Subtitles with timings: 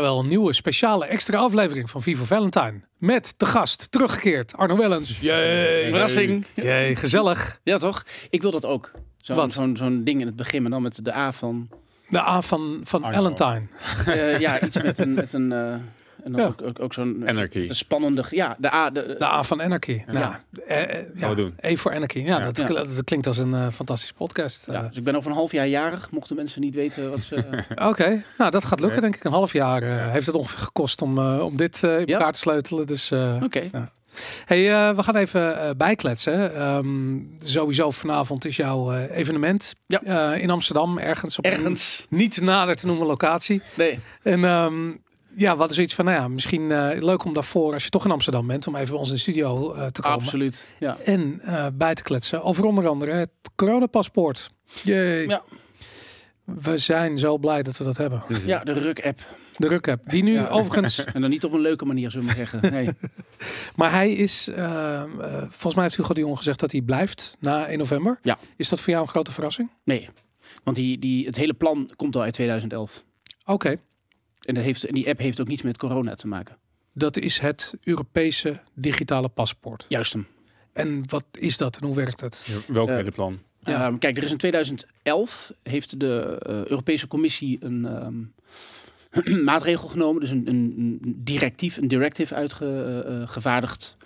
[0.00, 2.80] Jawel, een nieuwe speciale extra aflevering van Vivo Valentine.
[2.98, 5.18] Met de gast, teruggekeerd, Arno Wellens.
[5.20, 6.46] Jee, Verrassing.
[6.54, 7.60] Jee, gezellig.
[7.62, 8.04] Ja, toch?
[8.30, 8.90] Ik wil dat ook.
[9.16, 9.52] Zo'n Wat?
[9.52, 11.68] zo'n zo'n ding in het begin, maar dan met de A van...
[12.08, 13.00] De A van, van.
[13.12, 13.62] Valentine.
[14.06, 15.14] eh, ja, iets met een...
[15.14, 15.74] Met een eh,
[16.24, 16.46] en dan Ja.
[16.46, 17.22] ook, ook, ook zo'n...
[17.26, 17.66] Anarchy.
[17.66, 18.24] De spannende...
[18.30, 18.90] Ja, de A...
[18.90, 20.02] De, De A van Anarchy.
[20.06, 20.12] Ja.
[20.12, 20.40] Ja.
[20.66, 21.28] Eh, eh, ja.
[21.28, 21.54] We doen.
[21.60, 22.18] E voor Anarchy.
[22.18, 22.44] Ja, Ja.
[22.44, 22.66] Dat, Ja.
[22.66, 24.66] dat klinkt als een eh, fantastische podcast.
[24.66, 27.20] ja, Eh, dus ik ben over een half jaar jarig, mochten mensen niet weten wat
[27.20, 27.44] ze...
[27.88, 29.24] Oké, nou dat gaat lukken denk ik.
[29.24, 30.08] Een half jaar eh, Ja.
[30.10, 32.14] heeft het ongeveer gekost om, eh, om dit eh in Ja.
[32.18, 32.86] elkaar te sleutelen.
[32.86, 33.70] Dus eh, Oké.
[34.44, 36.54] Hey, eh, we gaan even eh, bijkletsen.
[36.54, 40.02] Ehm, sowieso vanavond is jouw eh, evenement Ja.
[40.02, 41.76] eh, in Amsterdam, ergens op een
[42.08, 43.62] niet nader te noemen locatie.
[43.76, 43.98] Nee.
[44.22, 44.90] En ehm,
[45.34, 48.04] ja, wat is iets van, nou ja, misschien eh, leuk om daarvoor, als je toch
[48.04, 50.18] in Amsterdam bent, om even bij ons in de studio eh, te komen.
[50.18, 50.64] Absoluut.
[50.78, 50.98] Ja.
[50.98, 54.50] En eh, bij te kletsen over onder andere het coronapaspoort.
[54.82, 55.28] Jee.
[55.28, 55.42] Ja.
[56.44, 58.22] We zijn zo blij dat we dat hebben.
[58.46, 59.20] ja, de Ruk-app.
[59.56, 60.48] De Rucap, die nu Ja.
[60.48, 62.72] overigens En dan niet op een leuke manier, zullen we zeggen.
[62.72, 62.88] Nee.
[63.76, 64.50] Maar hij is,
[65.48, 68.18] volgens mij heeft Hugo de Jong gezegd dat hij blijft na 1 november.
[68.22, 68.38] Ja.
[68.56, 69.70] Is dat voor jou een grote verrassing?
[69.84, 70.08] nee.
[70.64, 73.04] Want die, die, het hele plan komt al uit 2011.
[73.44, 73.76] Oké,
[74.40, 76.56] En, dat heeft, en die app heeft ook niets met corona te maken.
[76.92, 79.86] dat is het Europese digitale paspoort.
[79.88, 80.26] Juist hem.
[80.72, 82.64] En wat is dat en hoe werkt het?
[82.68, 83.38] Welk Eh, hele plan?
[83.60, 83.86] Ja.
[83.86, 90.20] Ehm, kijk, er is in 2011 heeft de eh, Europese Commissie een ehm, maatregel genomen,
[90.20, 93.96] dus een, een, een directief, een directive uitgevaardigd,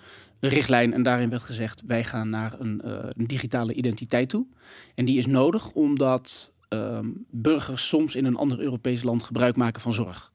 [0.41, 0.93] een richtlijn.
[0.93, 4.47] En daarin werd gezegd, wij gaan naar een, eh, een digitale identiteit toe.
[4.95, 9.81] En die is nodig omdat ehm, burgers soms in een ander Europees land gebruik maken
[9.83, 10.33] van zorg.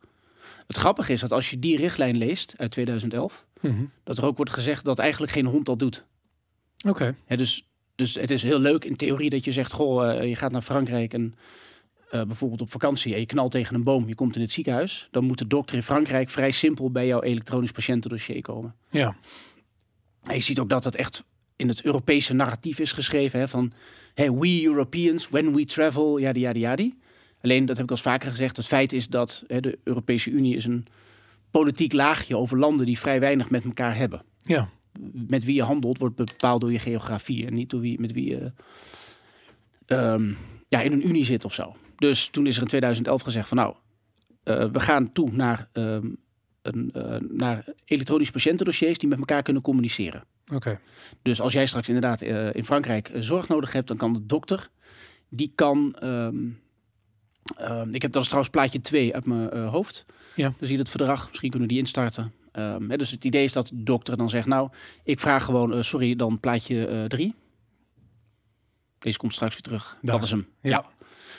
[0.68, 3.84] Het grappige is dat als je die richtlijn leest uit 2011, Mhm.
[4.04, 6.06] dat er ook wordt gezegd dat eigenlijk geen hond dat doet.
[6.88, 10.28] Oké, Hè, dus, dus het is heel leuk in theorie dat je zegt: Goh, eh,
[10.28, 11.36] je gaat naar Frankrijk en
[12.12, 15.08] eh, bijvoorbeeld op vakantie en je knalt tegen een boom, je komt in het ziekenhuis.
[15.12, 18.76] Dan moet de dokter in Frankrijk vrij simpel bij jouw elektronisch patiëntendossier komen.
[18.90, 19.16] ja.
[20.24, 21.24] En je ziet ook dat het echt
[21.56, 23.72] in het Europese narratief is geschreven: hè, van
[24.20, 26.98] hey, we Europeans, when we travel, yadi yadi yadi.
[27.42, 30.56] Alleen, dat heb ik al vaker gezegd, het feit is dat hè, de Europese Unie
[30.56, 30.86] is een
[31.52, 34.70] politiek laagje over landen die vrij weinig met elkaar hebben Ja,
[35.28, 38.30] met wie je handelt wordt bepaald door je geografie en niet door wie, met wie
[38.30, 38.52] je
[39.86, 40.34] ehm,
[40.68, 41.76] ja, in een unie zit of zo.
[41.98, 43.76] Dus toen is er in 2011 gezegd van nou,
[44.44, 46.08] eh, we gaan toe naar, ehm,
[46.76, 50.24] een, eh, naar elektronische patiëntendossiers die met elkaar kunnen communiceren.
[50.54, 50.80] oké.
[51.22, 54.26] Dus als jij straks inderdaad eh, in Frankrijk eh, zorg nodig hebt, dan kan de
[54.26, 54.70] dokter,
[55.30, 55.96] die kan...
[56.00, 56.36] ehm,
[57.56, 60.06] ehm, ik heb dat is trouwens plaatje 2 uit mijn hoofd.
[60.36, 60.44] Ja.
[60.44, 62.34] Dan zie je het verdrag, misschien kunnen we die instarten.
[62.52, 64.70] Ehm, hè, dus het idee is dat de dokter dan zegt, nou,
[65.04, 67.36] ik vraag gewoon, sorry, dan plaatje 3.
[68.98, 69.98] Deze komt straks weer terug.
[70.02, 70.16] Daar.
[70.16, 70.48] Dat is hem.
[70.62, 70.70] Ja.
[70.70, 70.86] Ja.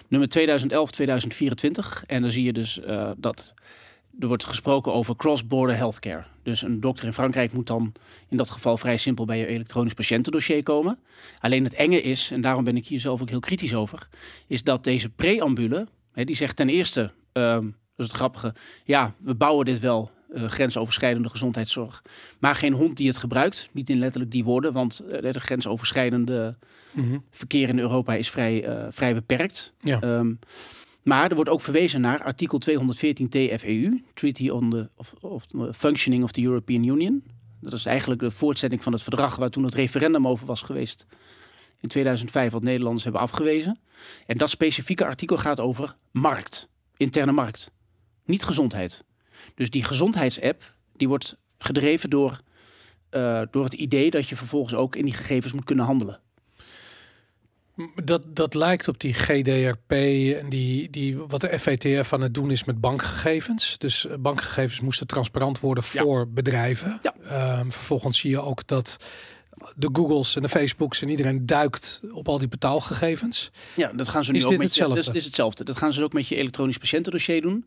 [0.08, 2.04] Nummer 2011, 2024.
[2.06, 2.80] En dan zie je dus
[3.16, 3.54] dat
[4.18, 6.24] er wordt gesproken over cross-border healthcare.
[6.42, 7.92] Dus een dokter in Frankrijk moet dan
[8.28, 10.98] in dat geval vrij simpel bij je elektronisch patiëntendossier komen.
[11.40, 14.08] Alleen het enge is, en daarom ben ik hier zelf ook heel kritisch over,
[14.46, 18.54] is dat deze preambule, hè, die zegt ten eerste, ehm, dat is het grappige,
[18.84, 22.02] ja, we bouwen dit wel, eh, grensoverschrijdende gezondheidszorg,
[22.38, 26.56] maar geen hond die het gebruikt, niet in letterlijk die woorden, want eh, de grensoverschrijdende
[26.92, 27.18] Mhm.
[27.30, 29.72] verkeer in Europa is vrij, eh, vrij beperkt.
[29.78, 30.00] Ja.
[30.00, 30.32] Ehm,
[31.02, 34.88] maar er wordt ook verwezen naar artikel 214 TFEU, Treaty on the
[35.20, 37.24] of, Functioning of the European Union.
[37.60, 41.06] Dat is eigenlijk de voortzetting van het verdrag waar toen het referendum over was geweest
[41.80, 43.78] in 2005, wat Nederlanders hebben afgewezen.
[44.26, 47.70] En dat specifieke artikel gaat over markt, interne markt,
[48.24, 49.04] niet gezondheid.
[49.54, 52.40] Dus die gezondheidsapp, die wordt gedreven door,
[53.10, 56.20] eh, door het idee dat je vervolgens ook in die gegevens moet kunnen handelen.
[58.04, 59.90] Dat, dat lijkt op die GDRP
[60.40, 63.78] en die, die, wat de FATF aan het doen is met bankgegevens.
[63.78, 66.02] Dus eh, bankgegevens moesten transparant worden Ja.
[66.02, 67.00] voor bedrijven.
[67.02, 67.14] Ja.
[67.28, 68.96] Ehm, vervolgens zie je ook dat
[69.76, 73.50] de Googles en de Facebooks en iedereen duikt op al die betaalgegevens.
[73.76, 74.98] Ja, dat gaan ze nu Is ook dit met hetzelfde?
[74.98, 75.64] Je, dat is hetzelfde.
[75.64, 77.64] Dat gaan ze ook met je elektronisch patiëntendossier doen.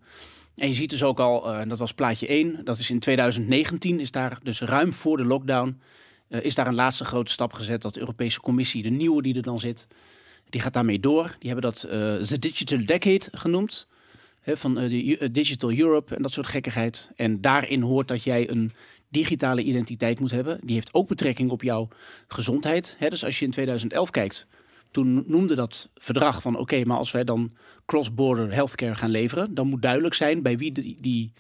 [0.56, 4.00] En je ziet dus ook al, en dat was plaatje 1, dat is in 2019,
[4.00, 5.80] is daar dus ruim voor de lockdown,
[6.34, 9.36] eh, is daar een laatste grote stap gezet dat de Europese Commissie, de nieuwe die
[9.36, 9.88] er dan zit,
[10.50, 11.36] die gaat daarmee door.
[11.40, 13.88] Die hebben dat eh The Digital Decade genoemd.
[14.46, 17.12] Van eh, de eh, Digital Europe en dat soort gekkigheid.
[17.16, 18.72] En daarin hoort dat jij een
[19.10, 20.60] digitale identiteit moet hebben.
[20.64, 21.88] Die heeft ook betrekking op jouw
[22.28, 22.98] gezondheid.
[23.10, 24.48] Dus als je in 2011 kijkt,
[24.92, 27.54] toen noemde dat verdrag van oké, maar als wij dan
[27.86, 31.34] cross-border healthcare gaan leveren, dan moet duidelijk zijn bij wie die, die,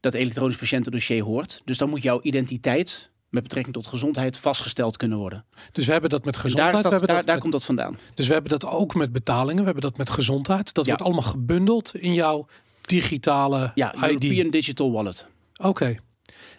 [0.00, 1.62] dat elektronisch patiëntendossier hoort.
[1.64, 5.44] Dus dan moet jouw identiteit met betrekking tot gezondheid vastgesteld kunnen worden.
[5.72, 6.72] Dus we hebben dat met Dus gezondheid.
[6.72, 7.98] daar, we daar, dat daar met- komt dat vandaan.
[8.14, 9.58] Dus we hebben dat ook met betalingen.
[9.58, 10.74] We hebben dat met gezondheid.
[10.74, 10.90] Dat Ja.
[10.90, 12.46] wordt allemaal gebundeld in jouw
[12.80, 14.02] digitale Ja, ID.
[14.24, 15.26] European Digital Wallet.
[15.56, 15.96] Oké.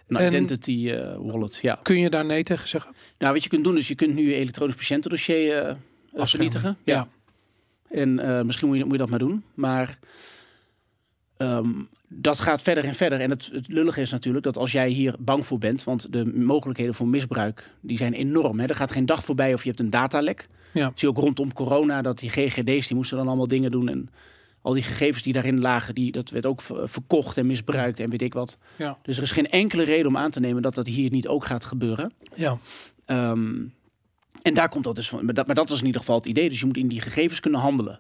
[0.07, 1.79] Een En- identity eh, wallet, ja.
[1.83, 2.93] Kun je daar nee tegen zeggen?
[3.17, 6.27] Nou, wat je kunt doen is je kunt nu je elektronisch patiëntendossier Afschermen.
[6.27, 6.77] vernietigen.
[6.83, 7.07] Ja.
[7.89, 9.43] En eh, misschien moet je, moet je dat maar doen.
[9.53, 9.99] Maar
[11.37, 11.69] ehm,
[12.17, 13.19] dat gaat verder en verder.
[13.19, 16.25] En het, het lullige is natuurlijk dat als jij hier bang voor bent, want de
[16.25, 18.59] mogelijkheden voor misbruik die zijn enorm.
[18.59, 18.65] Hè?
[18.65, 20.47] Er gaat geen dag voorbij of je hebt een datalek.
[20.73, 20.91] Ja.
[20.95, 24.09] Zie je ook rondom corona dat die GGD's die moesten dan allemaal dingen doen en
[24.61, 28.09] al die gegevens die daarin lagen, die, dat werd ook ver- verkocht en misbruikt en
[28.09, 28.57] weet ik wat.
[28.75, 28.97] Ja.
[29.01, 31.45] Dus er is geen enkele reden om aan te nemen dat dat hier niet ook
[31.45, 32.13] gaat gebeuren.
[32.35, 32.57] Ja.
[33.05, 33.63] Ehm,
[34.41, 35.25] en daar komt dat dus van.
[35.25, 36.49] Maar dat, maar dat is in ieder geval het idee.
[36.49, 37.99] Dus je moet in die gegevens kunnen handelen.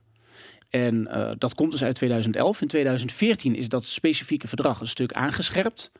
[0.69, 2.61] En eh, dat komt dus uit 2011.
[2.61, 5.91] In 2014 is dat specifieke verdrag een stuk aangescherpt.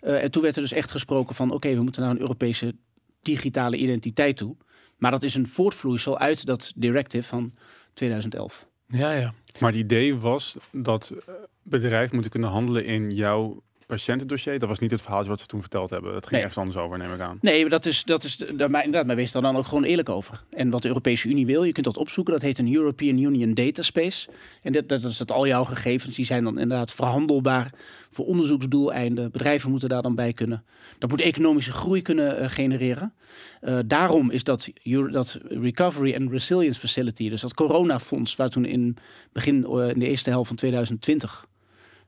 [0.00, 1.50] Eh, en toen werd er dus echt gesproken van...
[1.50, 2.74] oké, we moeten naar een Europese
[3.22, 4.56] digitale identiteit toe.
[4.96, 7.54] Maar dat is een voortvloeisel uit dat directive van
[7.94, 8.66] 2011.
[8.86, 9.34] Ja, ja.
[9.60, 14.58] Maar het idee was dat eh, bedrijven moeten kunnen handelen in jouw patiëntendossier.
[14.58, 16.12] Dat was niet het verhaaltje wat we toen verteld hebben.
[16.12, 16.40] Dat ging Nee.
[16.40, 17.38] ergens anders over, neem ik aan.
[17.40, 19.84] Nee, maar dat is, dat is daar, maar inderdaad, maar wees daar dan ook gewoon
[19.84, 20.42] eerlijk over.
[20.50, 22.32] En wat de Europese Unie wil, je kunt dat opzoeken.
[22.32, 24.28] Dat heet een European Union Dataspace.
[24.62, 27.72] En dat, dat is dat al jouw gegevens, die zijn dan inderdaad verhandelbaar
[28.10, 29.30] voor onderzoeksdoeleinden.
[29.30, 30.64] Bedrijven moeten daar dan bij kunnen.
[30.98, 33.12] Dat moet economische groei kunnen eh, genereren.
[33.60, 34.70] Eh, daarom is dat,
[35.10, 38.96] dat Recovery and Resilience Facility, dus dat coronafonds, waar toen in
[39.32, 41.49] begin eh, in de eerste helft van 2020 eh,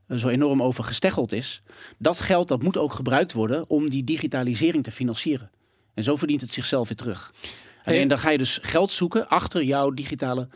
[0.09, 1.63] zo enorm over gesteggeld is.
[1.99, 5.51] Dat geld dat moet ook gebruikt worden om die digitalisering te financieren.
[5.95, 7.33] En zo verdient het zichzelf weer terug.
[7.85, 10.49] Alleen dan ga je dus geld zoeken achter jouw digitale,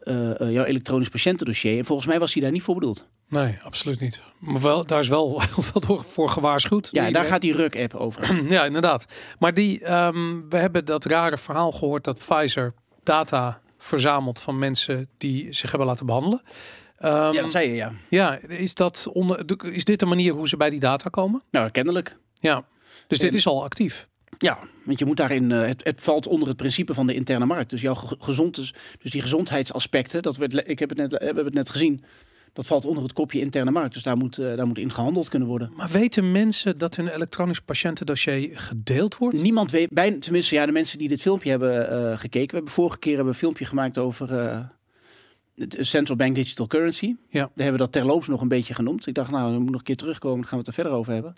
[0.00, 1.78] eh, eh, jouw elektronisch patiëntendossier.
[1.78, 3.06] En volgens mij was hij daar niet voor bedoeld.
[3.28, 4.22] Nee, absoluut niet.
[4.38, 6.88] Maar wel, daar is wel heel veel door, voor gewaarschuwd.
[6.92, 8.42] Ja, daar Iedereen- gaat die RUC-app over.
[8.52, 9.06] Ja, inderdaad.
[9.38, 15.08] Maar die, ehm, we hebben dat rare verhaal gehoord dat Pfizer data verzamelt van mensen
[15.18, 16.42] die zich hebben laten behandelen.
[17.00, 17.92] Ehm, ja, dat zei je, ja.
[18.08, 21.42] ja, is, dat onder, is dit de manier hoe ze bij die data komen?
[21.50, 22.16] Nou, kennelijk.
[22.34, 22.64] Ja,
[23.06, 24.08] dus dit is al actief.
[24.38, 27.46] Ja, want je moet daarin, eh, het, het valt onder het principe van de interne
[27.46, 27.70] markt.
[27.70, 31.24] Dus jouw ge- gezond is, dus die gezondheidsaspecten, dat werd, ik heb het net, we
[31.24, 32.04] hebben het net gezien,
[32.52, 33.94] dat valt onder het kopje interne markt.
[33.94, 35.72] Dus daar moet, eh, daar moet in gehandeld kunnen worden.
[35.76, 39.42] Maar weten mensen dat hun elektronisch patiëntendossier gedeeld wordt?
[39.42, 42.48] Niemand weet, bij, tenminste ja, de mensen die dit filmpje hebben eh, gekeken.
[42.48, 44.28] We hebben vorige keer hebben een filmpje gemaakt over
[45.68, 47.14] Central Bank Digital Currency.
[47.28, 47.40] Ja.
[47.40, 49.06] Daar hebben we dat terloops nog een beetje genoemd.
[49.06, 50.92] Ik dacht, nou, we moeten nog een keer terugkomen, dan gaan we het er verder
[50.92, 51.34] over hebben.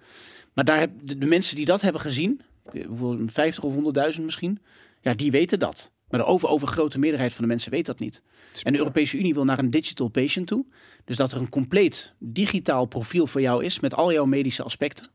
[0.52, 2.40] Maar daar heb, de, de mensen die dat hebben gezien,
[2.72, 3.74] eh, hoeveel, 50 of
[4.14, 4.58] 100.000 misschien,
[5.00, 5.90] ja, die weten dat.
[6.08, 8.22] Maar de over, overgrote meerderheid van de mensen weet dat niet.
[8.62, 10.64] En de Europese Unie wil naar een digital patient toe.
[11.04, 15.10] Dus dat er een compleet digitaal profiel voor jou is met al jouw medische aspecten.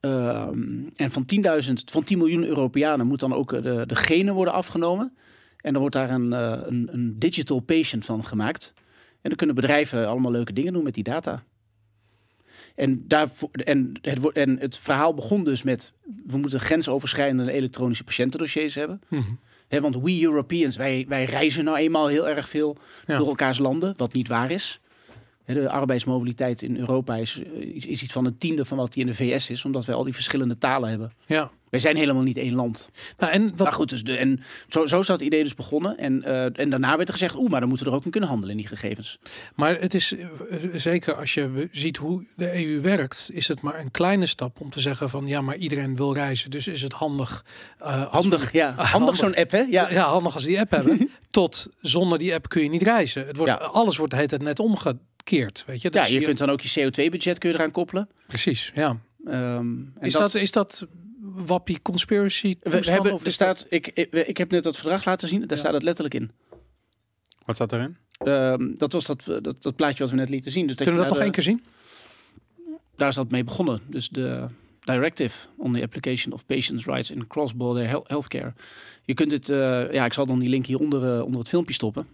[0.00, 4.34] Ehm, en van 10.000, van 10 miljoen Europeanen moet dan ook eh, de, de genen
[4.34, 5.16] worden afgenomen.
[5.62, 8.72] En dan wordt daar een, eh, een, een digital patient van gemaakt.
[9.12, 11.42] En dan kunnen bedrijven allemaal leuke dingen doen met die data.
[12.74, 15.92] En, daarvoor, en, het, en het verhaal begon dus met...
[16.26, 19.00] we moeten grensoverschrijdende elektronische patiëntendossiers hebben.
[19.08, 19.22] Mhm.
[19.80, 23.18] Want we Europeans, wij, wij reizen nou eenmaal heel erg veel Ja.
[23.18, 24.80] door elkaars landen, wat niet waar is.
[25.44, 29.02] De arbeidsmobiliteit in Europa is, eh, is, is iets van een tiende van wat die
[29.02, 31.12] in de VS is, omdat wij al die verschillende talen hebben.
[31.26, 31.50] Ja.
[31.72, 32.88] Wij zijn helemaal niet één land.
[33.18, 35.98] Nou, en wat, Maar goed, dus de, en zo, zo is dat idee dus begonnen.
[35.98, 38.10] En, eh, en daarna werd er gezegd, oeh, maar dan moeten we er ook in
[38.10, 39.18] kunnen handelen in die gegevens.
[39.54, 40.26] Maar het is eh,
[40.74, 44.70] zeker als je ziet hoe de EU werkt, is het maar een kleine stap om
[44.70, 47.44] te zeggen van ja, maar iedereen wil reizen, dus is het handig.
[47.78, 48.66] we- Handig, ja.
[48.76, 49.16] Handig, handig.
[49.16, 49.58] zo'n app, hè?
[49.58, 49.66] Ja.
[49.68, 49.90] ja.
[49.90, 51.10] ja, handig als die app hebben.
[51.30, 53.26] tot zonder die app kun je niet reizen.
[53.26, 53.58] Het wordt, Ja.
[53.58, 55.88] Alles wordt de hele tijd net omgekeerd, weet je.
[55.92, 58.08] Ja, Dus je kunt dan ook je CO2-budget kun je eraan koppelen.
[58.26, 58.96] Precies, ja.
[59.26, 60.86] Ehm, en Is dat, is dat
[61.34, 62.56] wappie conspiracy?
[62.62, 65.28] we, we hebben, of er dat- staat, ik, ik, ik heb net dat verdrag laten
[65.28, 65.56] zien, daar Ja.
[65.56, 66.30] staat het letterlijk in.
[67.44, 67.96] Wat staat erin?
[68.18, 70.66] Ehm, dat was dat, dat, dat plaatje wat we net lieten zien.
[70.66, 71.62] Dus Kunnen we je dat nog één keer zien?
[72.56, 73.80] de- Daar is dat mee begonnen.
[73.86, 74.46] Dus de
[74.80, 78.52] directive on the application of patients' rights in cross-border healthcare.
[79.04, 81.74] Je kunt het, eh, ja, ik zal dan die link hieronder uh, onder het filmpje
[81.74, 82.06] stoppen.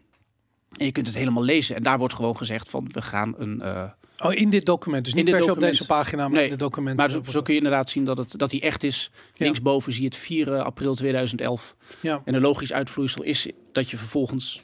[0.76, 1.76] En je kunt het helemaal lezen.
[1.76, 3.60] En daar wordt gewoon gezegd van, we gaan een...
[3.60, 3.90] eh,
[4.24, 5.04] Oh, in dit document.
[5.04, 6.96] Dus niet per se op deze pagina, maar Nee, in het document.
[6.96, 9.10] maar zo, zo kun je inderdaad zien dat, het, dat die echt is.
[9.14, 9.44] Ja.
[9.44, 11.76] Linksboven zie je het 4 april 2011.
[12.00, 12.22] Ja.
[12.24, 14.62] En een logisch uitvloeisel is dat je vervolgens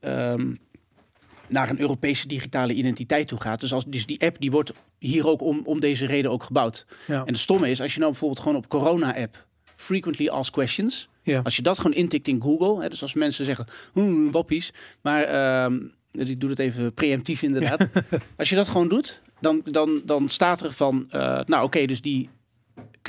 [0.00, 0.54] ehm,
[1.46, 3.60] naar een Europese digitale identiteit toe gaat.
[3.60, 6.86] Dus, als, dus die app die wordt hier ook om, om deze reden ook gebouwd.
[7.06, 7.20] Ja.
[7.20, 11.40] En het stomme is, als je nou bijvoorbeeld gewoon op corona-app frequently asked questions, Ja.
[11.44, 15.22] als je dat gewoon intikt in Google, hè, dus als mensen zeggen, "Hmm, wappies, maar
[15.22, 15.78] ehm,
[16.14, 17.88] ik doe het even preemptief inderdaad.
[18.36, 22.00] als je dat gewoon doet, dan, dan, dan staat er van, eh, nou oké, dus
[22.00, 22.28] die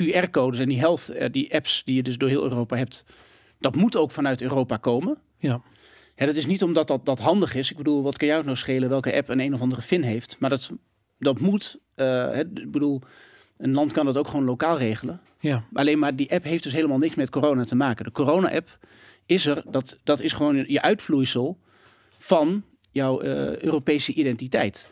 [0.02, 3.04] QR-codes en die health, eh, die apps die je dus door heel Europa hebt,
[3.58, 5.18] dat moet ook vanuit Europa komen.
[5.38, 5.60] Ja.
[6.16, 7.70] Ja, dat is niet omdat dat, dat handig is.
[7.70, 10.36] Ik bedoel, wat kan jou nou schelen welke app een een of andere fin heeft?
[10.38, 10.72] Maar dat,
[11.18, 11.78] dat moet.
[11.94, 13.00] eh, hè, ik bedoel,
[13.56, 15.20] een land kan dat ook gewoon lokaal regelen.
[15.40, 15.64] Ja.
[15.72, 18.04] Alleen maar die app heeft dus helemaal niks met corona te maken.
[18.04, 18.78] De corona-app
[19.26, 21.58] is er, dat, dat is gewoon je uitvloeisel
[22.18, 22.64] van
[22.96, 24.90] jouw eh, Europese identiteit.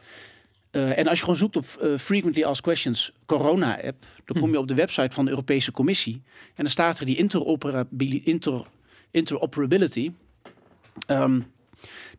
[0.71, 4.59] Eh, en als je gewoon zoekt op eh, Frequently Asked Questions corona-app, dan kom je
[4.59, 6.23] op de website van de Europese Commissie.
[6.47, 8.67] En dan staat er die inter,
[9.11, 10.13] interoperability.
[11.07, 11.41] Ehm,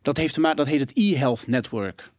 [0.02, 2.10] dat, heeft te maken, dat heet het e-health network.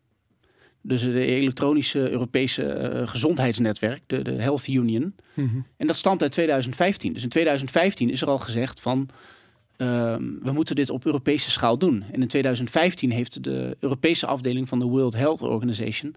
[0.82, 5.16] Dus de elektronische Europese gezondheidsnetwerk, de, de Health Union.
[5.34, 5.60] Mhm.
[5.78, 7.14] En dat stamt uit 2015.
[7.14, 9.10] Dus in 2015 is er al gezegd van
[9.78, 12.04] ehm, we moeten dit op Europese schaal doen.
[12.12, 16.16] En in 2015 heeft de Europese afdeling van de World Health Organization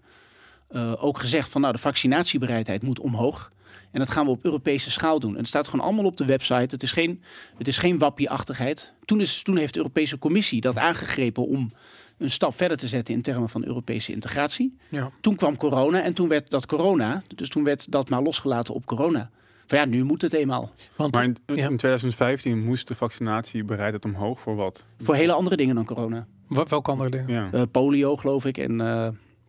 [0.67, 3.51] eh, ook gezegd van nou de vaccinatiebereidheid moet omhoog.
[3.91, 5.31] En dat gaan we op Europese schaal doen.
[5.31, 6.67] En het staat gewoon allemaal op de website.
[6.69, 7.23] Het is geen,
[7.57, 8.93] het is geen wappie-achtigheid.
[9.05, 11.71] Toen, is, toen heeft de Europese Commissie dat aangegrepen om
[12.17, 14.77] een stap verder te zetten in termen van Europese integratie.
[14.89, 15.11] Ja.
[15.21, 18.85] Toen kwam corona en toen werd dat corona, dus toen werd dat maar losgelaten op
[18.85, 19.29] corona.
[19.71, 20.71] Van ja, nu moet het eenmaal.
[20.95, 21.67] Want Maar in, in ja.
[21.75, 24.85] 2015 moest de vaccinatiebereidheid omhoog voor wat?
[24.99, 26.27] Voor hele andere dingen dan corona.
[26.47, 27.29] wa- welke andere dingen?
[27.29, 27.49] Ja.
[27.51, 28.57] Eh, polio, geloof ik.
[28.57, 29.07] En eh,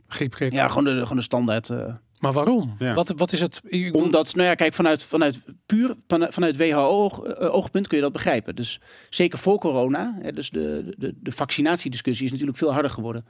[0.08, 0.52] Griepgek.
[0.52, 1.70] ja, gewoon de, gewoon de standaard.
[1.70, 1.94] eh.
[2.18, 2.74] Maar waarom?
[2.78, 2.94] Ja.
[2.94, 3.60] Wat, wat is het?
[3.92, 8.56] Omdat, nou ja, kijk, vanuit, vanuit puur vanuit, vanuit WHO-oogpunt kun je dat begrijpen.
[8.56, 13.24] Dus zeker voor corona, hè, dus de, de, de vaccinatiediscussie is natuurlijk veel harder geworden.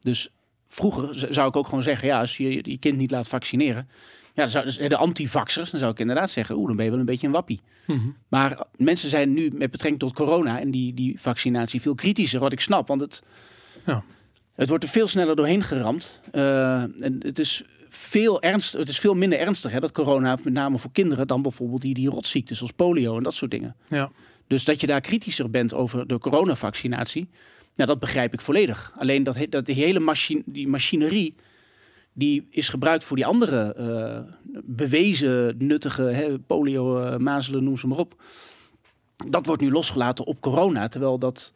[0.00, 0.28] Dus
[0.68, 3.88] vroeger zou ik ook gewoon zeggen, ja, als je je kind niet laat vaccineren,
[4.36, 7.00] ja, zou, dus de antivaxers, dan zou ik inderdaad zeggen, oeh, dan ben je wel
[7.00, 7.60] een beetje een wappie.
[7.86, 8.08] Mhm.
[8.28, 12.52] Maar mensen zijn nu met betrekking tot corona en die, die vaccinatie veel kritischer, wat
[12.52, 12.88] ik snap.
[12.88, 13.22] Want het,
[13.86, 14.02] Ja.
[14.54, 16.20] het wordt er veel sneller doorheen geramd.
[16.32, 20.52] Eh, en het is veel ernst, het is veel minder ernstig, hè, dat corona, met
[20.52, 23.76] name voor kinderen, dan bijvoorbeeld die, die rotziektes zoals polio en dat soort dingen.
[23.88, 24.10] Ja.
[24.46, 27.28] Dus dat je daar kritischer bent over de coronavaccinatie,
[27.74, 28.92] nou, dat begrijp ik volledig.
[28.98, 31.34] Alleen dat, dat die hele machine, die machinerie,
[32.18, 34.32] die is gebruikt voor die andere eh,
[34.64, 38.22] bewezen nuttige hè, polio, eh, mazelen, noem ze maar op.
[39.28, 41.52] Dat wordt nu losgelaten op corona, terwijl dat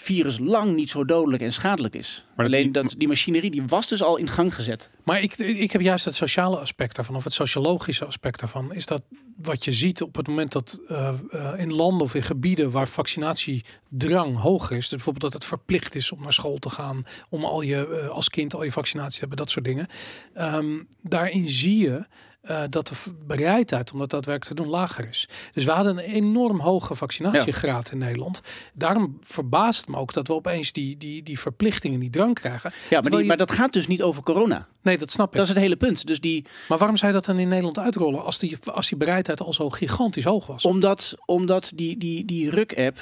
[0.00, 2.24] virus lang niet zo dodelijk en schadelijk is.
[2.36, 4.90] Maar Alleen dat, die machinerie die was dus al in gang gezet.
[5.04, 8.86] Maar ik, ik heb juist het sociale aspect daarvan, of het sociologische aspect daarvan, is
[8.86, 9.02] dat
[9.36, 12.88] wat je ziet op het moment dat eh, eh, in landen of in gebieden waar
[12.88, 17.44] vaccinatiedrang hoger is, dus bijvoorbeeld dat het verplicht is om naar school te gaan, om
[17.44, 19.86] al je eh, als kind al je vaccinatie te hebben, dat soort dingen.
[20.34, 22.06] Ehm, daarin zie je
[22.40, 22.94] eh, dat de
[23.26, 25.28] bereidheid om dat daadwerkelijk te doen lager is.
[25.52, 28.40] Dus we hadden een enorm hoge vaccinatiegraad in Nederland.
[28.74, 32.70] Daarom verbaast het me ook dat we opeens die, die, die verplichtingen, die drang krijgen.
[32.70, 34.66] Ja, maar, Terwijl die, je- maar dat gaat dus niet over corona.
[34.82, 35.32] Nee, dat snap ik.
[35.32, 36.06] Dat is het hele punt.
[36.06, 38.98] Dus die, Maar waarom zou je dat dan in Nederland uitrollen als die, als die
[38.98, 40.64] bereidheid al zo gigantisch hoog was?
[40.64, 42.98] Omdat, omdat die, die, die RUK-app,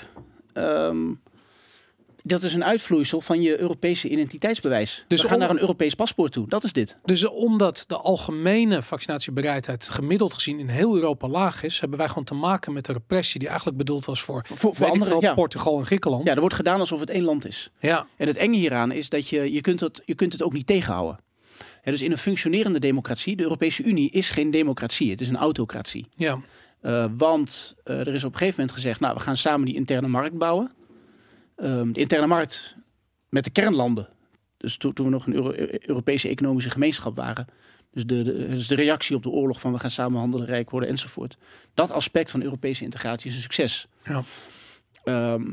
[0.52, 0.96] ehm,
[2.26, 5.04] dat is een uitvloeisel van je Europese identiteitsbewijs.
[5.08, 6.48] Dus we gaan om- naar een Europees paspoort toe.
[6.48, 6.96] Dat is dit.
[7.04, 12.24] Dus omdat de algemene vaccinatiebereidheid gemiddeld gezien in heel Europa laag is, hebben wij gewoon
[12.24, 15.34] te maken met de repressie die eigenlijk bedoeld was voor, Voor, anderen, veel, ja.
[15.34, 16.24] Portugal en Griekenland.
[16.26, 17.70] ja, er wordt gedaan alsof het één land is.
[17.80, 18.06] ja.
[18.16, 20.66] En het enge hieraan is dat je, je, kunt, het, je kunt het ook niet
[20.66, 21.18] tegenhouden.
[21.82, 25.36] Hè, dus in een functionerende democratie, de Europese Unie is geen democratie, het is een
[25.36, 26.06] autocratie.
[26.16, 26.40] ja.
[26.80, 29.74] Eh, want eh, er is op een gegeven moment gezegd, nou, we gaan samen die
[29.74, 30.72] interne markt bouwen.
[31.56, 32.76] Ehm, de interne markt
[33.28, 34.08] met de kernlanden.
[34.56, 37.46] Dus toen, toen we nog een Euro- Eu- Europese economische gemeenschap waren.
[37.92, 40.70] Dus de, de, dus de reactie op de oorlog van we gaan samen handelen, rijk
[40.70, 41.36] worden enzovoort.
[41.74, 43.88] Dat aspect van Europese integratie is een succes.
[44.04, 44.22] Ja.
[45.04, 45.44] Ehm,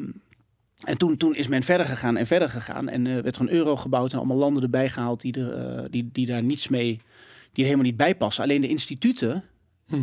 [0.84, 2.90] en toen, toen is men verder gegaan en verder gegaan.
[2.90, 5.86] En eh, werd er een euro gebouwd en allemaal landen erbij gehaald die, er, eh,
[5.90, 7.02] die, die daar niets mee,
[7.52, 8.44] die er helemaal niet bij passen.
[8.44, 9.44] Alleen de instituten.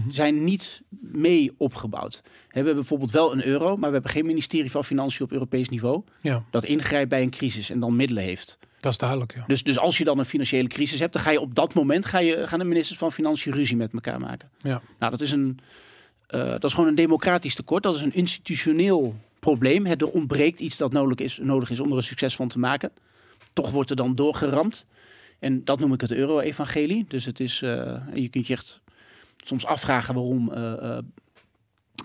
[0.09, 2.21] Zijn niet mee opgebouwd.
[2.25, 5.69] We hebben bijvoorbeeld wel een euro, maar we hebben geen ministerie van Financiën op Europees
[5.69, 8.59] niveau ja, dat ingrijpt bij een crisis en dan middelen heeft.
[8.79, 9.35] dat is duidelijk.
[9.35, 9.45] Ja.
[9.47, 12.07] Dus, dus als je dan een financiële crisis hebt, dan ga je op dat moment
[12.07, 14.51] ga je, gaan de ministers van Financiën ruzie met elkaar maken.
[14.59, 14.83] Ja.
[14.99, 15.59] Nou, dat is, een,
[16.27, 17.83] eh, dat is gewoon een democratisch tekort.
[17.83, 19.87] Dat is een institutioneel probleem.
[19.87, 22.59] Het, er ontbreekt iets dat nodig is, nodig is om er een succes van te
[22.59, 22.91] maken.
[23.53, 24.87] Toch wordt er dan doorgeramd.
[25.39, 27.05] En dat noem ik het euro-evangelie.
[27.09, 28.81] Dus het is, eh, je kunt je echt
[29.45, 30.99] soms afvragen waarom eh, eh,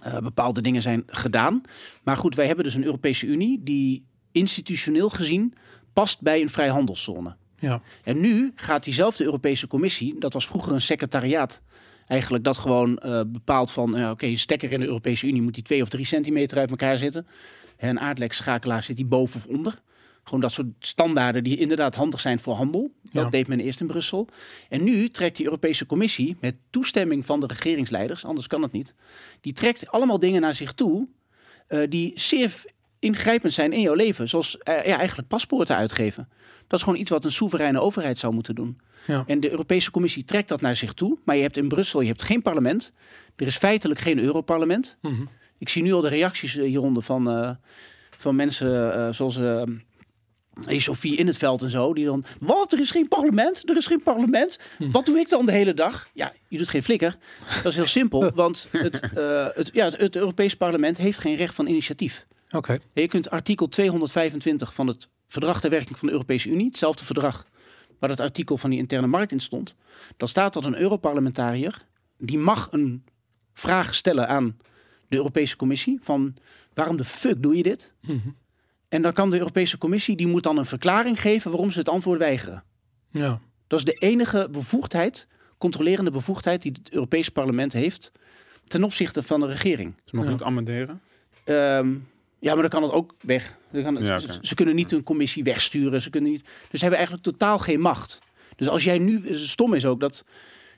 [0.01, 1.61] eh, bepaalde dingen zijn gedaan.
[2.03, 5.53] Maar goed, wij hebben dus een Europese Unie die institutioneel gezien
[5.93, 7.35] past bij een vrijhandelszone.
[7.57, 7.81] Ja.
[8.03, 11.61] En nu gaat diezelfde Europese Commissie, dat was vroeger een secretariaat,
[12.07, 15.81] eigenlijk dat gewoon bepaalt van, oké, een stekker in de Europese Unie moet die twee
[15.81, 17.27] of drie centimeter uit elkaar zitten.
[17.77, 19.81] Hè, Een aardlekschakelaar zit die boven of onder.
[20.25, 22.91] Gewoon dat soort standaarden die inderdaad handig zijn voor handel.
[23.11, 23.29] Dat Ja.
[23.29, 24.27] deed men eerst in Brussel.
[24.69, 28.93] En nu trekt die Europese Commissie met toestemming van de regeringsleiders, anders kan het niet,
[29.41, 31.07] die trekt allemaal dingen naar zich toe
[31.67, 32.63] eh, die zeer
[32.99, 34.29] ingrijpend zijn in jouw leven.
[34.29, 36.29] Zoals eh, ja, eigenlijk paspoorten uitgeven.
[36.67, 38.79] Dat is gewoon iets wat een soevereine overheid zou moeten doen.
[39.07, 39.23] Ja.
[39.27, 41.17] En de Europese Commissie trekt dat naar zich toe.
[41.25, 42.91] Maar je hebt in Brussel je hebt geen parlement.
[43.35, 44.97] Er is feitelijk geen Europarlement.
[45.01, 45.21] Mhm.
[45.57, 47.57] Ik zie nu al de reacties eh, hieronder van,
[48.17, 49.35] van mensen zoals
[50.65, 51.93] hey, Sophie in het veld en zo.
[51.93, 53.69] Die dan, wat, er is geen parlement?
[53.69, 54.59] Er is geen parlement?
[54.77, 54.91] Hm.
[54.91, 56.09] Wat doe ik dan de hele dag?
[56.13, 57.17] Ja, je doet geen flikker.
[57.55, 61.35] Dat is heel simpel, want het, eh, het, ja, het, het Europees parlement heeft geen
[61.35, 62.25] recht van initiatief.
[62.51, 62.77] Oké.
[62.93, 67.45] Je kunt artikel 225 van het Verdrag ter Werking van de Europese Unie, hetzelfde verdrag
[67.99, 69.75] waar het artikel van die interne markt in stond,
[70.17, 71.85] dan staat dat een Europarlementariër,
[72.17, 73.03] die mag een
[73.53, 74.57] vraag stellen aan
[75.07, 76.35] de Europese Commissie van
[76.73, 77.93] waarom de fuck doe je dit?
[78.01, 78.29] Mhm.
[78.89, 81.89] En dan kan de Europese Commissie, die moet dan een verklaring geven waarom ze het
[81.89, 82.63] antwoord weigeren.
[83.11, 83.39] Ja.
[83.67, 85.27] Dat is de enige bevoegdheid,
[85.57, 88.11] controlerende bevoegdheid die het Europese parlement heeft
[88.63, 89.93] ten opzichte van de regering.
[90.05, 90.37] Ze mogen Ja.
[90.37, 91.01] niet amenderen.
[91.43, 91.93] Ehm,
[92.39, 93.55] ja, maar dan kan het ook weg.
[93.71, 96.01] Dan kan het- Ja, ze, kunnen niet een commissie wegsturen.
[96.01, 96.41] Ze kunnen niet.
[96.43, 98.19] Dus ze hebben eigenlijk totaal geen macht.
[98.55, 100.25] Dus als jij nu, het stom is ook dat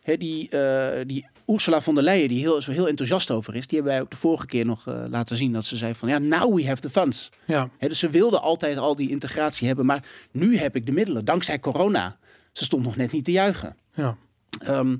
[0.01, 3.67] hè, die, eh, die Ursula von der Leyen, die heel, zo heel enthousiast over is,
[3.67, 6.09] die hebben wij ook de vorige keer nog eh, laten zien dat ze zei van
[6.09, 7.31] ja, now we have the funds.
[7.45, 7.69] Ja.
[7.79, 11.59] Dus ze wilde altijd al die integratie hebben, maar nu heb ik de middelen, dankzij
[11.59, 12.17] corona.
[12.51, 13.75] Ze stond nog net niet te juichen.
[13.93, 14.17] Ja.
[14.59, 14.95] Ehm,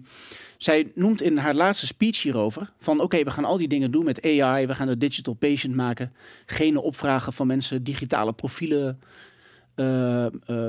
[0.57, 4.05] zij noemt in haar laatste speech hierover van oké, we gaan al die dingen doen
[4.05, 6.13] met AI, we gaan de digital patient maken,
[6.45, 8.99] genen opvragen van mensen, digitale profielen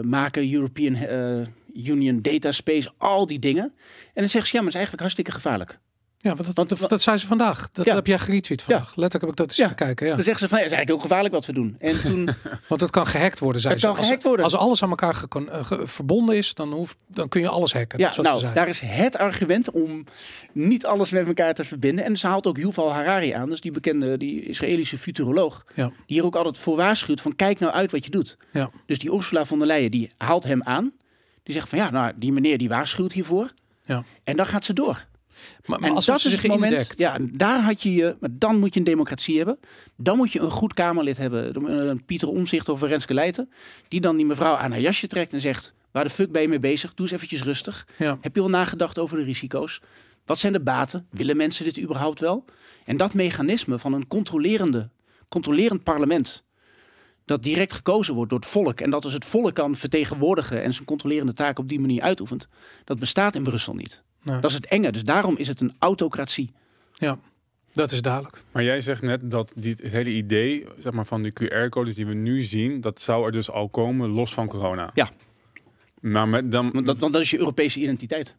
[0.02, 3.64] maken, European eh, Union Data Space, al die dingen.
[3.64, 3.72] En
[4.14, 5.78] dan zegt ze ja, maar het is eigenlijk hartstikke gevaarlijk.
[6.20, 7.68] Ja, want dat, Want- dat, dat zei ze vandaag.
[7.72, 7.94] Dat Ja.
[7.94, 8.86] heb jij geretweet vandaag.
[8.96, 9.68] Letterlijk heb ik dat eens Ja.
[9.68, 10.06] te kijken.
[10.06, 10.14] Ja.
[10.14, 11.76] Dan zegt ze van ja, het is eigenlijk heel gevaarlijk wat we doen.
[11.78, 12.28] En toen,
[12.68, 13.88] Want het kan gehackt worden, zei Het ze.
[13.88, 14.44] kan Als- gehackt worden.
[14.44, 17.98] Als alles aan elkaar eh, ge- verbonden is, dan, hoeft, dan kun je alles hacken.
[17.98, 20.04] ja, nou, daar is het argument om
[20.52, 22.04] niet alles met elkaar te verbinden.
[22.04, 25.64] En ze haalt ook Yuval Harari aan, dus die bekende, die Israëlische futuroloog.
[25.74, 25.86] Ja.
[25.86, 28.36] Die hier ook altijd voor waarschuwt van kijk nou uit wat je doet.
[28.52, 28.70] Ja.
[28.86, 30.92] Dus die Ursula von der Leyen, die haalt hem aan.
[31.42, 33.50] Die zegt van ja, nou, die meneer die waarschuwt hiervoor.
[33.84, 34.04] Ja.
[34.24, 35.06] En dan gaat ze door.
[35.64, 36.72] Maar, maar en als dat is zich het moment.
[36.72, 36.98] indekt.
[36.98, 38.16] Ja, daar had je je.
[38.20, 39.58] Maar dan moet je een democratie hebben.
[39.96, 41.70] Dan moet je een goed Kamerlid hebben.
[41.88, 43.50] Een Pieter Omzicht of een Renske Leijten.
[43.88, 46.48] Die dan die mevrouw aan haar jasje trekt en zegt: Waar de fuck ben je
[46.48, 46.94] mee bezig?
[46.94, 47.86] Doe eens eventjes rustig.
[47.98, 48.18] Ja.
[48.20, 49.80] Heb je al nagedacht over de risico's?
[50.24, 51.06] Wat zijn de baten?
[51.10, 52.44] Willen mensen dit überhaupt wel?
[52.84, 54.90] En dat mechanisme van een controlerende,
[55.28, 56.44] controlerend parlement.
[57.24, 58.80] Dat direct gekozen wordt door het volk.
[58.80, 62.48] En dat dus het volk kan vertegenwoordigen en zijn controlerende taak op die manier uitoefent.
[62.84, 64.02] Dat bestaat in Brussel niet.
[64.28, 64.40] Nee.
[64.40, 64.92] Dat is het enge.
[64.92, 66.52] Dus daarom is het een autocratie.
[66.92, 67.18] ja,
[67.72, 68.42] dat is duidelijk.
[68.52, 72.06] Maar jij zegt net dat die, het hele idee zeg maar, van de QR-codes die
[72.06, 74.90] we nu zien, dat zou er dus al komen los van corona.
[74.94, 75.10] Ja.
[76.00, 78.36] Maar, met dan, Want dat, want dat is je Europese identiteit.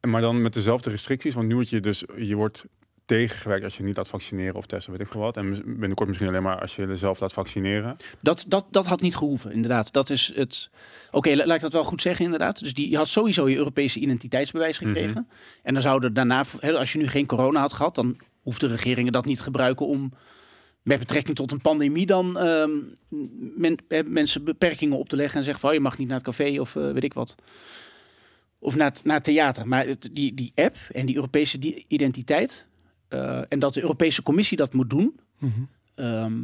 [0.00, 2.64] maar dan met dezelfde restricties, want nu word je dus, je wordt
[3.04, 5.36] tegengewerkt als je niet laat vaccineren of testen, weet ik veel wat.
[5.36, 7.96] En binnenkort misschien alleen maar als je jezelf laat vaccineren.
[8.20, 9.92] Dat, dat, dat had niet gehoeven, inderdaad.
[9.92, 10.70] Dat is het.
[11.10, 12.58] Oké, la- laat ik dat wel goed zeggen, inderdaad.
[12.58, 15.28] Dus die, je had sowieso je Europese identiteitsbewijs gekregen.
[15.62, 19.24] En dan zouden daarna, als je nu geen corona had gehad, dan hoefden regeringen dat
[19.24, 20.12] niet te gebruiken om
[20.82, 22.70] met betrekking tot een pandemie dan ehm,
[23.56, 26.16] men, eh, mensen beperkingen op te leggen en zeggen van oh, je mag niet naar
[26.16, 27.34] het café of eh, weet ik wat.
[28.58, 29.68] Of naar het, naar het theater.
[29.68, 32.66] Maar het, die, die app en die Europese identiteit
[33.12, 35.60] eh, en dat de Europese Commissie dat moet doen, Mhm.
[35.94, 36.34] Ehm,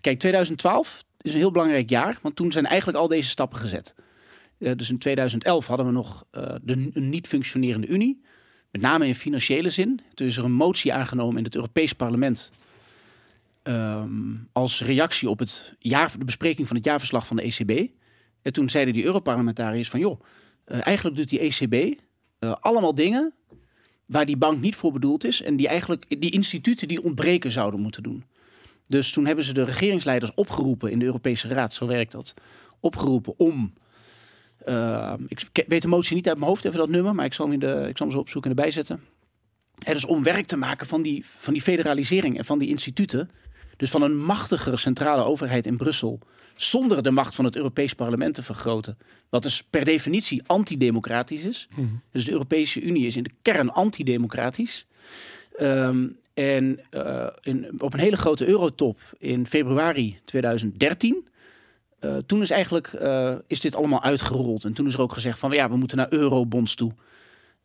[0.00, 3.94] kijk, 2012 is een heel belangrijk jaar, want toen zijn eigenlijk al deze stappen gezet.
[4.58, 8.22] Eh, dus in 2011 hadden we nog eh, de, een niet functionerende Unie,
[8.70, 10.00] met name in financiële zin.
[10.14, 12.52] Toen is er een motie aangenomen in het Europees Parlement
[13.62, 17.90] ehm, als reactie op het jaar, de bespreking van het jaarverslag van de ECB.
[18.42, 20.20] En toen zeiden die Europarlementariërs van, joh,
[20.64, 22.00] eigenlijk doet die ECB
[22.60, 23.34] allemaal dingen
[24.06, 27.80] waar die bank niet voor bedoeld is en die eigenlijk die instituten die ontbreken zouden
[27.80, 28.24] moeten doen.
[28.86, 32.34] Dus toen hebben ze de regeringsleiders opgeroepen in de Europese Raad, zo werkt dat,
[32.80, 33.72] opgeroepen om.
[34.64, 37.44] eh, ik weet de motie niet uit mijn hoofd, even dat nummer, maar ik zal
[37.44, 39.00] hem, in de, ik zal hem zo opzoeken en erbij zetten.
[39.78, 43.30] Hè, dus om werk te maken van die, van die federalisering en van die instituten.
[43.76, 46.18] Dus van een machtigere centrale overheid in Brussel.
[46.56, 48.98] Zonder de macht van het Europees Parlement te vergroten.
[49.28, 51.68] Wat dus per definitie antidemocratisch is.
[51.70, 51.86] Mhm.
[52.10, 54.86] Dus de Europese Unie is in de kern antidemocratisch.
[55.56, 61.26] Ehm, en eh, in, op een hele grote eurotop in februari 2013.
[61.98, 64.64] eh, toen is eigenlijk eh, is dit allemaal uitgerold.
[64.64, 66.92] En toen is er ook gezegd van ja, we moeten naar eurobonds toe.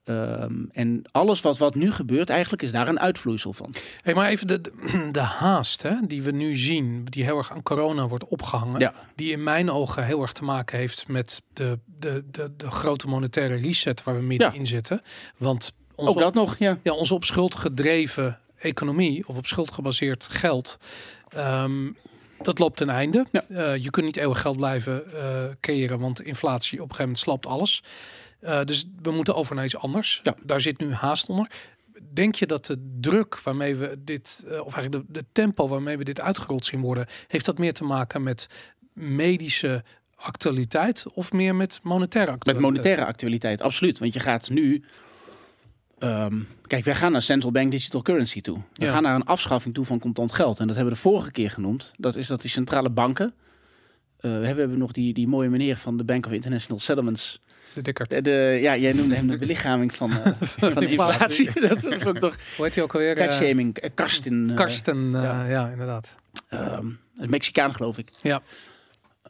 [0.04, 3.74] Ehm, en alles wat, wat nu gebeurt, eigenlijk is daar een uitvloeisel van.
[4.02, 4.62] Hey, maar even de,
[5.12, 8.80] de, haast hè, die we nu zien, die heel erg aan corona wordt opgehangen.
[8.80, 8.94] Ja.
[9.16, 13.08] Die in mijn ogen heel erg te maken heeft met de, de, de, de grote
[13.08, 15.02] monetaire reset waar we middenin zitten.
[15.38, 16.78] Want Ook dat nog, ja.
[16.84, 20.78] ja, onze op schuld gedreven economie of op schuld gebaseerd geld.
[21.30, 21.90] ehm,
[22.42, 23.26] dat loopt ten einde.
[23.32, 23.44] Ja.
[23.50, 27.20] Eh, je kunt niet eeuwig geld blijven eh creëren, want inflatie op een gegeven moment
[27.24, 27.84] slapt alles.
[28.42, 30.20] Eh, dus we moeten over naar iets anders.
[30.24, 30.36] Ja.
[30.44, 31.52] Daar zit nu haast onder.
[32.14, 35.98] Denk je dat de druk waarmee we dit, eh, of eigenlijk de, de tempo waarmee
[35.98, 38.48] we dit uitgerold zien worden, heeft dat meer te maken met
[38.94, 39.84] medische
[40.16, 42.72] actualiteit of meer met monetaire Met actualiteit?
[42.74, 44.00] monetaire actualiteit, absoluut.
[44.00, 44.84] Want je gaat nu.
[46.00, 48.58] ehm, kijk, wij gaan naar central bank digital currency toe.
[48.74, 48.92] We Ja.
[48.92, 50.60] gaan naar een afschaffing toe van contant geld.
[50.60, 51.92] En dat hebben we de vorige keer genoemd.
[51.98, 53.34] Dat is dat die centrale banken.
[54.18, 57.42] eh, we hebben nog die, die mooie meneer van de Bank of International Settlements.
[57.74, 58.10] De Dikkert.
[58.10, 61.50] De, de- ja, jij noemde hem de belichaming van, eh, van de inflatie.
[61.68, 63.18] dat vond ik toch Hoe heet hij ook alweer?
[63.18, 63.78] Fatshaming.
[63.78, 64.50] Eh, Karsten.
[64.50, 65.46] eh, Karsten, eh, ja.
[65.46, 65.70] ja.
[65.70, 66.16] inderdaad.
[66.50, 66.86] Ehm,
[67.18, 68.10] een Mexicaan, geloof ik.
[68.22, 68.42] Ja.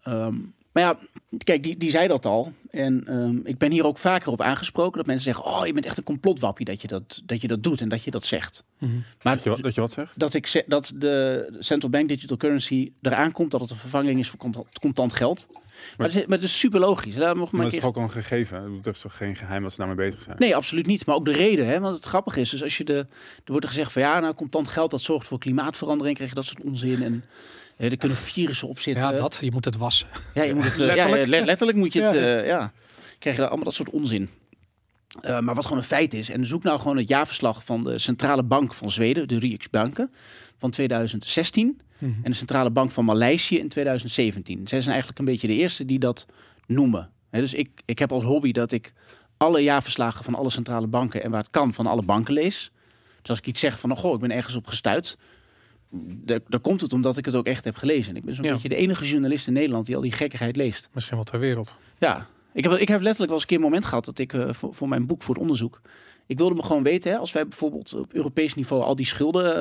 [0.04, 0.36] Ehm,
[0.74, 0.98] maar ja,
[1.44, 2.54] kijk, die, die zei dat al.
[2.70, 5.86] En ehm, ik ben hier ook vaker op aangesproken dat mensen zeggen: Oh, je bent
[5.86, 8.64] echt een complotwappie dat je dat, dat je dat doet en dat je dat zegt.
[8.78, 8.92] Mhm.
[9.22, 10.20] Maar Dat je, wat- dat je wat zegt?
[10.20, 14.20] dat ik zeg dat de central bank digital currency eraan komt dat het een vervanging
[14.20, 15.48] is voor contant, contant geld.
[15.98, 17.16] Maar, het is, maar het is super logisch.
[17.16, 18.80] Nog maar Maar keer is toch ook al een gegeven?
[18.82, 20.36] Dat is toch geen geheim dat ze daarmee bezig zijn?
[20.40, 21.06] Nee, absoluut niet.
[21.06, 21.80] Maar ook de reden, hè?
[21.80, 23.08] want het grappige is, dus als je de, er
[23.46, 26.46] wordt er gezegd van ja, nou contant geld dat zorgt voor klimaatverandering, krijg je dat
[26.46, 27.24] soort onzin en
[27.90, 29.04] er kunnen virussen op zitten.
[29.04, 29.38] Ja, dat.
[29.42, 30.08] Je moet het wassen.
[30.34, 31.24] Ja, je moet het, eh, Letterlijk.
[31.26, 32.22] Ja, le- letterlijk moet je het, Ja.
[32.22, 32.44] ja.
[32.44, 32.72] ja.
[33.20, 34.30] Krijg je allemaal dat soort onzin.
[35.22, 38.00] Eh, maar wat gewoon een feit is, en zoek nou gewoon het jaarverslag van de
[38.00, 40.12] Centrale Bank van Zweden, de Riksbanken,
[40.58, 42.12] van 2016 Mhm.
[42.24, 44.68] en de Centrale Bank van Maleisië in 2017.
[44.68, 46.26] Zij zijn eigenlijk een beetje de eerste die dat
[46.68, 47.10] noemen.
[47.30, 48.94] Hè, dus ik, ik heb als hobby dat ik
[49.38, 52.72] alle jaarverslagen van alle centrale banken en waar het kan van alle banken lees.
[53.22, 55.18] Dus als ik iets zeg van, oh, goh, ik ben ergens op gestuurd,
[56.48, 58.12] dan komt het omdat ik het ook echt heb gelezen.
[58.12, 58.52] En ik ben zo'n Ja.
[58.54, 60.90] beetje de enige journalist in Nederland die al die gekkigheid leest.
[60.94, 61.76] Misschien wel ter wereld.
[61.98, 64.34] Ja, ik heb, ik heb letterlijk wel eens een keer een moment gehad dat ik
[64.34, 65.82] eh, voor, voor mijn boek, voor het onderzoek,
[66.26, 69.56] ik wilde me gewoon weten, hè, als wij bijvoorbeeld op Europees niveau al die schulden,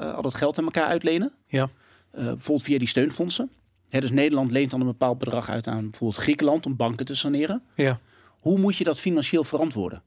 [0.00, 1.68] eh, al dat geld aan elkaar uitlenen, Ja.
[2.10, 3.50] eh, bijvoorbeeld via die steunfondsen.
[3.88, 7.14] Hè, dus Nederland leent dan een bepaald bedrag uit aan bijvoorbeeld Griekenland om banken te
[7.14, 7.62] saneren.
[7.74, 8.00] Ja.
[8.40, 10.02] Hoe moet je dat financieel verantwoorden?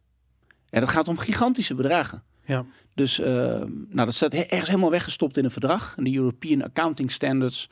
[0.70, 2.24] En dat gaat om gigantische bedragen.
[2.46, 2.66] Ja.
[2.94, 3.34] Dus eh,
[3.70, 5.98] nou, dat staat ergens helemaal weggestopt in een verdrag.
[5.98, 7.70] In de European Accounting Standards,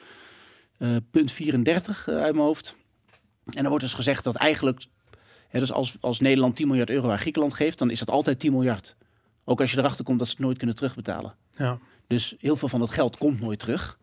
[0.78, 2.76] eh, punt 34 eh, uit mijn hoofd.
[3.46, 4.86] En dan wordt dus gezegd dat eigenlijk,
[5.48, 8.40] hè, dus als, als Nederland 10 miljard euro aan Griekenland geeft, dan is dat altijd
[8.40, 8.96] 10 miljard.
[9.44, 11.36] Ook als je erachter komt dat ze het nooit kunnen terugbetalen.
[11.52, 11.80] Ja.
[12.08, 14.00] Dus heel veel van dat geld komt nooit terug.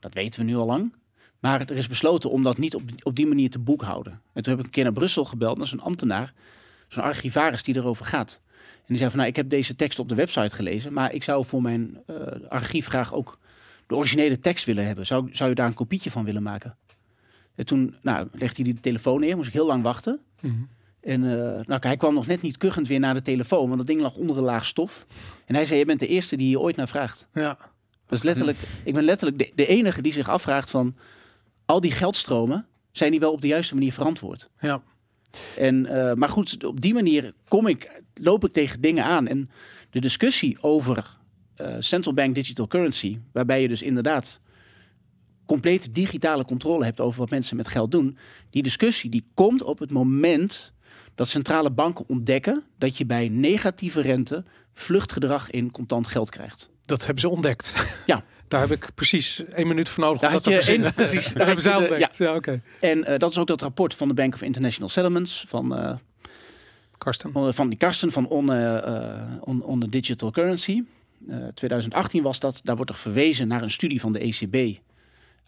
[0.00, 0.94] Dat weten we nu al lang.
[1.38, 4.20] Maar er is besloten om dat niet op, op die manier te boekhouden.
[4.32, 6.32] En toen heb ik een keer naar Brussel gebeld, naar zo'n ambtenaar,
[6.88, 8.40] zo'n archivaris die erover gaat.
[8.78, 11.22] En die zei van, nou, ik heb deze tekst op de website gelezen, maar ik
[11.22, 12.16] zou voor mijn eh,
[12.48, 13.38] archief graag ook
[13.86, 15.06] de originele tekst willen hebben.
[15.06, 16.76] Zou, zou je daar een kopietje van willen maken?
[17.54, 20.20] En toen nou, legde hij die telefoon neer, moest ik heel lang wachten.
[20.40, 20.54] Mhm.
[21.00, 23.86] En eh, nou, hij kwam nog net niet kuchend weer naar de telefoon, want dat
[23.86, 25.06] ding lag onder een laag stof.
[25.46, 27.26] En hij zei, je bent de eerste die hier ooit naar vraagt.
[27.32, 27.58] Ja.
[28.06, 30.96] Dus letterlijk, ik ben letterlijk de, de enige die zich afvraagt van
[31.64, 34.50] al die geldstromen, zijn die wel op de juiste manier verantwoord?
[34.60, 34.82] Ja.
[35.58, 39.26] En, eh, maar goed, op die manier kom ik, loop ik tegen dingen aan.
[39.26, 39.50] En
[39.90, 41.16] de discussie over
[41.54, 44.40] eh, central bank digital currency, waarbij je dus inderdaad
[45.46, 48.16] complete digitale controle hebt over wat mensen met geld doen,
[48.50, 50.72] die discussie die komt op het moment
[51.14, 56.70] dat centrale banken ontdekken dat je bij negatieve rente vluchtgedrag in contant geld krijgt.
[56.84, 58.00] Dat hebben ze ontdekt.
[58.06, 58.24] Ja.
[58.52, 61.46] Daar heb ik precies één minuut voor nodig Daar om dat je één- precies, daar
[61.46, 62.18] hebben zij ontdekt.
[62.18, 62.60] Ja, oké.
[62.80, 65.96] En eh, dat is ook dat rapport van de Bank of International Settlements van eh,
[66.98, 67.30] Karsten.
[67.34, 70.82] On- van die Karsten van On, eh, eh, on, on the Digital Currency.
[71.28, 72.60] Eh, 2018 was dat.
[72.64, 74.78] Daar wordt er verwezen naar een studie van de ECB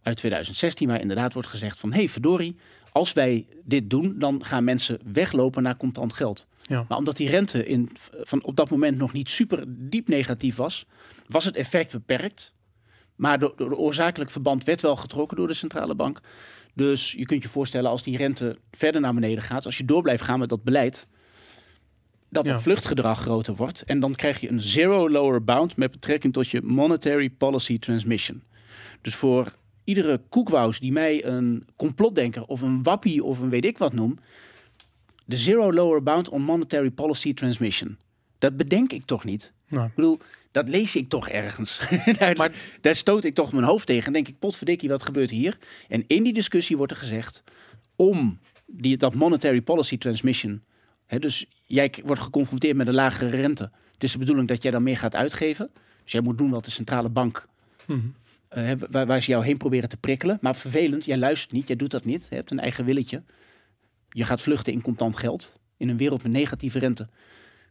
[0.03, 2.57] uit 2016, waar inderdaad wordt gezegd van, hé hey, verdorie,
[2.93, 6.47] als wij dit doen, dan gaan mensen weglopen naar contant geld.
[6.63, 6.85] Ja.
[6.89, 7.91] Maar omdat die rente in,
[8.21, 10.87] van op dat moment nog niet super diep negatief was,
[11.27, 12.53] was het effect beperkt.
[13.17, 16.21] Maar door de oorzakelijk verband werd wel getrokken door de centrale bank.
[16.75, 20.03] Dus je kunt je voorstellen als die rente verder naar beneden gaat, als je door
[20.03, 21.07] blijft gaan met dat beleid,
[22.29, 22.53] dat Ja.
[22.53, 23.83] het vluchtgedrag groter wordt.
[23.83, 28.43] En dan krijg je een zero lower bound met betrekking tot je monetary policy transmission.
[29.01, 29.47] Dus voor
[29.85, 34.19] iedere koekwous die mij een complotdenker of een wappie of een weet ik wat noem,
[35.25, 37.97] de zero lower bound on monetary policy transmission.
[38.39, 39.53] Dat bedenk ik toch niet?
[39.69, 40.19] Nou, Ik bedoel,
[40.55, 41.81] dat lees ik toch ergens.
[42.19, 45.31] daar, Maar- daar stoot ik toch mijn hoofd tegen en denk ik, potverdikkie, wat gebeurt
[45.31, 45.59] hier?
[45.89, 47.43] En in die discussie wordt er gezegd,
[47.97, 50.63] om die, dat monetary policy transmission,
[51.07, 53.71] hè, dus jij wordt geconfronteerd met een lagere rente.
[53.93, 55.71] Het is de bedoeling dat jij dan meer gaat uitgeven.
[56.03, 57.49] Dus jij moet doen wat de centrale bank,
[57.87, 58.01] mhm.
[58.49, 60.39] eh, waar, waar ze jou heen proberen te prikkelen.
[60.41, 62.27] Maar vervelend, jij luistert niet, jij doet dat niet.
[62.31, 63.23] Je hebt een eigen willetje.
[64.09, 65.59] Je gaat vluchten in contant geld.
[65.77, 67.09] In een wereld met negatieve rente.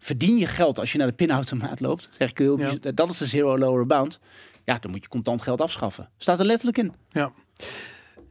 [0.04, 2.10] Verdien je geld als je naar de pinautomaat loopt?
[2.18, 2.92] Zeg ik heel Ja.
[2.94, 4.20] Dat is de zero lower bound.
[4.66, 6.10] Ja, dan moet je contant geld afschaffen.
[6.18, 6.94] Staat er letterlijk in.
[7.12, 7.32] Ja.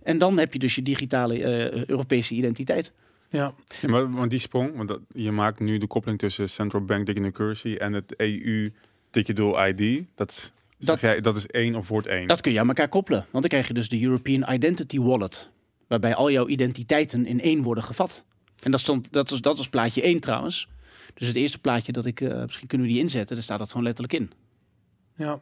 [0.03, 2.93] En dan heb je dus je digitale eh, Europese identiteit.
[3.29, 6.85] Ja, Ja, maar, want die sprong, want dat, je maakt nu de koppeling tussen Central
[6.85, 8.73] Bank Digital Currency en het EU
[9.11, 10.05] Digital ID.
[10.15, 12.27] Dat, is- Dat- jij, dat is één of wordt één.
[12.29, 13.19] Dat kun je aan elkaar koppelen.
[13.21, 15.51] Want dan krijg je dus de European Identity Wallet.
[15.89, 18.25] Waarbij al jouw identiteiten in één worden gevat.
[18.63, 20.69] En dat, stond, dat, is, dat is plaatje 1 trouwens.
[21.14, 23.68] Dus het eerste plaatje dat ik, eh, misschien kunnen we die inzetten, daar staat dat
[23.70, 24.31] gewoon letterlijk in.
[25.16, 25.40] ja.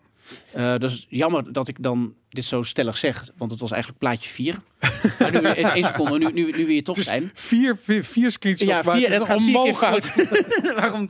[0.53, 4.31] Eh, dus jammer dat ik dan dit zo stellig zeg, want het was eigenlijk plaatje
[4.31, 4.57] 4.
[5.19, 7.31] maar nu, in één seconde, nu, nu, nu weer toch zijn.
[7.35, 10.05] vier, vier, vier screenshots, Ja, vier, het is het onmogelijk.
[10.81, 11.09] Waarom?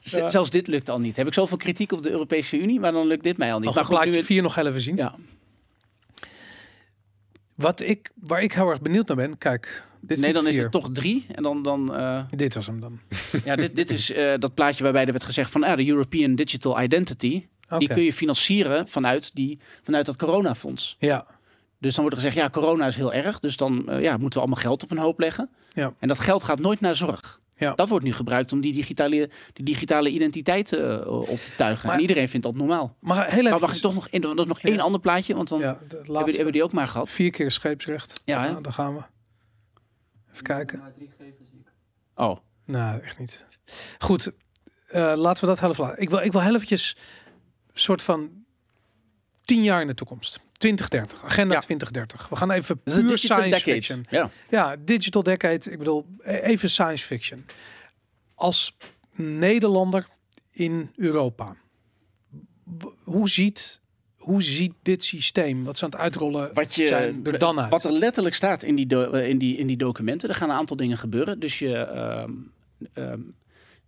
[0.00, 0.30] Ja.
[0.30, 1.16] Zelfs dit lukt al niet.
[1.16, 3.66] Heb ik zoveel kritiek op de Europese Unie, maar dan lukt dit mij al niet.
[3.66, 4.96] Nog maar goed, plaatje nu- vier nog heel even zien.
[4.96, 5.14] Ja.
[7.60, 9.84] Wat ik, waar ik heel erg benieuwd naar ben, kijk.
[10.00, 11.26] Dit Nee, dan is het toch drie.
[11.34, 12.98] En dan, dan eh, Dit was hem dan.
[13.44, 16.34] ja, dit, dit is eh, dat plaatje waarbij er werd gezegd van ah, de European
[16.34, 17.46] Digital Identity.
[17.78, 20.96] Die kun je financieren vanuit, die, vanuit dat coronafonds.
[20.98, 21.26] Ja,
[21.78, 23.40] Dus dan wordt er gezegd, ja, corona is heel erg.
[23.40, 25.48] Dus dan eh, ja, moeten we allemaal geld op een hoop leggen.
[25.72, 25.94] Ja.
[25.98, 27.39] En dat geld gaat nooit naar zorg.
[27.60, 27.74] Ja.
[27.74, 31.86] Dat wordt nu gebruikt om die digitale, die digitale identiteit eh, op te tuigen.
[31.86, 32.96] Maar- en iedereen vindt dat normaal.
[33.00, 33.50] maar heel even.
[33.50, 34.80] Maar mag ik toch nog één, dat is nog één Ja.
[34.82, 36.28] ander plaatje, want dan ja, de hebben, we, laatste.
[36.30, 37.10] hebben we die ook maar gehad.
[37.10, 38.22] Vier keer scheepsrecht.
[38.24, 38.50] Ja, hè?
[38.50, 39.02] Nou, daar gaan we.
[40.32, 40.82] Even kijken.
[42.14, 43.46] Oh, Nou, echt niet.
[43.98, 44.32] Goed,
[44.86, 46.02] eh, laten we dat heel even laten.
[46.02, 46.96] Ik wil, ik wil heel eventjes
[47.72, 48.30] een soort van
[49.40, 50.40] tien jaar in de toekomst.
[50.60, 51.60] 2030, agenda Ja.
[51.60, 52.28] 2030.
[52.28, 53.60] We gaan even puur science decade.
[53.72, 54.06] fiction.
[54.10, 54.30] Ja.
[54.50, 55.70] Ja, digital decade.
[55.70, 57.44] Ik bedoel, e- even science fiction.
[58.34, 58.76] Als
[59.14, 60.06] Nederlander
[60.50, 61.56] in Europa,
[63.02, 63.80] hoe ziet,
[64.16, 67.70] hoe ziet dit systeem, wat ze aan het uitrollen Wat, je, zijn, er dan uit?
[67.70, 70.50] wat er letterlijk staat in die, do- eh, in, die, in die documenten, er gaan
[70.50, 71.40] een aantal dingen gebeuren.
[71.40, 72.32] Dus je, ehm,
[72.92, 73.20] ehm,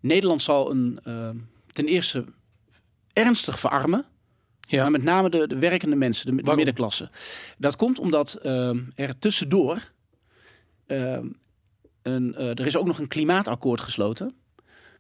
[0.01, 1.37] Nederland zal een, ehm,
[1.71, 2.25] ten eerste
[3.13, 4.05] ernstig verarmen.
[4.69, 4.83] Ja.
[4.83, 7.11] Maar met name de, de werkende mensen, de, middenklasse.
[7.59, 9.83] Dat komt omdat ehm, er tussendoor...
[10.87, 11.27] ehm,
[12.03, 14.35] een, eh, er is ook nog een klimaatakkoord gesloten.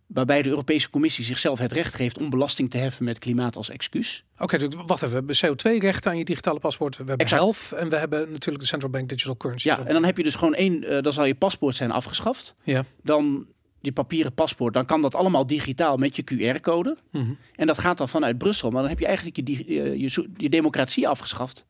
[0.07, 3.71] Waarbij de Europese Commissie zichzelf het recht geeft om belasting te heffen met klimaat als
[3.71, 4.25] excuus.
[4.39, 5.27] Oké, dus wacht even.
[5.27, 6.97] We hebben CO2-rechten aan je digitale paspoort.
[6.97, 7.29] We hebben.
[7.29, 9.69] HELF en we hebben natuurlijk de Central Bank Digital Currency.
[9.69, 12.55] Ja, en dan heb je dus gewoon één, eh, dan zal je paspoort zijn afgeschaft.
[12.63, 12.85] Ja.
[13.03, 13.47] Dan
[13.83, 16.97] je papieren paspoort, dan kan dat allemaal digitaal met je QR-code.
[17.11, 17.33] Mhm.
[17.55, 18.71] En dat gaat dan vanuit Brussel.
[18.71, 21.67] Maar dan heb je eigenlijk je, eh, je, je democratie afgeschaft.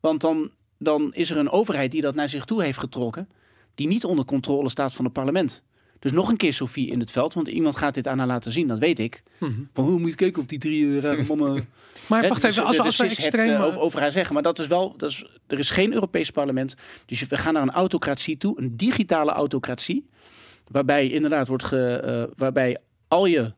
[0.00, 3.28] Want dan, dan is er een overheid die dat naar zich toe heeft getrokken.
[3.74, 5.62] Die niet onder controle staat van het parlement.
[5.98, 7.34] Dus nog een keer Sophie in het veld.
[7.34, 9.22] Want iemand gaat dit aan haar laten zien, dat weet ik.
[9.38, 9.52] Mhm.
[9.72, 11.52] Van hoe moet je kijken of die drie eh, rare mannen...
[12.06, 13.54] Maar Hè, wacht dus even, als, als we het, extreem...
[13.54, 14.34] eh, over, over haar zeggen.
[14.34, 16.76] Maar dat is wel, dat is, er is geen Europees parlement.
[17.06, 20.06] Dus we gaan naar een autocratie toe, een digitale autocratie.
[20.68, 23.52] Waarbij inderdaad wordt ge, eh, waarbij al je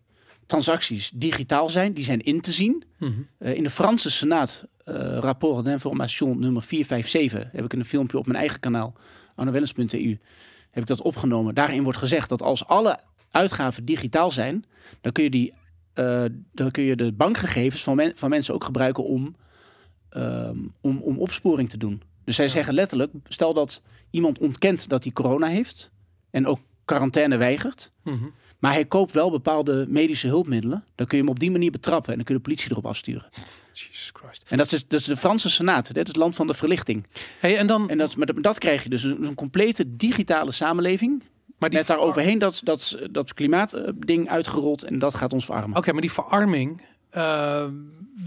[0.47, 2.85] transacties digitaal zijn, die zijn in te zien.
[2.99, 3.13] Mhm.
[3.39, 8.27] Eh, in de Franse Senaat, eh rapport d'information nummer 457, heb ik een filmpje op
[8.27, 8.95] mijn eigen kanaal,
[9.35, 10.19] arnowellens.eu,
[10.71, 11.55] heb ik dat opgenomen.
[11.55, 12.99] Daarin wordt gezegd dat als alle
[13.31, 14.65] uitgaven digitaal zijn,
[15.01, 15.53] dan kun je, die,
[16.53, 19.37] dan kun je de bankgegevens van, men- van mensen ook gebruiken om,
[20.09, 22.03] ehm, om, om opsporing te doen.
[22.25, 22.51] Dus zij Ja.
[22.51, 25.91] zeggen letterlijk, stel dat iemand ontkent dat hij corona heeft
[26.31, 28.25] en ook quarantaine weigert, Mhm.
[28.59, 30.85] maar hij koopt wel bepaalde medische hulpmiddelen.
[30.95, 32.87] Dan kun je hem op die manier betrappen en dan kun je de politie erop
[32.87, 33.29] afsturen.
[33.73, 34.45] Jesus Christ.
[34.49, 35.89] En dat is, dat is de Franse Senaat.
[35.97, 37.07] Is het land van de verlichting.
[37.39, 40.53] Hey, en dan, En dat, maar dat, dat krijg je dus een, een complete digitale
[40.53, 41.23] samenleving.
[41.59, 44.83] maar die Met daar overheen dat, dat, dat klimaatding uitgerold.
[44.85, 45.77] En dat gaat ons verarmen.
[45.79, 46.83] Oké, maar die verarming.
[47.11, 47.67] eh,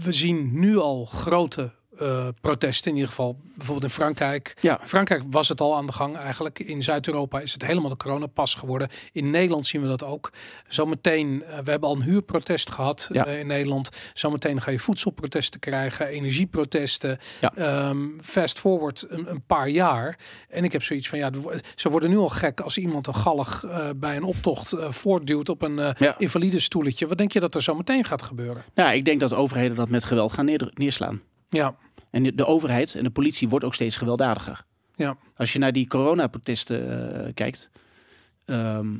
[0.04, 2.88] we zien nu al grote eh, protesten.
[2.90, 4.56] In ieder geval bijvoorbeeld in Frankrijk.
[4.60, 4.80] Ja.
[4.82, 6.58] Frankrijk was het al aan de gang eigenlijk.
[6.58, 8.88] In Zuid-Europa is het helemaal de coronapas geworden.
[9.12, 10.32] In Nederland zien we dat ook.
[10.68, 13.26] Zometeen, eh, we hebben al een huurprotest gehad Ja.
[13.26, 13.90] eh, in Nederland.
[14.14, 17.18] Zometeen ga je voedselprotesten krijgen, energieprotesten.
[17.40, 17.52] Ja.
[17.54, 20.18] Ehm, fast forward een, een paar jaar.
[20.48, 21.30] En ik heb zoiets van, ja,
[21.74, 23.64] ze worden nu al gek als iemand een gallig
[23.96, 26.14] bij een optocht voortduwt op een Ja.
[26.18, 27.06] invalide stoeletje.
[27.06, 28.62] Wat denk je dat er zo meteen gaat gebeuren?
[28.74, 31.20] Nou, ik denk dat overheden dat met geweld gaan neer- neerslaan.
[31.48, 31.74] Ja,
[32.10, 34.64] En de, de overheid en de politie wordt ook steeds gewelddadiger.
[34.94, 35.16] Ja.
[35.36, 37.70] Als je naar die coronaprotesten eh, kijkt.
[38.44, 38.92] ehm,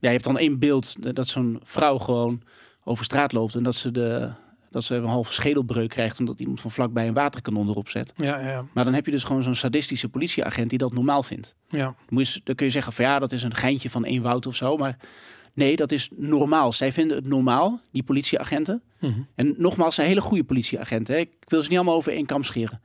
[0.00, 2.42] ja, je hebt dan één beeld dat zo'n vrouw gewoon
[2.84, 3.54] over straat loopt.
[3.54, 4.30] En dat ze, de,
[4.70, 6.18] dat ze een halve schedelbreuk krijgt.
[6.18, 8.12] Omdat iemand van vlakbij een waterkanon erop zet.
[8.16, 11.54] ja, ja, Maar dan heb je dus gewoon zo'n sadistische politieagent die dat normaal vindt.
[11.68, 11.84] ja.
[11.84, 14.22] Dan, moet je, dan kun je zeggen van ja, dat is een geintje van één
[14.22, 14.76] woud of zo.
[14.76, 14.96] Maar
[15.58, 16.72] nee, dat is normaal.
[16.72, 18.82] Zij vinden het normaal, die politieagenten.
[19.00, 19.12] Mhm.
[19.34, 21.14] En nogmaals, zijn hele goede politieagenten.
[21.14, 21.20] Hè.
[21.20, 22.80] Ik wil ze niet allemaal over één kam scheren.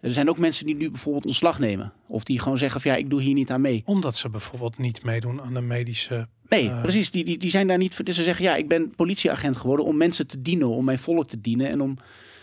[0.00, 1.92] Er zijn ook mensen die nu bijvoorbeeld ontslag nemen.
[2.06, 3.82] Of die gewoon zeggen van ja, ik doe hier niet aan mee.
[3.86, 6.28] Omdat ze bijvoorbeeld niet meedoen aan de medische...
[6.48, 6.82] Nee, Eh.
[6.82, 7.10] precies.
[7.10, 8.04] Die, die, die zijn daar niet voor.
[8.04, 11.28] Dus ze zeggen ja, ik ben politieagent geworden om mensen te dienen, om mijn volk
[11.28, 11.96] te dienen en om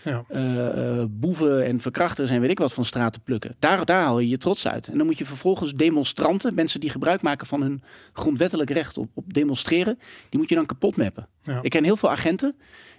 [0.04, 0.24] Ja.
[0.28, 3.56] eh, eh, boeven en verkrachters en weet ik wat van straat te plukken.
[3.58, 4.88] Daar, daar haal je je trots uit.
[4.88, 9.10] En dan moet je vervolgens demonstranten, mensen die gebruik maken van hun grondwettelijk recht op,
[9.14, 11.28] op demonstreren, die moet je dan kapot mappen.
[11.42, 11.58] Ja.
[11.62, 12.54] Ik ken heel veel agenten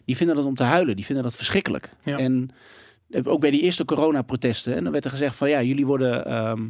[0.05, 1.89] die vinden dat om te huilen, die vinden dat verschrikkelijk.
[2.01, 2.17] Ja.
[2.17, 2.49] En
[3.09, 6.25] eh, ook bij die eerste coronaprotesten, en dan werd er gezegd van ja, jullie worden.
[6.25, 6.67] ehm,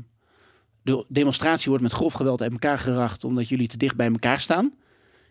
[0.82, 4.40] de demonstratie wordt met grof geweld uit elkaar geracht omdat jullie te dicht bij elkaar
[4.40, 4.74] staan.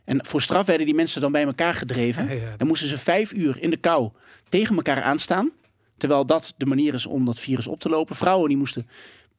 [0.05, 2.25] En voor straf werden die mensen dan bij elkaar gedreven.
[2.25, 2.57] Ja, ja.
[2.57, 4.11] Dan moesten ze vijf uur in de kou
[4.49, 5.51] tegen elkaar aanstaan.
[5.97, 8.17] Terwijl dat de manier is om dat virus op te lopen.
[8.17, 8.87] Vrouwen die moesten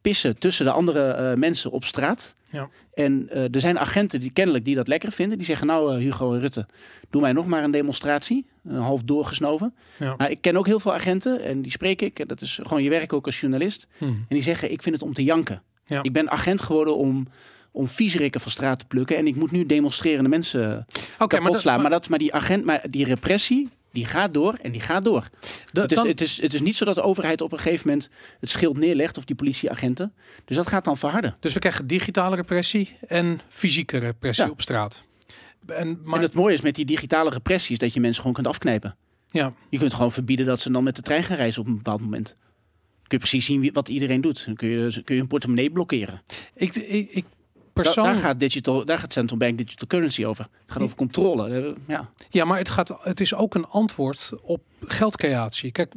[0.01, 2.35] pissen tussen de andere eh, mensen op straat.
[2.51, 2.69] Ja.
[2.93, 5.37] En eh, er zijn agenten die kennelijk die dat lekker vinden.
[5.37, 6.65] Die zeggen nou eh, Hugo en Rutte,
[7.09, 8.45] doe mij nog maar een demonstratie.
[8.63, 9.75] Een half doorgesnoven.
[9.97, 10.15] Ja.
[10.17, 12.19] Maar ik ken ook heel veel agenten en die spreek ik.
[12.19, 13.87] En dat is gewoon je werk ook als journalist.
[13.97, 14.05] Hm.
[14.05, 15.61] En die zeggen ik vind het om te janken.
[15.83, 16.03] Ja.
[16.03, 17.27] Ik ben agent geworden om,
[17.73, 19.17] om viezerikken van straat te plukken.
[19.17, 20.85] En ik moet nu demonstrerende mensen
[21.19, 21.81] Oké, kapot maar, dat-.
[21.81, 25.27] Maar, dat, maar die agent, maar die repressie, die gaat door en die gaat door.
[25.71, 27.59] da- Het is, dan- het, is, het is niet zo dat de overheid op een
[27.59, 28.09] gegeven moment
[28.39, 30.13] het schild neerlegt of die politieagenten.
[30.45, 31.35] Dus dat gaat dan verharden.
[31.39, 34.51] Dus we krijgen digitale repressie en fysieke repressie Ja.
[34.51, 35.03] op straat.
[35.67, 38.33] En, maar, en het mooie is met die digitale repressie is dat je mensen gewoon
[38.35, 38.95] kunt afknijpen.
[39.27, 41.75] ja, Je kunt gewoon verbieden dat ze dan met de trein gaan reizen op een
[41.75, 42.35] bepaald moment.
[43.07, 44.45] kun je precies zien wat iedereen doet.
[44.45, 46.21] Dan kun je, kun je een portemonnee blokkeren.
[46.55, 47.25] ik, ik, ik
[47.73, 48.15] Da- persoonlijk...
[48.15, 50.47] daar, gaat digital, daar gaat central bank digital currency over.
[50.61, 51.75] Het gaat over controle.
[51.87, 52.09] Ja.
[52.29, 55.71] Ja, maar het, gaat, het is ook een antwoord op geldcreatie.
[55.71, 55.93] Kijk,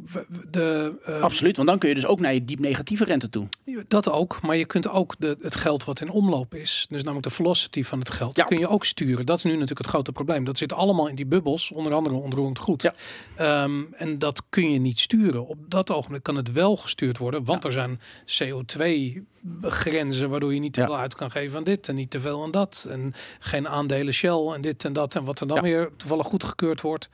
[0.51, 3.47] de, eh, Absoluut, want dan kun je dus ook naar je diep negatieve rente toe.
[3.87, 4.41] dat ook.
[4.41, 7.83] Maar je kunt ook de, het geld wat in omloop is, dus namelijk de velocity
[7.83, 8.43] van het geld, Ja.
[8.43, 9.25] kun je ook sturen.
[9.25, 10.43] Dat is nu natuurlijk het grote probleem.
[10.43, 12.81] Dat zit allemaal in die bubbels, onder andere onroerend goed.
[12.81, 12.93] Ja.
[13.35, 15.47] Ehm, en dat kun je niet sturen.
[15.47, 20.73] Op dat ogenblik kan het wel gestuurd worden, want er zijn CO2-grenzen waardoor je niet
[20.73, 20.85] te Ja.
[20.85, 22.85] veel uit kan geven aan dit en niet te veel aan dat.
[22.89, 25.15] En geen aandelen Shell en dit en dat.
[25.15, 25.63] En wat er dan Ja.
[25.63, 27.09] weer toevallig goedgekeurd wordt.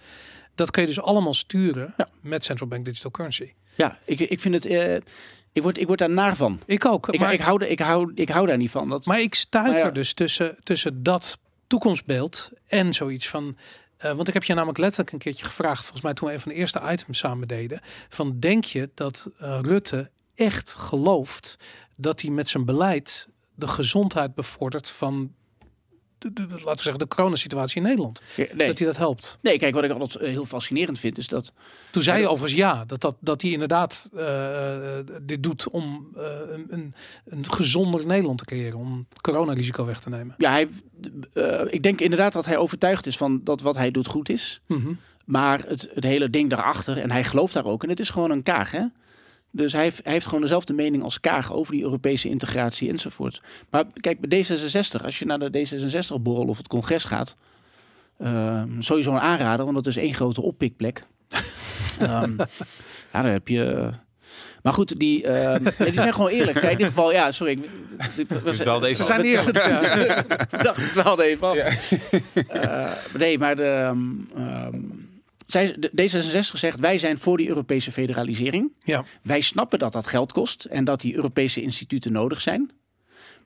[0.55, 2.07] Dat kun je dus allemaal sturen Ja.
[2.21, 3.53] met central bank digital currency.
[3.75, 4.65] Ja, ik, ik vind het.
[4.65, 4.95] eh,
[5.51, 6.59] ik, word, ik word daar naar van.
[6.65, 7.09] Ik ook.
[7.09, 8.89] Ik, maar, ik, hou, er- ik, hou, ik hou daar niet van.
[8.89, 9.91] Dat, maar ik stuiter Maar ja.
[9.91, 11.37] dus tussen, tussen dat
[11.67, 13.57] toekomstbeeld en zoiets van.
[13.97, 16.39] eh, want ik heb je namelijk letterlijk een keertje gevraagd, volgens mij toen we een
[16.39, 17.81] van de eerste items samen deden.
[18.09, 21.57] Van denk je dat eh, Rutte echt gelooft
[21.95, 25.33] dat hij met zijn beleid de gezondheid bevordert van,
[26.33, 28.21] de, de- laten we zeggen, de coronasituatie in Nederland?
[28.35, 28.67] nee.
[28.67, 29.37] Dat hij dat helpt.
[29.41, 31.53] nee, kijk, wat ik altijd eh, heel fascinerend vind, is dat.
[31.91, 36.07] Toen zei je overigens ja, dat, dat, dat hij inderdaad eh, eh, dit doet om
[36.13, 36.93] een, een,
[37.25, 40.35] een gezonder Nederland te creëren, om coronarisico weg te nemen.
[40.37, 40.67] Ja, hij,
[41.69, 44.61] ik denk inderdaad dat hij overtuigd is van dat wat hij doet goed is.
[44.67, 44.93] Mhm.
[45.25, 48.31] Maar het, het hele ding daarachter, en hij gelooft daar ook, en het is gewoon
[48.31, 48.83] een kaag, hè?
[49.55, 53.41] Dus hij heeft, hij heeft gewoon dezelfde mening als Kaag over die Europese integratie enzovoort.
[53.69, 57.35] Maar kijk, bij D66, als je naar de D66-borrel of het congres gaat,
[58.17, 61.03] eh, sowieso een aanrader, want dat is één grote oppikplek.
[61.99, 62.37] Ehm,
[63.13, 63.89] ja, daar heb je...
[64.63, 66.59] Maar goed, die, ehm, nee, die zijn gewoon eerlijk.
[66.59, 67.51] Kijk, in dit geval, ja, sorry.
[67.51, 69.57] ik- ik- was- deze Ze zijn eerlijk.
[69.57, 69.81] Ja.
[70.57, 71.55] ik dacht het wel even af.
[72.47, 73.99] Eh, nee, maar de, ehm,
[74.35, 74.75] ehm,
[75.53, 78.71] zij, de, D66 zegt, wij zijn voor die Europese federalisering.
[78.83, 79.05] Ja.
[79.21, 82.71] Wij snappen dat dat geld kost en dat die Europese instituten nodig zijn.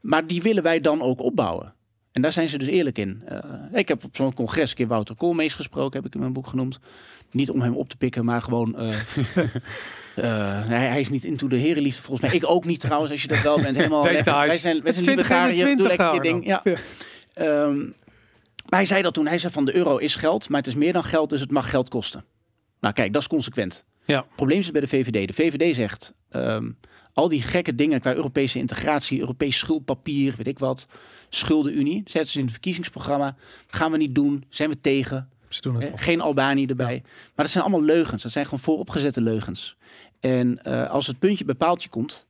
[0.02, 1.74] Maar die willen wij dan ook opbouwen.
[2.12, 3.22] En daar zijn ze dus eerlijk in.
[3.26, 3.40] Eh,
[3.74, 6.48] ik heb op zo'n congres een keer Wouter Koolmees gesproken, heb ik in mijn boek
[6.48, 6.80] genoemd.
[7.32, 8.78] Niet om hem op te pikken, maar gewoon...
[8.78, 8.88] eh,
[10.16, 12.40] eh, hij, hij is niet into de herenliefde volgens mij.
[12.40, 13.76] Ik ook niet trouwens, als je dat wel bent.
[13.76, 14.04] Helemaal.
[14.24, 14.24] Wij
[14.58, 16.46] zijn, wij zijn libertariër, doe 2021 lekker je ding.
[16.46, 16.64] Ja.
[17.34, 17.80] Ehm,
[18.70, 19.28] maar hij zei dat toen.
[19.28, 21.52] Hij zei van de euro is geld, maar het is meer dan geld, dus het
[21.52, 22.26] mag geld kosten.
[22.80, 23.86] Nou kijk, dat is consequent.
[24.06, 24.18] Ja.
[24.18, 25.28] Het probleem zit bij de VVD.
[25.28, 26.70] De VVD zegt, ehm,
[27.14, 30.88] al die gekke dingen qua Europese integratie, Europees schuldpapier, weet ik wat,
[31.30, 33.36] schuldenunie, zetten ze in het verkiezingsprogramma.
[33.68, 35.30] Gaan we niet doen, zijn we tegen.
[35.50, 36.04] Ze doen het Hè, toch.
[36.04, 37.02] Geen Albanië erbij.
[37.06, 38.24] Maar dat zijn allemaal leugens.
[38.24, 39.78] Dat zijn gewoon vooropgezette leugens.
[40.20, 42.26] En eh, als het puntje bij paaltje komt.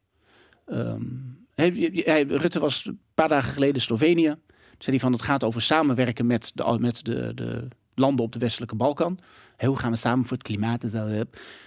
[1.56, 4.36] hij- Rutte was een paar dagen geleden Slovenië.
[4.78, 8.40] Zei hij van het gaat over samenwerken met de, met de, de landen op de
[8.40, 9.20] westelijke Balkan.
[9.58, 11.06] Hoe gaan we samen voor het klimaat en zo.
[11.08, 11.26] Maar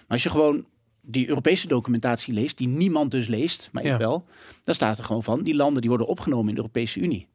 [0.08, 0.64] als je gewoon
[1.02, 3.92] die Europese documentatie leest, die niemand dus leest, maar Ja.
[3.92, 4.26] ik wel.
[4.64, 7.26] Dan staat er gewoon van, die landen die worden opgenomen in de Europese Unie.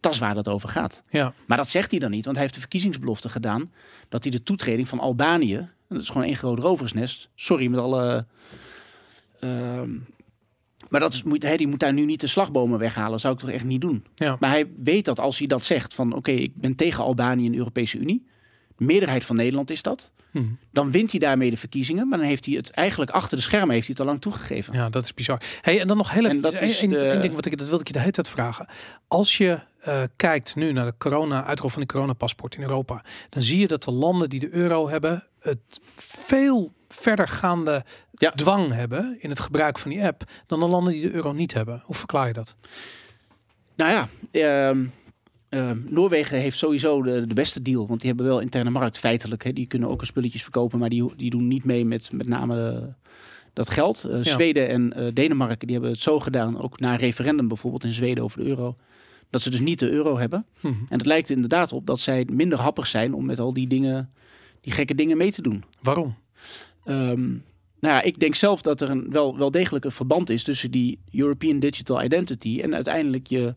[0.00, 1.02] Dat is waar dat over gaat.
[1.10, 1.32] Ja.
[1.46, 3.72] Maar dat zegt hij dan niet, want hij heeft de verkiezingsbelofte gedaan
[4.08, 7.28] dat hij de toetreding van Albanië, dat is gewoon één groot roversnest.
[7.34, 8.26] Sorry met alle.
[9.40, 9.90] ehm,
[10.90, 13.20] maar dat is, moet, hij die moet daar nu niet de slagbomen weghalen.
[13.20, 14.04] zou ik toch echt niet doen.
[14.14, 14.36] Ja.
[14.40, 17.50] Maar hij weet dat als hij dat zegt: van oké, ik ben tegen Albanië in
[17.52, 18.26] de Europese Unie.
[18.76, 20.12] De meerderheid van Nederland is dat.
[20.32, 20.44] Mhm.
[20.72, 22.08] dan wint hij daarmee de verkiezingen.
[22.08, 24.74] Maar dan heeft hij het eigenlijk achter de schermen heeft hij het al lang toegegeven.
[24.74, 25.42] Ja, dat is bizar.
[25.60, 27.58] Hey, en dan nog heel even En dat is één- de- één ding wat ik
[27.58, 28.66] dat wilde ik je de hele tijd vragen.
[29.08, 33.42] Als je eh, kijkt nu naar de corona uitrol van die coronapaspoort in Europa, dan
[33.42, 35.58] zie je dat de landen die de euro hebben het
[35.96, 37.84] veel verder gaande
[38.20, 38.30] Ja.
[38.30, 41.54] dwang hebben in het gebruik van die app dan de landen die de euro niet
[41.54, 41.82] hebben.
[41.84, 42.56] Hoe verklaar je dat?
[43.76, 44.84] Nou ja, ehm,
[45.48, 47.86] ehm, Noorwegen heeft sowieso de, de beste deal.
[47.86, 49.44] Want die hebben wel interne markt feitelijk.
[49.44, 49.52] Hè.
[49.52, 50.78] Die kunnen ook een spulletjes verkopen.
[50.78, 52.86] Maar die, die doen niet mee met met name eh,
[53.52, 54.04] dat geld.
[54.04, 56.60] Eh, Zweden en eh, Denemarken die hebben het zo gedaan.
[56.60, 58.76] Ook na een referendum bijvoorbeeld in Zweden over de euro.
[59.30, 60.46] Dat ze dus niet de euro hebben.
[60.60, 60.74] Mhm.
[60.88, 63.66] En het lijkt er inderdaad op dat zij minder happig zijn om met al die
[63.66, 64.12] dingen,
[64.60, 65.64] die gekke dingen mee te doen.
[65.82, 66.14] Waarom?
[66.84, 67.32] Ehm,
[67.80, 70.70] nou ja, ik denk zelf dat er een wel, wel degelijk een verband is tussen
[70.70, 73.54] die European Digital Identity en uiteindelijk je.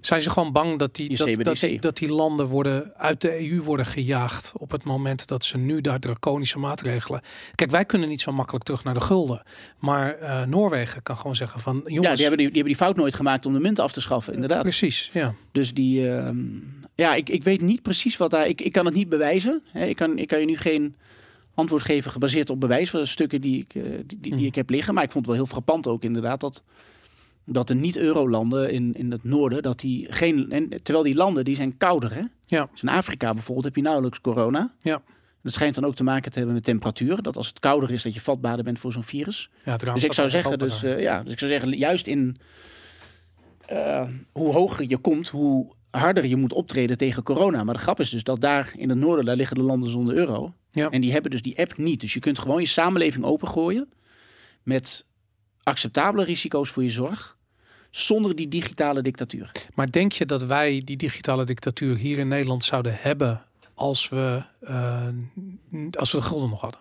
[0.00, 3.50] Zijn ze gewoon bang dat die, dat, dat, die- dat die landen worden uit de
[3.50, 7.20] EU worden gejaagd op het moment dat ze nu daar draconische maatregelen.
[7.54, 9.42] Kijk, wij kunnen niet zo makkelijk terug naar de gulden.
[9.78, 12.06] Maar eh, Noorwegen kan gewoon zeggen van jongens.
[12.06, 14.00] Ja, die hebben die, die hebben die fout nooit gemaakt om de munt af te
[14.00, 14.62] schaffen, inderdaad.
[14.62, 15.34] Precies, ja.
[15.52, 16.10] Dus die.
[16.10, 16.36] ehm,
[16.94, 18.46] ja, ik, ik weet niet precies wat daar.
[18.46, 19.62] Ik, ik kan het niet bewijzen.
[19.72, 19.84] Hè.
[19.86, 20.94] Ik, kan, ik kan je nu geen
[21.54, 24.44] antwoord geven gebaseerd op bewijs van stukken die ik, eh, die, die, die Mhm.
[24.44, 24.94] ik heb liggen.
[24.94, 26.62] Maar ik vond het wel heel frappant ook inderdaad dat.
[27.44, 30.50] Dat de niet-eurolanden in, in het noorden, dat die geen.
[30.50, 32.14] En, terwijl die landen die zijn kouder.
[32.14, 32.22] Hè?
[32.46, 32.68] Ja.
[32.72, 34.74] Dus in Afrika bijvoorbeeld heb je nauwelijks corona.
[34.80, 35.02] Ja.
[35.42, 37.22] Dat schijnt dan ook te maken te hebben met temperatuur.
[37.22, 39.50] Dat als het kouder is, dat je vatbaarder bent voor zo'n virus.
[39.64, 42.36] ja Dus ik zou zeggen, dus, eh, ja, dus ik zou zeggen, juist in
[43.66, 47.64] eh, hoe hoger je komt, hoe harder je moet optreden tegen corona.
[47.64, 50.14] Maar de grap is dus dat daar in het noorden, daar liggen de landen zonder
[50.14, 50.54] euro.
[50.72, 50.90] Ja.
[50.90, 52.00] En die hebben dus die app niet.
[52.00, 53.92] Dus je kunt gewoon je samenleving opengooien
[54.62, 55.04] met
[55.62, 57.38] acceptabele risico's voor je zorg.
[57.90, 59.52] Zonder die digitale dictatuur.
[59.74, 63.44] Maar denk je dat wij die digitale dictatuur hier in Nederland zouden hebben
[63.74, 65.08] als we, eh,
[65.92, 66.80] als we de gulden nog hadden?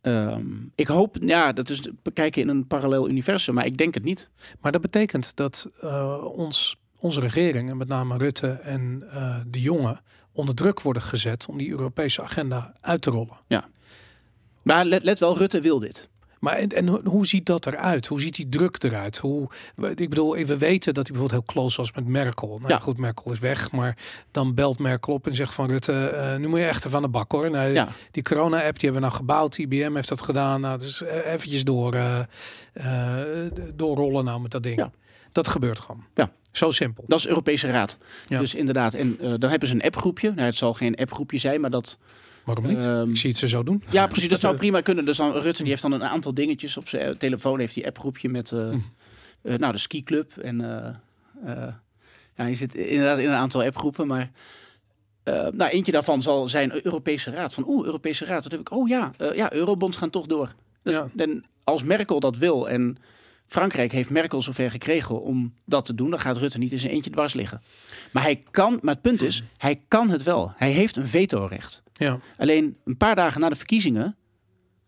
[0.00, 4.02] Ehm, ik hoop, ja, dat is bekijken in een parallel universum, maar ik denk het
[4.02, 4.28] niet.
[4.60, 9.60] Maar dat betekent dat eh, ons, onze regering, en met name Rutte en eh, de
[9.60, 10.00] jongen,
[10.40, 13.38] onder druk worden gezet om die Europese agenda uit te rollen.
[14.62, 16.08] Maar let, let wel, Rutte wil dit.
[16.40, 18.06] Maar en, en hoe- ziet dat eruit?
[18.06, 19.16] Hoe ziet die druk eruit?
[19.18, 22.48] Hoe, we- ik bedoel, we weten dat hij bijvoorbeeld heel close was met Merkel.
[22.58, 22.78] Nou Ja.
[22.78, 23.96] goed, Merkel is weg, maar
[24.30, 27.02] dan belt Merkel op en zegt van Rutte, eh, nu moet je echt even aan
[27.02, 27.50] de bak hoor.
[27.50, 27.88] Nou, Ja.
[28.10, 30.60] Die corona-app die hebben we nou gebouwd, IBM heeft dat gedaan.
[30.60, 32.20] Nou, dus eventjes door, eh,
[32.72, 34.78] eh, doorrollen nou met dat ding.
[34.78, 34.90] Ja.
[35.32, 36.04] Dat gebeurt gewoon.
[36.14, 36.30] Ja.
[36.52, 37.04] Zo simpel.
[37.06, 37.98] Dat is Europese Raad.
[38.28, 38.38] Ja.
[38.38, 40.28] Dus inderdaad, en eh, dan hebben ze een appgroepje.
[40.30, 41.98] Nou, het zal geen appgroepje zijn, maar dat...
[42.44, 42.84] Waarom niet?
[42.84, 43.82] ehm, ik zie het ze zo doen.
[43.90, 45.04] ja, precies, dat zou prima kunnen.
[45.04, 47.58] Dus dan, Rutte die heeft dan een aantal dingetjes op zijn telefoon.
[47.60, 48.78] Heeft die appgroepje met eh, Hm.
[49.42, 50.36] eh, nou, de skiclub.
[50.36, 50.58] En
[52.36, 54.30] ja, je zit inderdaad in een aantal appgroepen, maar...
[55.24, 57.54] nou, eentje daarvan zal zijn Europese Raad.
[57.54, 58.42] Van oeh, Europese Raad.
[58.42, 58.72] Dat heb ik.
[58.72, 60.54] Oh ja, ja, eurobonds gaan toch door.
[60.82, 61.08] Dus, Ja.
[61.16, 62.96] En als Merkel dat wil en
[63.50, 66.92] Frankrijk heeft Merkel zover gekregen om dat te doen, dan gaat Rutte niet in zijn
[66.92, 67.62] eentje dwars liggen.
[68.12, 70.52] Maar hij kan, maar het punt is, hij kan het wel.
[70.56, 71.82] Hij heeft een vetorecht.
[71.92, 72.18] Ja.
[72.38, 74.16] Alleen een paar dagen na de verkiezingen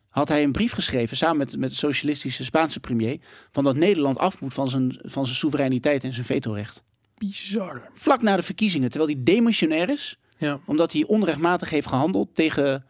[0.09, 3.19] had hij een brief geschreven samen met, met de socialistische Spaanse premier
[3.53, 6.83] van dat Nederland af moet van zijn, van zijn soevereiniteit en zijn vetorecht.
[7.19, 7.91] Bizar.
[7.95, 10.61] Vlak na de verkiezingen, terwijl hij demissionair is, Ja.
[10.67, 12.85] omdat hij onrechtmatig heeft gehandeld tegen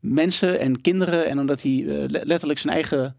[0.00, 3.16] mensen en kinderen en omdat hij eh, le- letterlijk zijn eigen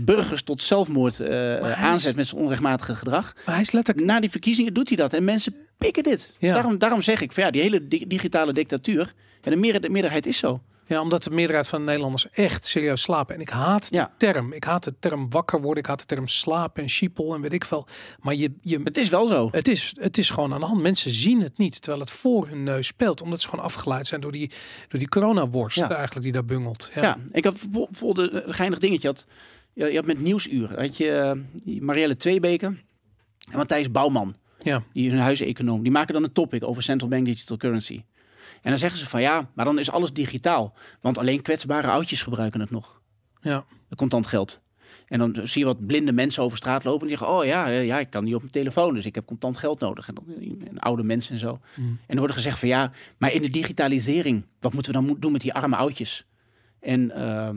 [0.00, 1.28] burgers tot zelfmoord is-
[1.74, 3.34] aanzet met zijn onrechtmatige gedrag.
[3.46, 4.06] Maar hij is letterlijk...
[4.06, 6.34] Na die verkiezingen doet hij dat en mensen pikken dit.
[6.38, 6.52] Ja.
[6.54, 10.26] Daarom, daarom zeg ik, van, ja, die hele di- digitale dictatuur, en de, de meerderheid
[10.26, 10.60] is zo.
[10.86, 13.34] Ja, omdat de meerderheid van de Nederlanders echt serieus slapen.
[13.34, 14.04] En ik haat Ja.
[14.04, 14.52] de term.
[14.52, 15.82] Ik haat de term wakker worden.
[15.82, 17.86] Ik haat de term slapen en schiepel en weet ik veel.
[18.20, 19.48] Maar je, je, Het is wel zo.
[19.52, 20.82] het, is, het is gewoon aan de hand.
[20.82, 23.22] Mensen zien het niet, terwijl het voor hun neus speelt.
[23.22, 24.50] Omdat ze gewoon afgeleid zijn door die,
[24.88, 25.90] door die coronaworst Ja.
[25.90, 26.90] eigenlijk die daar bungelt.
[26.94, 27.02] Ja.
[27.02, 29.08] Ja, ik had bijvo- bijvoorbeeld een geinig dingetje.
[29.08, 29.26] Had,
[29.72, 31.10] je, je had met Nieuwsuur, had je
[31.64, 32.66] eh, Marielle Tweebeke
[33.50, 34.36] en Matthijs Bouwman.
[34.58, 34.82] Ja.
[34.92, 35.82] Die is een huiseconoom.
[35.82, 38.02] Die maken dan een topic over central bank digital currency.
[38.62, 40.74] En dan zeggen ze van ja, maar dan is alles digitaal.
[41.00, 43.00] Want alleen kwetsbare oudjes gebruiken het nog.
[43.40, 43.64] Ja.
[43.96, 44.60] Contant geld.
[45.06, 47.00] En dan zie je wat blinde mensen over straat lopen.
[47.00, 48.94] En die zeggen, oh ja, ja, ik kan niet op mijn telefoon.
[48.94, 50.08] Dus ik heb contant geld nodig.
[50.08, 50.24] En, dan,
[50.68, 51.60] en oude mensen en zo.
[51.76, 51.98] Mm.
[52.06, 55.32] En er wordt gezegd van ja, maar in de digitalisering, wat moeten we dan doen
[55.32, 56.26] met die arme oudjes?
[56.80, 57.56] En ehm,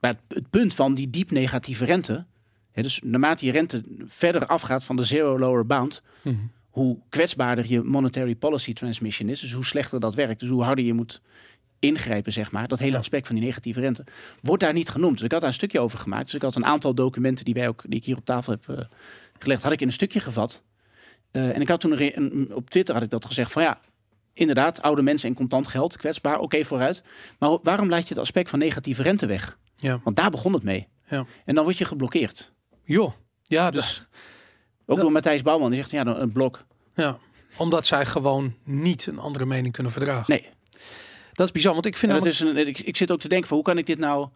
[0.00, 2.24] maar het, het punt van die diep negatieve rente,
[2.72, 6.36] hè, dus naarmate je rente verder afgaat van de zero lower bound, Mhm.
[6.70, 10.84] hoe kwetsbaarder je monetary policy transmission is, dus hoe slechter dat werkt, dus hoe harder
[10.84, 11.20] je moet
[11.78, 12.98] ingrijpen, zeg maar, dat hele Ja.
[12.98, 14.04] aspect van die negatieve rente,
[14.42, 15.14] wordt daar niet genoemd.
[15.14, 16.24] Dus ik had daar een stukje over gemaakt.
[16.24, 18.68] Dus ik had een aantal documenten die, wij ook, die ik hier op tafel heb
[18.78, 18.84] eh,
[19.38, 20.62] gelegd, had ik in een stukje gevat.
[21.30, 23.80] Eh, en ik had toen een op Twitter had ik dat gezegd van ja,
[24.32, 27.02] inderdaad, oude mensen en contant geld, kwetsbaar, oké vooruit.
[27.38, 29.58] Maar waarom laat je het aspect van negatieve rente weg?
[29.80, 30.00] Ja.
[30.04, 30.88] Want daar begon het mee.
[31.08, 31.26] Ja.
[31.44, 32.52] En dan word je geblokkeerd.
[32.84, 33.12] Joh.
[33.42, 34.06] Ja, Dus dus, ook
[34.86, 36.66] Dat- door Matthijs Bouwman, die zegt, ja, een blok.
[36.94, 37.18] ja,
[37.56, 40.24] omdat zij gewoon niet een andere mening kunnen verdragen.
[40.28, 40.48] Nee.
[41.32, 43.20] Dat is bizar, want ik vind En dat namelijk- is een, ik, ik zit ook
[43.20, 44.28] te denken van, hoe kan ik dit nou...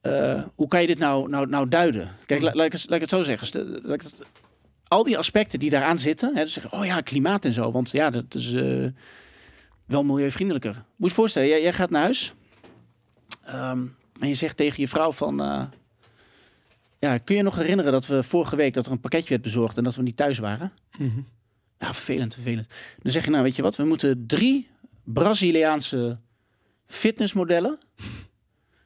[0.00, 2.16] eh, hoe kan je dit nou, nou, nou duiden?
[2.26, 3.80] Kijk, la- laat, ik het, laat ik het zo zeggen.
[3.82, 4.22] Laat het-
[4.88, 7.90] al die aspecten die daaraan zitten, hè, dus zeggen, oh ja, klimaat en zo, want
[7.90, 8.86] ja, dat is eh,
[9.86, 10.72] wel milieuvriendelijker.
[10.74, 12.34] Moet je je voorstellen, jij, jij gaat naar huis
[13.44, 13.84] ehm,
[14.20, 15.64] en je zegt tegen je vrouw van, eh,
[16.98, 19.76] ja, kun je nog herinneren dat we vorige week dat er een pakketje werd bezorgd
[19.76, 20.72] en dat we niet thuis waren?
[20.98, 21.20] Mhm.
[21.78, 22.68] Ja, vervelend, vervelend.
[23.02, 24.68] Dan zeg je, nou weet je wat, we moeten drie
[25.04, 26.18] Braziliaanse
[26.86, 27.78] fitnessmodellen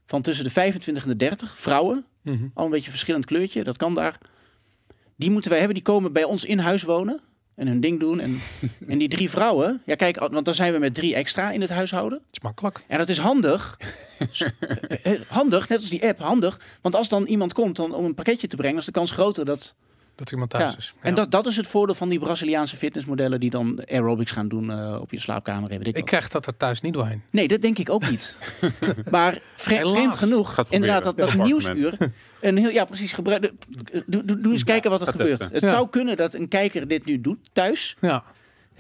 [0.07, 2.47] van tussen de 25 en de 30, vrouwen, Mhm.
[2.55, 4.19] al een beetje verschillend kleurtje, dat kan daar.
[5.17, 7.21] Die moeten wij hebben, die komen bij ons in huis wonen
[7.61, 8.21] en hun ding doen.
[8.21, 8.41] En,
[8.89, 11.71] en die drie vrouwen, ja kijk, want dan zijn we met drie extra in het
[11.71, 12.19] huishouden.
[12.19, 12.85] Het is makkelijk.
[12.87, 13.77] En dat is handig.
[14.89, 16.61] Eh, eh, handig, net als die app, handig.
[16.81, 19.45] Want als dan iemand komt dan, om een pakketje te brengen, is de kans groter
[19.45, 19.75] dat
[20.21, 20.79] Dat er iemand thuis ja.
[20.79, 20.95] is.
[21.01, 24.71] En dat, dat is het voordeel van die Braziliaanse fitnessmodellen die dan aerobics gaan doen
[24.71, 25.69] eh, op je slaapkamer.
[25.69, 27.23] Weet ik ik krijg dat er thuis niet doorheen.
[27.31, 28.37] Nee, dat denk ik ook niet.
[29.11, 31.97] maar vreemd genoeg, Gaat inderdaad, dat, dat nieuwsuur.
[32.41, 33.13] Een heel, ja, precies.
[33.13, 33.53] Gebruik,
[34.07, 35.39] doe, doe, doe eens kijken wat er gebeurt.
[35.39, 35.53] testen.
[35.53, 35.71] Het Ja.
[35.71, 37.97] zou kunnen dat een kijker dit nu doet thuis.
[38.01, 38.25] Ja.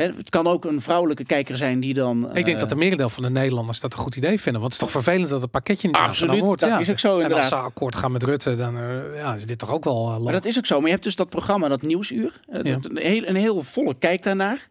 [0.00, 2.26] Hè, het kan ook een vrouwelijke kijker zijn die dan.
[2.28, 4.60] ik denk eh, dat de merendeel van de Nederlanders dat een goed idee vinden.
[4.60, 6.60] Want het is toch vervelend dat het pakketje niet Absoluut, wordt.
[6.60, 6.78] dat ja.
[6.78, 7.48] is ook zo En als inderdaad.
[7.48, 10.32] ze akkoord gaan met Rutte, dan eh, ja, is dit toch ook wel uh, Maar
[10.32, 10.76] dat is ook zo.
[10.76, 12.40] Maar je hebt dus dat programma, dat nieuwsuur.
[12.48, 12.74] Eh, Ja.
[12.78, 14.68] dat- een, heel, een heel volk kijkt daarnaar.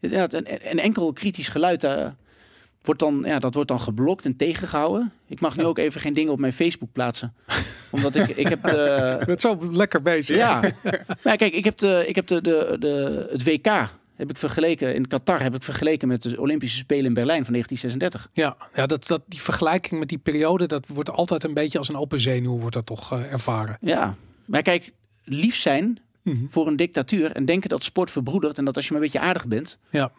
[0.00, 2.06] Inderdaad, een, een enkel kritisch geluid eh,
[2.82, 5.12] wordt dan, ja, dat wordt dan geblokt en tegengehouden.
[5.28, 5.68] Ik mag nu Ja.
[5.68, 7.34] ook even geen dingen op mijn Facebook plaatsen.
[7.90, 8.64] Omdat ik, ik heb...
[8.66, 8.74] eh,
[9.18, 10.36] Je bent zo lekker bezig.
[10.36, 10.60] ja.
[11.24, 14.94] Maar kijk, ik heb, de, ik heb de, de, de, het WK heb ik vergeleken,
[14.94, 18.30] in Qatar heb ik vergeleken met de Olympische Spelen in Berlijn van 1936.
[18.32, 21.88] Ja, ja dat, dat, die vergelijking met die periode, dat wordt altijd een beetje als
[21.88, 23.78] een open zenuw wordt dat toch eh, ervaren.
[23.80, 24.92] Ja, maar kijk,
[25.24, 26.44] lief zijn Mhm.
[26.50, 29.26] voor een dictatuur en denken dat sport verbroedert en dat als je maar een beetje
[29.26, 29.78] aardig bent.
[29.90, 30.12] Ja.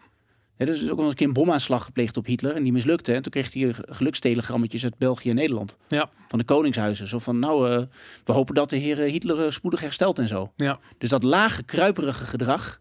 [0.58, 3.14] Ja, er is ook eens een keer een bomaanslag gepleegd op Hitler en die mislukte.
[3.14, 5.76] En toen kreeg hij gelukstelegrammetjes uit België en Nederland.
[5.88, 6.10] Ja.
[6.28, 7.08] Van de koningshuizen.
[7.08, 7.82] Zo van, nou, eh,
[8.24, 10.52] we hopen dat de heer eh, Hitler eh, spoedig herstelt en zo.
[10.56, 10.78] Ja.
[10.98, 12.80] Dus dat lage, kruiperige gedrag,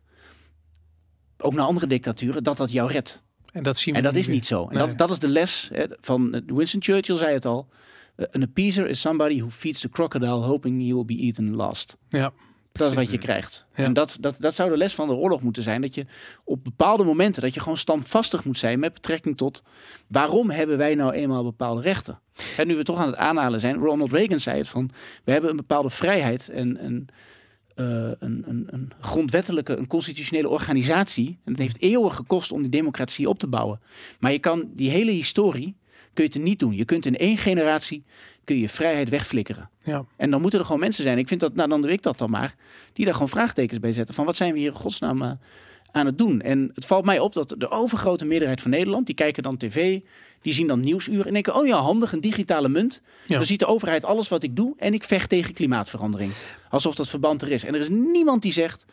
[1.38, 3.23] ook naar andere dictaturen, dat dat jou redt.
[3.51, 4.67] En dat zien we En dat is niet zo.
[4.67, 4.88] En Nee.
[4.88, 7.67] dat, dat is de les hè, van eh, Winston Churchill zei het al.
[8.15, 11.97] Eh, An appeaser is somebody who feeds the crocodile hoping he will be eaten last.
[12.09, 12.31] Ja.
[12.71, 13.67] Dat is wat je krijgt.
[13.75, 13.83] Ja.
[13.83, 15.81] En dat, dat, dat zou de les van de oorlog moeten zijn.
[15.81, 16.05] Dat je
[16.43, 19.63] op bepaalde momenten, dat je gewoon standvastig moet zijn met betrekking tot
[20.07, 22.19] waarom hebben wij nou eenmaal bepaalde rechten.
[22.57, 24.89] En nu we toch aan het aanhalen zijn, Ronald Reagan zei het van,
[25.23, 27.15] we hebben een bepaalde vrijheid en, en eh,
[27.76, 31.38] een, een, een grondwettelijke, een constitutionele organisatie.
[31.43, 33.80] En het heeft eeuwen gekost om die democratie op te bouwen.
[34.19, 35.76] Maar je kan die hele historie,
[36.13, 36.76] kun je het niet doen.
[36.76, 38.03] Je kunt in één generatie,
[38.43, 39.69] kun je vrijheid wegflikkeren.
[39.84, 40.05] Ja.
[40.15, 41.17] En dan moeten er gewoon mensen zijn.
[41.17, 42.55] Ik vind dat, nou dan doe ik dat dan maar.
[42.93, 44.15] Die daar gewoon vraagtekens bij zetten.
[44.15, 45.32] Van wat zijn we hier in godsnaam eh,
[45.95, 46.41] aan het doen?
[46.41, 49.99] En het valt mij op dat de overgrote meerderheid van Nederland, die kijken dan tv,
[50.41, 53.01] die zien dan nieuwsuur en denken, oh ja, handig, een digitale munt.
[53.27, 53.37] Ja.
[53.37, 56.31] Dan ziet de overheid alles wat ik doe en ik vecht tegen klimaatverandering.
[56.69, 57.63] Alsof dat verband er is.
[57.63, 58.85] En er is niemand die zegt,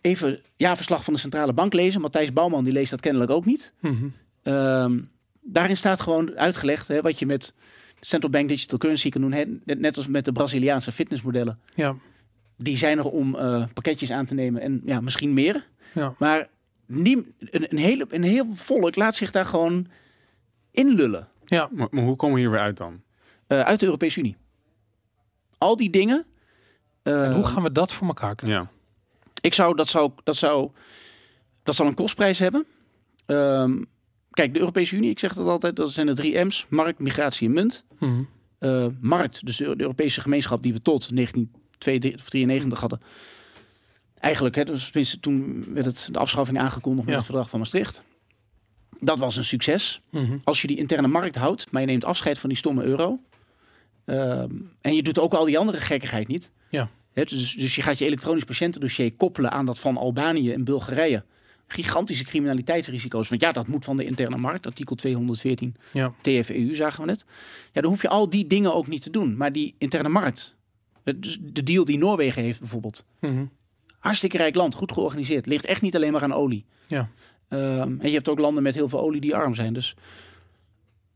[0.00, 2.00] even jaarverslag van de centrale bank lezen.
[2.00, 3.72] Matthijs Bouwman die leest dat kennelijk ook niet.
[3.80, 4.06] Mhm.
[4.42, 4.98] Ehm,
[5.40, 7.54] daarin staat gewoon uitgelegd hè, wat je met
[8.00, 9.32] central bank digital currency kan doen.
[9.32, 11.58] Hè, net, net als met de Braziliaanse fitnessmodellen.
[11.74, 11.96] Ja.
[12.60, 15.66] Die zijn er om eh, pakketjes aan te nemen en ja, misschien meer.
[15.94, 16.14] Ja.
[16.18, 16.48] Maar
[16.86, 19.86] nie, een, een, hele, een heel volk laat zich daar gewoon
[20.70, 21.28] inlullen.
[21.44, 21.68] Ja.
[21.72, 23.02] Maar, maar hoe komen we hier weer uit dan?
[23.46, 24.36] eh, uit de Europese Unie.
[25.58, 26.24] Al die dingen.
[27.02, 28.60] eh, En hoe gaan we dat voor elkaar krijgen?
[28.62, 28.70] Ja.
[29.40, 30.70] Ik zou dat zou dat zou
[31.62, 32.66] dat zal een kostprijs hebben.
[33.26, 33.82] Ehm,
[34.30, 37.46] kijk, de Europese Unie, ik zeg dat altijd, dat zijn de drie M's: markt, migratie
[37.48, 37.84] en munt.
[37.98, 38.22] Mhm.
[38.58, 41.10] Eh, markt, dus de, de Europese gemeenschap die we tot
[41.84, 43.00] 1993 hadden.
[44.18, 47.16] Eigenlijk, hè, dus tenminste, toen werd het de afschaffing aangekondigd met Ja.
[47.16, 48.02] het verdrag van Maastricht.
[49.00, 50.00] Dat was een succes.
[50.10, 50.38] Mhm.
[50.44, 53.18] Als je die interne markt houdt, maar je neemt afscheid van die stomme euro.
[54.04, 54.50] ehm,
[54.80, 56.50] en je doet ook al die andere gekkigheid niet.
[56.70, 56.90] Ja.
[57.12, 61.24] Hè, dus, dus je gaat je elektronisch patiëntendossier koppelen aan dat van Albanië en Bulgarije.
[61.66, 63.28] Gigantische criminaliteitsrisico's.
[63.28, 64.66] Want ja, dat moet van de interne markt.
[64.66, 66.12] Artikel 214 Ja.
[66.20, 67.24] TFEU zagen we net.
[67.72, 69.36] Ja, dan hoef je al die dingen ook niet te doen.
[69.36, 70.54] Maar die interne markt.
[71.08, 73.04] Het- Dus de deal die Noorwegen heeft bijvoorbeeld.
[73.20, 73.44] Mhm.
[73.98, 75.46] Hartstikke rijk land, goed georganiseerd.
[75.46, 76.64] Ligt echt niet alleen maar aan olie.
[76.86, 77.08] Ja.
[77.48, 79.72] Ehm, en je hebt ook landen met heel veel olie die arm zijn.
[79.72, 79.94] Dus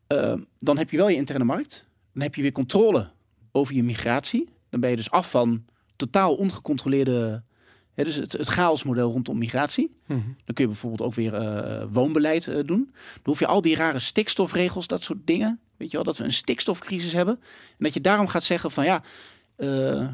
[0.06, 1.86] ehm, dan heb je wel je interne markt.
[2.12, 3.08] Dan heb je weer controle
[3.52, 4.48] over je migratie.
[4.70, 5.64] Dan ben je dus af van
[5.96, 7.42] totaal ongecontroleerde
[7.94, 9.90] Hè, dus het, het chaosmodel rondom migratie.
[10.06, 10.18] Mhm.
[10.18, 12.90] Dan kun je bijvoorbeeld ook weer eh, woonbeleid eh, doen.
[12.94, 15.60] Dan hoef je al die rare stikstofregels, dat soort dingen.
[15.76, 17.34] Weet je wel, dat we een stikstofcrisis hebben.
[17.68, 19.02] En dat je daarom gaat zeggen van ja, eh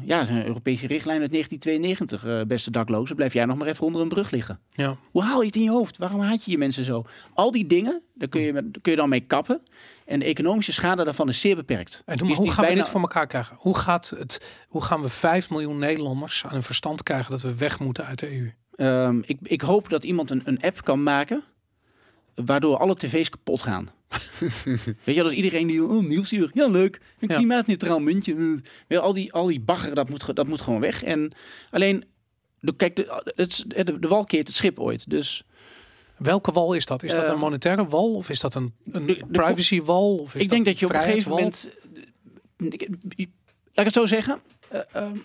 [0.05, 3.67] ja, het is een Europese richtlijn uit 1992, eh, beste daklozen, blijf jij nog maar
[3.67, 4.59] even onder een brug liggen.
[4.69, 4.97] Ja.
[5.11, 5.97] Hoe haal je het in je hoofd?
[5.97, 7.05] Waarom haat je je mensen zo?
[7.33, 9.61] Al die dingen, daar kun je, met, kun je dan mee kappen.
[10.05, 12.01] En de economische schade daarvan is zeer beperkt.
[12.05, 13.55] En Die hoe, gaan we dit voor elkaar krijgen?
[13.59, 17.55] Hoe, gaat het, hoe gaan we 5 miljoen Nederlanders aan hun verstand krijgen dat we
[17.55, 18.51] weg moeten uit de EU?
[18.75, 21.43] Ehm, ik, ik hoop dat iemand een, een app kan maken
[22.45, 23.89] waardoor alle tv's kapot gaan.
[25.03, 27.35] Weet je, dat iedereen die, oh hier, ja leuk, een Ja.
[27.35, 28.33] klimaatneutraal muntje.
[28.33, 28.39] eh.
[28.39, 31.03] Weet je, al, die, al die bagger, dat moet, dat moet gewoon weg.
[31.03, 31.31] En
[31.69, 32.03] alleen,
[32.59, 35.09] de, kijk, de, het, de, de wal keert het schip ooit.
[35.09, 35.43] Dus
[36.17, 37.03] Welke wal is dat?
[37.03, 40.15] Is dat Eh, een monetaire wal of is dat een, een de- de- privacy wal?
[40.17, 41.69] Of is ik denk dat je op een gegeven moment...
[42.57, 42.81] ik-
[43.15, 43.29] ik-
[43.73, 44.39] Laat ik het zo zeggen.
[44.69, 45.17] eh, ehm,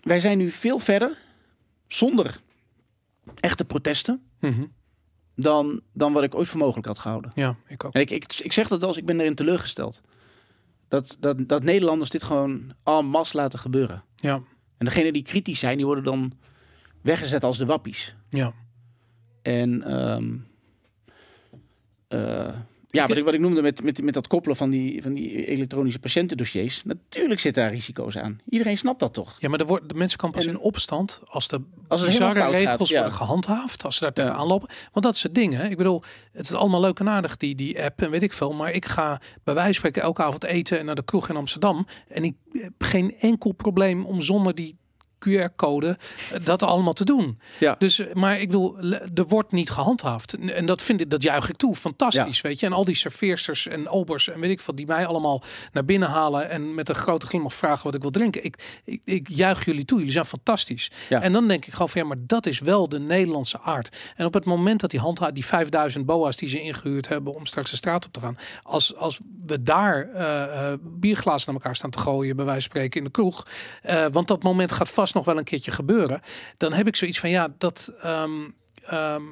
[0.00, 1.18] wij zijn nu veel verder
[1.86, 2.40] zonder
[3.40, 4.64] echte protesten Mhm.
[5.40, 7.30] Dan, dan wat ik ooit voor mogelijk had gehouden.
[7.34, 7.94] Ja, ik ook.
[7.94, 10.00] En ik, ik, ik zeg dat als ik ben erin teleurgesteld.
[10.88, 14.04] Dat, dat, dat Nederlanders dit gewoon en masse laten gebeuren.
[14.14, 14.34] Ja,
[14.78, 16.32] En degenen die kritisch zijn, die worden dan
[17.02, 18.14] weggezet als de wappies.
[18.28, 18.52] ja.
[19.42, 20.36] En ehm,
[22.08, 22.54] eh,
[22.90, 25.46] ja, wat ik, wat ik noemde met, met, met dat koppelen van die, van die
[25.46, 26.82] elektronische patiëntendossiers.
[26.84, 28.38] Natuurlijk zitten daar risico's aan.
[28.48, 29.36] Iedereen snapt dat toch?
[29.40, 32.40] Ja, maar er wordt, de mensen kan pas En- in opstand als de Als bizarre
[32.40, 32.96] gaat, regels ja.
[32.96, 33.84] worden gehandhaafd.
[33.84, 34.22] Als ze daar Ja.
[34.22, 34.68] tegenaan lopen.
[34.92, 35.54] Want dat is het ding.
[35.54, 35.68] Hè?
[35.68, 38.52] Ik bedoel, het is allemaal leuk en aardig, die, die app en weet ik veel.
[38.52, 41.36] Maar ik ga bij wijze van spreken elke avond eten en naar de kroeg in
[41.36, 41.86] Amsterdam.
[42.08, 44.77] En ik heb geen enkel probleem om zonder die
[45.28, 45.98] QR-code
[46.32, 47.38] eh, dat allemaal te doen.
[47.58, 47.74] Ja.
[47.78, 48.78] Dus, eh, maar ik bedoel,
[49.14, 50.34] er wordt niet gehandhaafd.
[50.34, 51.74] En- dat vind ik, dat juich ik toe.
[51.74, 52.66] Fantastisch, weet je.
[52.66, 55.42] En al die serveersters en obers en weet ik wat, die mij allemaal
[55.72, 58.44] naar binnen halen en met een grote glimlach vragen wat ik wil drinken.
[58.44, 59.98] Ik, ik, ik juich jullie toe.
[59.98, 60.90] Jullie zijn fantastisch.
[61.08, 61.22] Ja.
[61.22, 63.96] En dan denk ik gewoon van ja, maar dat is wel de Nederlandse aard.
[64.16, 67.46] En op het moment dat die handha die 5000 boa's die ze ingehuurd hebben om
[67.46, 71.90] straks de straat op te gaan, als, als we daar eh, bierglazen naar elkaar staan
[71.90, 73.46] te gooien, bij wijze van spreken in de kroeg,
[74.10, 76.20] want dat moment gaat vast nog wel een keertje gebeuren,
[76.56, 78.30] dan heb ik zoiets van ja, dat ehm,
[78.84, 79.22] ehm,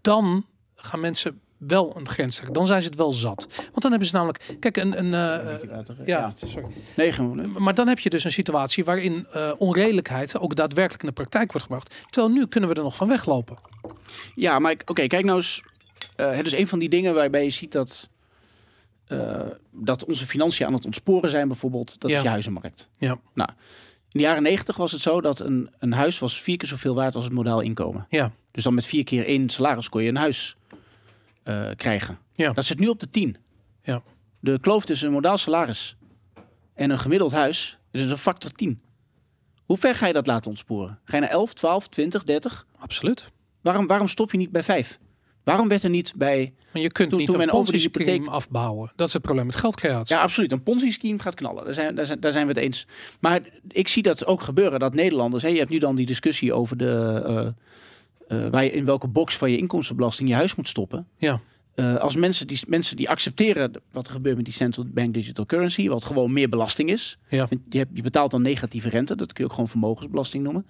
[0.00, 0.46] dan
[0.76, 2.54] gaan mensen wel een grens trekken.
[2.54, 3.46] Dan zijn ze het wel zat.
[3.56, 6.72] Want dan hebben ze namelijk, kijk, een, een eh, ja, sorry.
[6.96, 7.62] Nee, gewoon.
[7.62, 11.52] Maar dan heb je dus een situatie waarin eh, onredelijkheid ook daadwerkelijk in de praktijk
[11.52, 11.94] wordt gebracht.
[12.10, 13.56] Terwijl nu kunnen we er nog van weglopen.
[14.34, 15.62] Ja, maar ik- oké, kijk nou eens.
[16.16, 18.08] eh, het is een van die dingen waarbij je ziet dat,
[19.70, 22.00] dat onze financiën aan het ontsporen zijn, bijvoorbeeld.
[22.00, 22.16] Dat Ja.
[22.16, 22.88] is je huizenmarkt.
[22.98, 23.18] Ja.
[23.34, 23.50] Nou,
[24.16, 26.94] in de jaren negentig was het zo dat een, een huis was vier keer zoveel
[26.94, 28.06] waard als het modaal inkomen.
[28.08, 28.32] Ja.
[28.50, 30.56] Dus dan met vier keer één salaris kon je een huis
[31.42, 32.18] eh, krijgen.
[32.32, 32.52] Ja.
[32.52, 33.36] Dat zit nu op de tien.
[33.82, 34.02] Ja.
[34.40, 35.96] De kloof tussen een modaal salaris
[36.74, 38.80] en een gemiddeld huis is een factor 10.
[39.64, 40.98] Hoe ver ga je dat laten ontsporen?
[41.04, 42.66] Ga je naar 11, 12, 20, 30?
[42.78, 43.30] Absoluut.
[43.60, 44.98] Waarom, waarom stop je niet bij 5?
[45.46, 46.52] Waarom werd er niet bij...
[46.72, 48.92] Maar je kunt Toen- niet toen een ponzi-scheme hypotheek- afbouwen.
[48.96, 50.16] Dat is het probleem met geldcreatie.
[50.16, 50.52] Ja, absoluut.
[50.52, 51.64] Een Ponzi-scheme gaat knallen.
[51.64, 52.86] Daar zijn, daar, zijn, daar zijn we het eens.
[53.20, 54.80] Maar ik zie dat ook gebeuren.
[54.80, 55.42] Dat Nederlanders...
[55.42, 57.54] Hè, je hebt nu dan die discussie over de...
[58.28, 61.06] eh, waar je in welke box van je inkomstenbelasting je huis moet stoppen.
[61.18, 61.40] Ja.
[61.74, 65.46] Eh, als mensen die, mensen die accepteren wat er gebeurt met die central bank digital
[65.46, 67.18] currency, wat gewoon meer belasting is.
[67.28, 67.48] Ja.
[67.68, 70.66] Je, hebt, je betaalt dan negatieve rente, dat kun je ook gewoon vermogensbelasting noemen.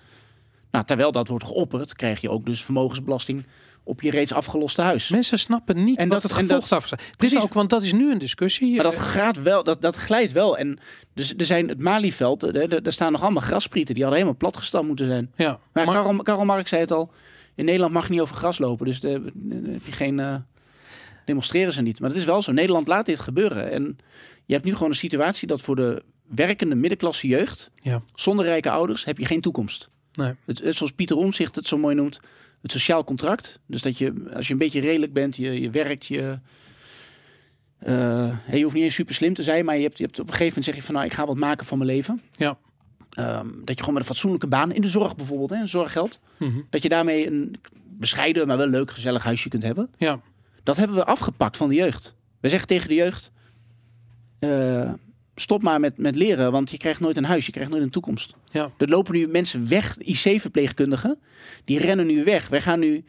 [0.71, 3.47] Nou, terwijl dat wordt geopperd, krijg je ook dus vermogensbelasting
[3.89, 5.09] op je reeds afgeloste huis.
[5.11, 7.05] Mensen snappen niet En wat dat- het gevolg daarvan is.
[7.17, 7.39] Precies.
[7.41, 8.75] ook, want dat is nu een discussie.
[8.75, 10.59] Maar dat Eh, gaat wel, dat, dat glijdt wel.
[10.59, 10.79] En
[11.15, 14.41] dus er zijn het Malieveld, eh, er, daar staan nog allemaal grasprieten, die hadden helemaal
[14.41, 15.33] platgestampt moeten zijn.
[15.37, 15.59] ja.
[15.73, 17.11] Maar, Maar- Karel, Karel Marx zei het al,
[17.55, 20.35] in Nederland mag je niet over gras lopen, dus daar daar heb je geen, eh,
[21.25, 22.01] demonstreren ze niet.
[22.01, 23.71] Maar het is wel zo, Nederland laat dit gebeuren.
[23.71, 23.99] En
[24.45, 28.03] je hebt nu gewoon een situatie dat voor de werkende middenklasse jeugd, Ja.
[28.15, 29.89] zonder rijke ouders, heb je geen toekomst.
[30.13, 30.33] Nee.
[30.45, 32.21] Het, het, zoals Pieter Omzicht het zo mooi noemt,
[32.73, 33.59] het sociaal contract.
[33.67, 36.39] Dus dat je, als je een beetje redelijk bent, je, je werkt, je...
[37.79, 40.27] eh, je hoeft niet eens super slim te zijn, maar je hebt, je hebt op
[40.27, 42.21] een gegeven moment zeg je van nou, ik ga wat maken van mijn leven.
[42.33, 42.59] Ja.
[43.11, 46.61] Ehm, dat je gewoon met een fatsoenlijke baan in de zorg bijvoorbeeld, hè, zorggeld, Mhm.
[46.71, 47.55] dat je daarmee een
[47.99, 49.91] bescheiden, maar wel leuk, gezellig huisje kunt hebben.
[49.97, 50.21] ja.
[50.63, 52.15] Dat hebben we afgepakt van de jeugd.
[52.41, 53.33] We zeggen tegen de jeugd,
[54.39, 54.93] eh,
[55.37, 57.91] stop maar met, met leren, want je krijgt nooit een huis, je krijgt nooit een
[57.91, 58.35] toekomst.
[58.51, 58.71] Ja.
[58.77, 61.19] Er lopen nu mensen weg, IC-verpleegkundigen,
[61.65, 62.49] die rennen nu weg.
[62.49, 63.05] Wij gaan nu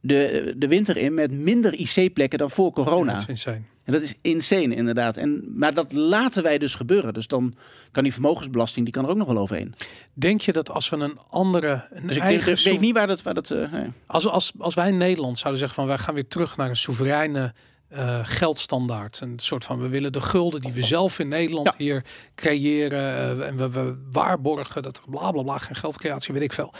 [0.00, 3.12] de, de winter in met minder IC-plekken dan voor corona.
[3.12, 3.62] Ja, dat is insane.
[3.84, 5.16] En dat is insane inderdaad.
[5.16, 7.14] En, maar dat laten wij dus gebeuren.
[7.14, 7.54] Dus dan
[7.92, 9.74] kan die vermogensbelasting, die kan er ook nog wel overheen.
[10.12, 12.94] Denk je dat als we een andere, een Dus ik, eigen denk, ik weet niet
[12.94, 13.22] waar dat...
[13.22, 13.92] Waar dat eh, nee.
[14.06, 16.76] Als, als, als wij in Nederland zouden zeggen van wij gaan weer terug naar een
[16.76, 17.54] soevereine
[17.94, 19.20] eh, geldstandaard.
[19.20, 21.74] Een soort van, we willen de gulden die we zelf in Nederland Ja.
[21.76, 23.00] hier creëren.
[23.40, 26.72] eh, en we, we waarborgen dat er bla bla bla, geen geldcreatie, weet ik veel.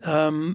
[0.00, 0.52] Ehm,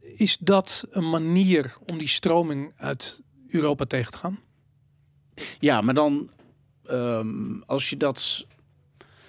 [0.00, 4.38] is dat een manier om die stroming uit Europa tegen te gaan?
[5.58, 6.30] Ja, maar dan
[6.84, 8.46] ehm, als je dat,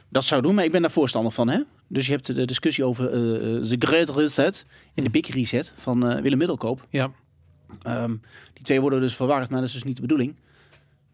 [0.09, 1.59] dat zou doen, maar ik ben daar voorstander van, hè?
[1.87, 5.73] Dus je hebt de discussie over eh, eh, de Great Reset en de Big Reset
[5.77, 6.85] van Willem Middelkoop.
[6.89, 7.11] Ja,
[7.81, 8.15] Ehm,
[8.53, 10.35] die twee worden dus verwaard, maar dat is dus niet de bedoeling.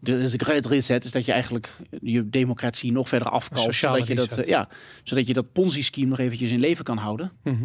[0.00, 4.14] Dus de Great Reset is dat je eigenlijk je democratie nog verder sociale Zodat je,
[4.14, 4.68] dat, eh, ja,
[5.02, 7.32] zodat je dat Ponzi-scheme nog eventjes in leven kan houden.
[7.42, 7.64] Mhm.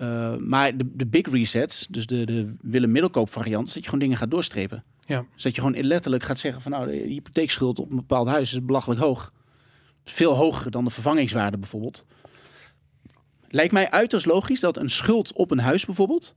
[0.00, 3.88] Uh, maar de, de big reset, dus de, de Willem Middelkoop variant, is dat je
[3.88, 4.84] gewoon dingen gaat doorstrepen.
[5.00, 5.24] Ja.
[5.34, 8.52] Dus dat je gewoon letterlijk gaat zeggen van nou, de hypotheekschuld op een bepaald huis
[8.52, 9.32] is belachelijk hoog.
[10.04, 12.06] Is veel hoger dan de vervangingswaarde bijvoorbeeld.
[13.48, 16.34] Lijkt mij uiterst logisch dat een schuld op een huis bijvoorbeeld,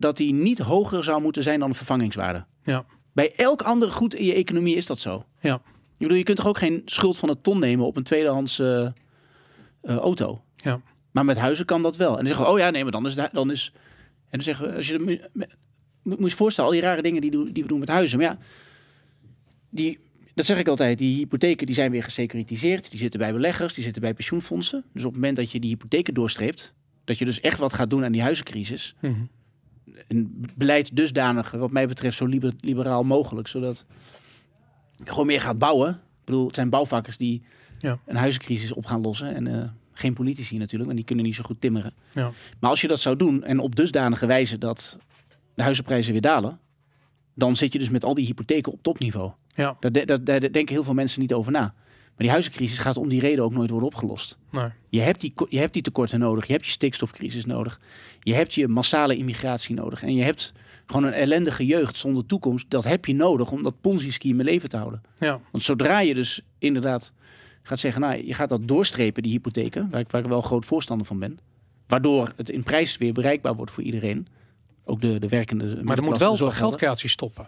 [0.00, 2.44] dat die niet hoger zou moeten zijn dan de vervangingswaarde.
[2.62, 2.84] Ja.
[3.12, 5.24] Bij elk ander goed in je economie is dat zo.
[5.40, 5.54] Ja.
[5.54, 8.58] Ik bedoel, je kunt toch ook geen schuld van een ton nemen op een tweedehands
[8.58, 8.88] eh,
[9.82, 10.42] auto.
[10.56, 10.80] Ja.
[11.10, 12.10] Maar met huizen kan dat wel.
[12.10, 13.14] En dan zeggen we, oh ja, nee, maar dan is...
[13.32, 13.72] Dan is
[14.30, 15.28] en dan zeggen we, als je, moet,
[16.02, 18.18] moet je je voorstellen, al die rare dingen die, die we doen met huizen.
[18.18, 18.38] Maar ja,
[19.70, 19.98] die,
[20.34, 22.90] dat zeg ik altijd, die hypotheken die zijn weer gesecuritiseerd.
[22.90, 24.84] Die zitten bij beleggers, die zitten bij pensioenfondsen.
[24.92, 26.74] Dus op het moment dat je die hypotheken doorstreept,
[27.04, 28.94] dat je dus echt wat gaat doen aan die huizencrisis.
[29.00, 29.20] Mhm.
[30.08, 33.48] Een beleid dusdanig, wat mij betreft, zo liber- liberaal mogelijk.
[33.48, 33.84] Zodat
[34.96, 35.90] je gewoon meer gaat bouwen.
[35.90, 37.42] Ik bedoel, het zijn bouwvakkers die
[37.78, 37.98] Ja.
[38.06, 39.34] een huizencrisis op gaan lossen.
[39.34, 41.92] En eh, geen politici natuurlijk, want die kunnen niet zo goed timmeren.
[42.12, 42.30] Ja.
[42.60, 44.98] Maar als je dat zou doen en op dusdanige wijze dat
[45.54, 46.58] de huizenprijzen weer dalen,
[47.34, 49.32] dan zit je dus met al die hypotheken op topniveau.
[49.54, 49.76] Ja.
[49.80, 51.74] Daar, de- daar, daar denken heel veel mensen niet over na.
[52.20, 54.38] Maar die huizencrisis gaat om die reden ook nooit worden opgelost.
[54.50, 54.68] Nee.
[54.88, 56.46] Je hebt, die, je hebt die tekorten nodig.
[56.46, 57.80] Je hebt je stikstofcrisis nodig.
[58.20, 60.02] Je hebt je massale immigratie nodig.
[60.02, 60.52] En je hebt
[60.86, 62.70] gewoon een ellendige jeugd zonder toekomst.
[62.70, 65.02] Dat heb je nodig om dat Ponzi-scheme in leven te houden.
[65.16, 65.40] Ja.
[65.50, 67.12] Want zodra je dus inderdaad
[67.62, 70.64] gaat zeggen, nou, je gaat dat doorstrepen, die hypotheken, waar ik, waar ik wel groot
[70.64, 71.38] voorstander van ben.
[71.86, 74.26] Waardoor het in prijs weer bereikbaar wordt voor iedereen.
[74.84, 75.80] Ook de, de werkende.
[75.82, 77.46] Maar er moet wel geldcreatie stoppen.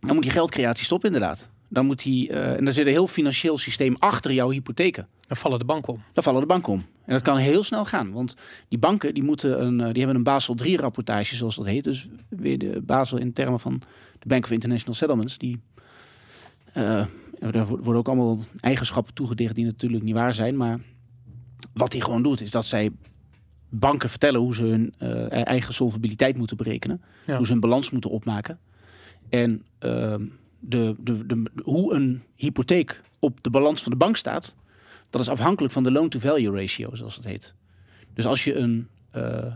[0.00, 1.48] Dan moet je geldcreatie stoppen, inderdaad.
[1.68, 5.08] Dan moet die, eh, en daar zit een heel financieel systeem achter jouw hypotheken.
[5.20, 6.02] Dan vallen de banken om.
[6.12, 6.84] Dan vallen de banken om.
[7.04, 8.10] En dat kan heel snel gaan.
[8.12, 8.34] Want
[8.68, 11.84] die banken die moeten een, eh, die hebben een Basel 3 rapportage, zoals dat heet.
[11.84, 13.82] Dus weer de Basel in termen van
[14.18, 15.38] de Bank of International Settlements.
[15.38, 15.60] Die,
[16.72, 17.00] eh,
[17.40, 20.56] er wo- worden ook allemaal eigenschappen toegedicht die natuurlijk niet waar zijn.
[20.56, 20.78] Maar
[21.72, 22.90] wat die gewoon doet, is dat zij
[23.70, 27.02] banken vertellen hoe ze hun eh, eigen solvabiliteit moeten berekenen.
[27.26, 27.36] Ja.
[27.36, 28.58] Hoe ze hun balans moeten opmaken.
[29.28, 30.24] En ehm,
[30.60, 34.56] de, de, de, hoe een hypotheek op de balans van de bank staat,
[35.10, 37.54] dat is afhankelijk van de loan-to-value ratio, zoals het heet.
[38.14, 39.52] Dus als je een eh,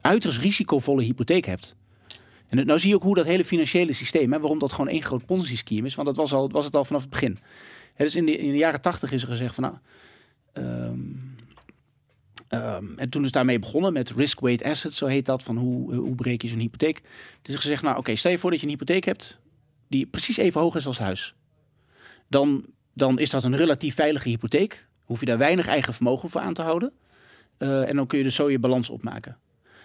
[0.00, 1.76] uiterst risicovolle hypotheek hebt.
[2.48, 5.02] En nou zie je ook hoe dat hele financiële systeem, hè, waarom dat gewoon één
[5.02, 5.94] groot Ponzi-scheme is.
[5.94, 7.38] Want dat was, al, was het al vanaf het begin.
[7.96, 9.76] Dus in de, in de jaren tachtig is er gezegd van nou.
[10.52, 10.98] ehm,
[12.48, 15.42] ehm, en toen is daarmee begonnen met risk-weight assets, zo heet dat.
[15.42, 16.96] Van hoe, hoe breek je zo'n hypotheek.
[17.38, 19.38] Het is gezegd, nou oké, stel je voor dat je een hypotheek hebt
[19.88, 21.34] die precies even hoog is als huis.
[22.28, 24.88] Dan, dan is dat een relatief veilige hypotheek.
[25.04, 26.92] Hoef je daar weinig eigen vermogen voor aan te houden.
[27.58, 29.38] Eh, en dan kun je dus zo je balans opmaken.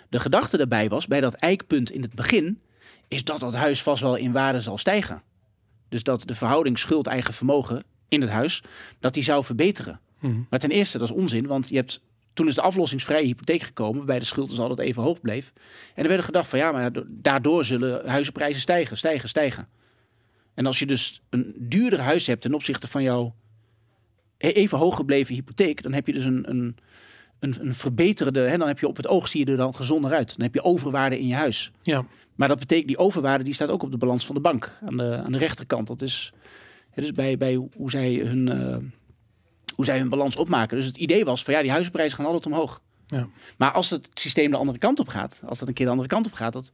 [0.10, 2.62] De gedachte daarbij was, bij dat eikpunt in het begin,
[3.08, 5.22] is dat dat huis vast wel in waarde zal stijgen.
[5.90, 8.64] Dus dat de verhouding schuld-eigen vermogen in het huis,
[9.00, 10.00] dat die zou verbeteren.
[10.20, 10.42] Mhm.
[10.50, 12.02] Maar ten eerste, dat is onzin, want je hebt,
[12.34, 15.54] toen is de aflossingsvrije hypotheek gekomen, waarbij de schuld dus altijd even hoog bleef.
[15.96, 19.68] En er werd er gedacht van ja, maar daardoor zullen huizenprijzen stijgen, stijgen, stijgen.
[20.54, 23.36] En als je dus een duurder huis hebt ten opzichte van jouw
[24.38, 26.78] e- even hoog gebleven hypotheek, dan heb je dus een, een,
[27.40, 30.12] een, een verbeterde, hè, dan heb je op het oog zie je er dan gezonder
[30.12, 30.38] uit.
[30.38, 31.72] Dan heb je overwaarde in je huis.
[31.82, 32.06] Ja.
[32.36, 34.98] Maar dat betekent, die overwaarde die staat ook op de balans van de bank, aan
[34.98, 35.88] de, aan de rechterkant.
[35.88, 36.34] Dat is,
[36.90, 38.78] het is bij, bij hoe, zij hun, eh,
[39.76, 40.78] hoe zij hun balans opmaken.
[40.78, 42.82] Dus het idee was van ja, die huizenprijzen gaan altijd omhoog.
[43.08, 43.28] Ja.
[43.58, 46.10] Maar als het systeem de andere kant op gaat, als dat een keer de andere
[46.10, 46.72] kant op gaat, dat,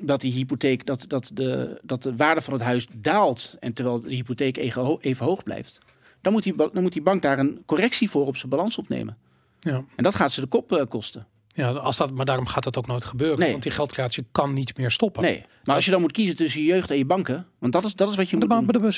[0.00, 4.00] dat die hypotheek, dat, dat, de, dat de waarde van het huis daalt en terwijl
[4.00, 5.78] de hypotheek even, ho- even hoog blijft,
[6.20, 9.16] dan moet, die, dan moet die bank daar een correctie voor op zijn balans opnemen.
[9.60, 9.84] Ja.
[9.96, 11.26] En dat gaat ze de kop eh, kosten.
[11.48, 13.38] Ja, als dat, maar daarom gaat dat ook nooit gebeuren.
[13.38, 13.50] Nee.
[13.50, 15.22] Want die geldcreatie kan niet meer stoppen.
[15.22, 17.84] Nee, maar als je dan moet kiezen tussen je jeugd en je banken, want dat
[17.84, 18.96] is, dat is wat je De moet de bus,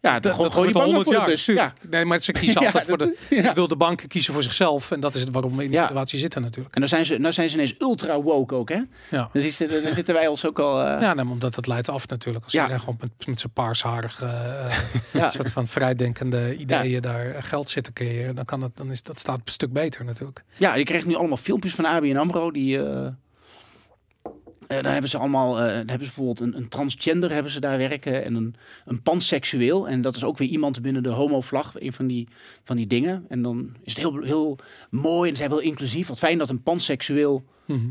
[0.00, 1.72] Ja, dat, dat gooi je al bank 100 voor de jaar.
[1.82, 1.88] Ja.
[1.90, 3.04] Nee, maar ze kiezen Ja, altijd voor de...
[3.04, 3.36] dat- ja.
[3.36, 4.90] Ik bedoel, de banken kiezen voor zichzelf.
[4.90, 6.74] En dat is waarom we in die situatie zitten natuurlijk.
[6.74, 8.80] En dan zijn ze, nou zijn ze ineens ultra woke ook, hè?
[9.10, 9.28] Ja.
[9.32, 10.82] Dan zitten, dan zitten wij ons ook al...
[10.82, 12.44] eh, Ja, nee, omdat het leidt af natuurlijk.
[12.44, 14.26] Als iedereen gewoon met, met zijn paarsharige
[15.12, 15.30] ja.
[15.30, 19.02] soort van vrijdenkende ideeën daar eh, geld zit te creëren, dan kan het, dan is
[19.02, 20.42] dat staat een stuk beter natuurlijk.
[20.56, 22.82] Ja, je krijgt nu allemaal filmpjes van ABN AMRO die...
[22.82, 23.08] eh,
[24.66, 27.60] Eh, dan hebben ze allemaal, eh, dan hebben ze bijvoorbeeld een, een transgender hebben ze
[27.60, 28.54] daar werken en een,
[28.84, 29.88] een panseksueel.
[29.88, 32.28] En dat is ook weer iemand binnen de homo-vlag, een van die,
[32.64, 33.24] van die dingen.
[33.28, 34.58] En dan is het heel, heel
[34.90, 36.08] mooi en zijn wel inclusief.
[36.08, 37.88] Wat fijn dat een panseksueel Mhm.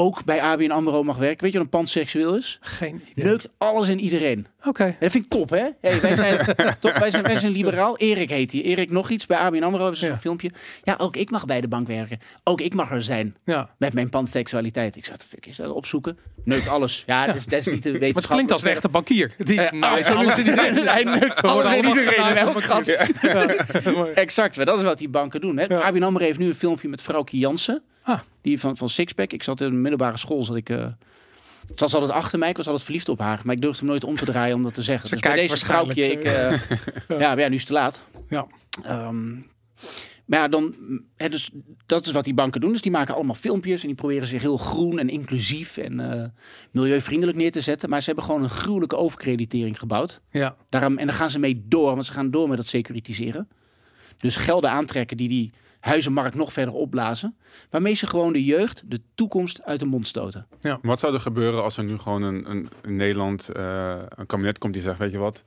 [0.00, 1.42] Ook bij ABN AMRO mag werken.
[1.42, 2.58] Weet je wat een panseksueel is?
[2.60, 3.24] Geen idee.
[3.24, 4.46] Neukt alles en iedereen.
[4.64, 4.84] Oké.
[4.84, 5.66] En dat vind ik top, hè?
[5.80, 6.46] Hey, wij, zijn,
[6.80, 7.96] top, wij, zijn, wij zijn liberaal.
[7.98, 8.62] Erik heet hij.
[8.62, 9.78] Erik nog iets bij ABN AMRO.
[9.80, 10.10] hebben ze Ja.
[10.10, 10.50] zo'n filmpje.
[10.82, 12.18] Ja, ook ik mag bij de bank werken.
[12.44, 13.70] Ook ik mag er zijn Ja.
[13.78, 14.96] met mijn panseksualiteit.
[14.96, 16.18] Ik zeg, fuck is dat opzoeken?
[16.44, 17.02] Neukt alles.
[17.06, 19.34] Ja, dat is, dat is niet de Maar het klinkt als een echte bankier.
[19.38, 20.18] Die Eh, nou, absoluut.
[20.18, 20.86] alles in iedereen.
[20.96, 24.14] Hij neukt alles en iedereen.
[24.14, 25.56] Exact, dat is wat die banken doen.
[25.58, 25.82] Hè?
[25.82, 27.82] ABN AMRO heeft nu een filmpje met vrouwtje Jansen.
[28.42, 29.32] Die van, van Sixpack.
[29.32, 30.44] Ik zat in de middelbare school.
[30.44, 30.86] Zat ik, eh
[31.68, 32.48] het zat altijd achter mij.
[32.48, 33.40] Ik was altijd verliefd op haar.
[33.44, 35.08] Maar ik durfde hem nooit om te draaien om dat te zeggen.
[35.08, 36.50] Ze dus bij deze vrouwtje, ik, eh,
[37.08, 38.02] ja, maar ja, nu is het te laat.
[38.28, 38.46] Ja.
[38.82, 39.32] Ehm,
[40.24, 40.74] maar ja, dan,
[41.16, 41.50] hè, dus,
[41.86, 42.72] dat is wat die banken doen.
[42.72, 46.28] Dus die maken allemaal filmpjes en die proberen zich heel groen en inclusief en eh,
[46.70, 47.88] milieuvriendelijk neer te zetten.
[47.88, 50.20] Maar ze hebben gewoon een gruwelijke overkreditering gebouwd.
[50.30, 50.56] Ja.
[50.68, 53.48] Daarom, en daar gaan ze mee door, want ze gaan door met dat securitiseren.
[54.16, 57.36] Dus gelden aantrekken die die huizenmarkt nog verder opblazen.
[57.70, 60.46] Waarmee ze gewoon de jeugd de toekomst uit de mond stoten.
[60.82, 64.58] Wat zou er gebeuren als er nu gewoon een, een, in Nederland eh, een kabinet
[64.58, 65.44] komt die zegt, weet je wat,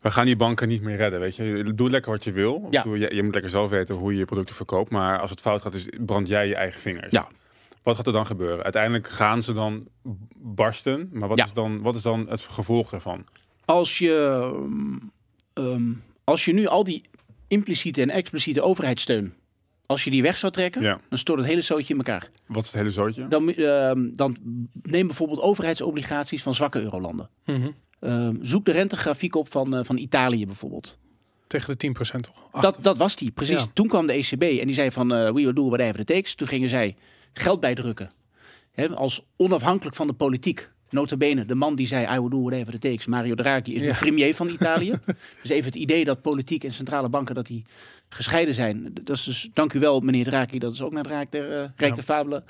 [0.00, 1.72] we gaan die banken niet meer redden, weet je.
[1.74, 2.66] Doe lekker wat je wil.
[2.70, 2.82] Ja.
[2.82, 5.40] Doe, je, je moet lekker zelf weten hoe je je producten verkoopt, maar als het
[5.40, 7.10] fout gaat, dus brand jij je eigen vingers.
[7.12, 7.28] Ja.
[7.82, 8.62] Wat gaat er dan gebeuren?
[8.64, 9.88] Uiteindelijk gaan ze dan
[10.36, 11.44] barsten, maar wat, Ja.
[11.44, 13.24] is, dan, wat is dan het gevolg daarvan?
[13.64, 14.14] Als je,
[14.52, 14.96] ehm,
[15.66, 15.92] ehm,
[16.24, 17.02] als je nu al die
[17.48, 19.34] impliciete en expliciete overheidssteun,
[19.86, 21.00] als je die weg zou trekken, Ja.
[21.08, 22.30] dan stort het hele zootje in elkaar.
[22.46, 23.28] Wat is het hele zootje?
[23.28, 24.36] Dan, ehm, dan
[24.82, 27.30] neem bijvoorbeeld overheidsobligaties van zwakke eurolanden.
[27.44, 27.70] Mhm.
[28.00, 30.98] Ehm, zoek de rentegrafiek op van, eh, van Italië bijvoorbeeld.
[31.46, 32.60] Tegen de 10% toch?
[32.62, 33.60] Dat, dat was die, precies.
[33.60, 33.66] Ja.
[33.72, 36.34] Toen kwam de ECB en die zei van, eh we will do whatever it takes.
[36.34, 36.96] Toen gingen zij
[37.32, 38.10] geld bijdrukken.
[38.72, 40.70] Hè, als onafhankelijk van de politiek.
[40.90, 43.06] Notabene, de man die zei, I will do whatever it takes.
[43.06, 43.92] Mario Draghi is Ja.
[43.92, 44.98] de premier van Italië.
[45.42, 47.64] dus even het idee dat politiek en centrale banken dat die
[48.08, 48.90] gescheiden zijn.
[49.02, 51.56] Dat is dus, dank u wel meneer Draghi, dat is ook naar Rijk der, eh,
[51.58, 51.94] Rijk Ja.
[51.94, 52.44] der Fabelen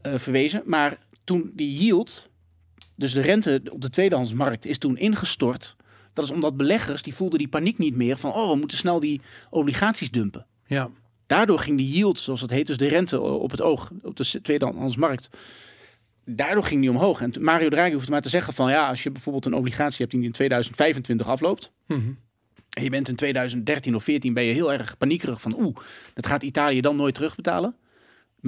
[0.00, 0.62] eh, verwezen.
[0.64, 2.28] Maar toen die yield,
[2.96, 5.76] dus de rente op de tweedehandsmarkt, is toen ingestort.
[6.12, 9.00] Dat is omdat beleggers, die voelden die paniek niet meer van, oh, we moeten snel
[9.00, 10.46] die obligaties dumpen.
[10.66, 10.90] Ja.
[11.26, 14.40] Daardoor ging de yield, zoals dat heet, dus de rente op het oog, op de
[14.42, 15.28] tweedehandsmarkt,
[16.28, 17.20] daardoor ging die omhoog.
[17.20, 20.10] En Mario Draghi hoeft maar te zeggen van, ja, als je bijvoorbeeld een obligatie hebt
[20.10, 22.10] die in 2025 afloopt, Mhm.
[22.76, 25.76] en je bent in 2013 of 14 ben je heel erg paniekerig van, oeh,
[26.14, 27.74] dat gaat Italië dan nooit terugbetalen.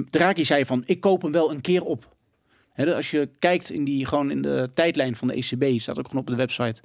[0.09, 2.15] Draghi zei van, ik koop hem wel een keer op.
[2.75, 6.21] Als je kijkt in, die, gewoon in de tijdlijn van de ECB, staat ook gewoon
[6.21, 6.81] op de website.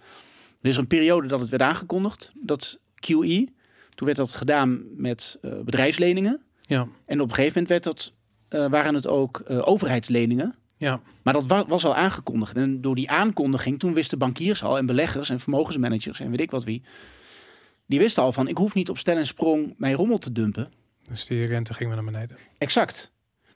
[0.60, 3.48] Er is een periode dat het werd aangekondigd, dat QE.
[3.94, 6.40] Toen werd dat gedaan met eh, bedrijfsleningen.
[6.60, 6.88] Ja.
[7.06, 8.12] En op een gegeven moment werd dat,
[8.48, 10.54] eh, waren het ook eh, overheidsleningen.
[10.76, 11.00] Ja.
[11.22, 12.56] Maar dat wa- was al aangekondigd.
[12.56, 16.50] En door die aankondiging, toen wisten bankiers al en beleggers en vermogensmanagers en weet ik
[16.50, 16.82] wat wie.
[17.86, 20.72] Die wisten al van, ik hoef niet op stel en sprong mijn rommel te dumpen.
[21.08, 22.36] Dus die rente ging weer naar beneden.
[22.58, 23.10] Exact.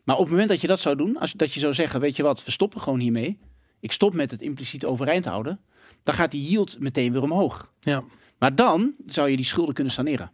[0.04, 2.16] Maar op het moment dat je dat zou doen, als, dat je zou zeggen, weet
[2.16, 3.38] je wat, we stoppen gewoon hiermee.
[3.80, 5.60] Ik stop met het impliciet overeind houden.
[6.02, 7.72] Dan gaat die yield meteen weer omhoog.
[7.80, 8.04] Ja.
[8.38, 10.30] Maar dan zou je die schulden kunnen saneren.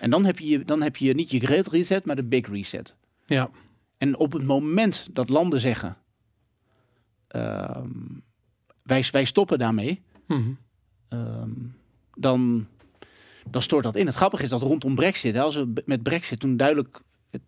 [0.00, 2.94] En dan heb je, dan heb je niet je great reset, maar de big reset.
[3.26, 3.50] Ja.
[3.98, 5.96] En op het moment dat landen zeggen,
[7.28, 7.90] ehm,
[8.82, 10.50] wij, wij stoppen daarmee, Mhm.
[11.08, 11.50] ehm,
[12.14, 12.66] dan,
[13.50, 14.06] dan stort dat in.
[14.06, 17.42] Het grappige is dat rondom Brexit, hè, als we met Brexit toen duidelijk, het,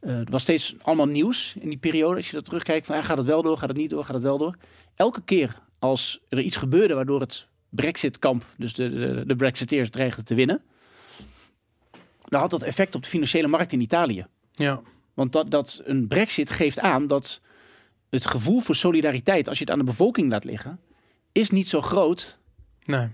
[0.00, 3.16] eh, er was steeds allemaal nieuws in die periode, als je dat terugkijkt, van gaat
[3.16, 4.56] het wel door, gaat het niet door, gaat het wel door.
[4.94, 10.24] Elke keer als er iets gebeurde waardoor het Brexit-kamp, dus de, de, de Brexiteers dreigden
[10.24, 10.62] te winnen,
[12.24, 14.26] dan had dat effect op de financiële markt in Italië.
[14.54, 14.80] Ja.
[15.18, 17.40] Want dat, dat een brexit geeft aan dat
[18.10, 20.80] het gevoel voor solidariteit, als je het aan de bevolking laat liggen,
[21.32, 22.38] is niet zo groot
[22.84, 23.08] Nee.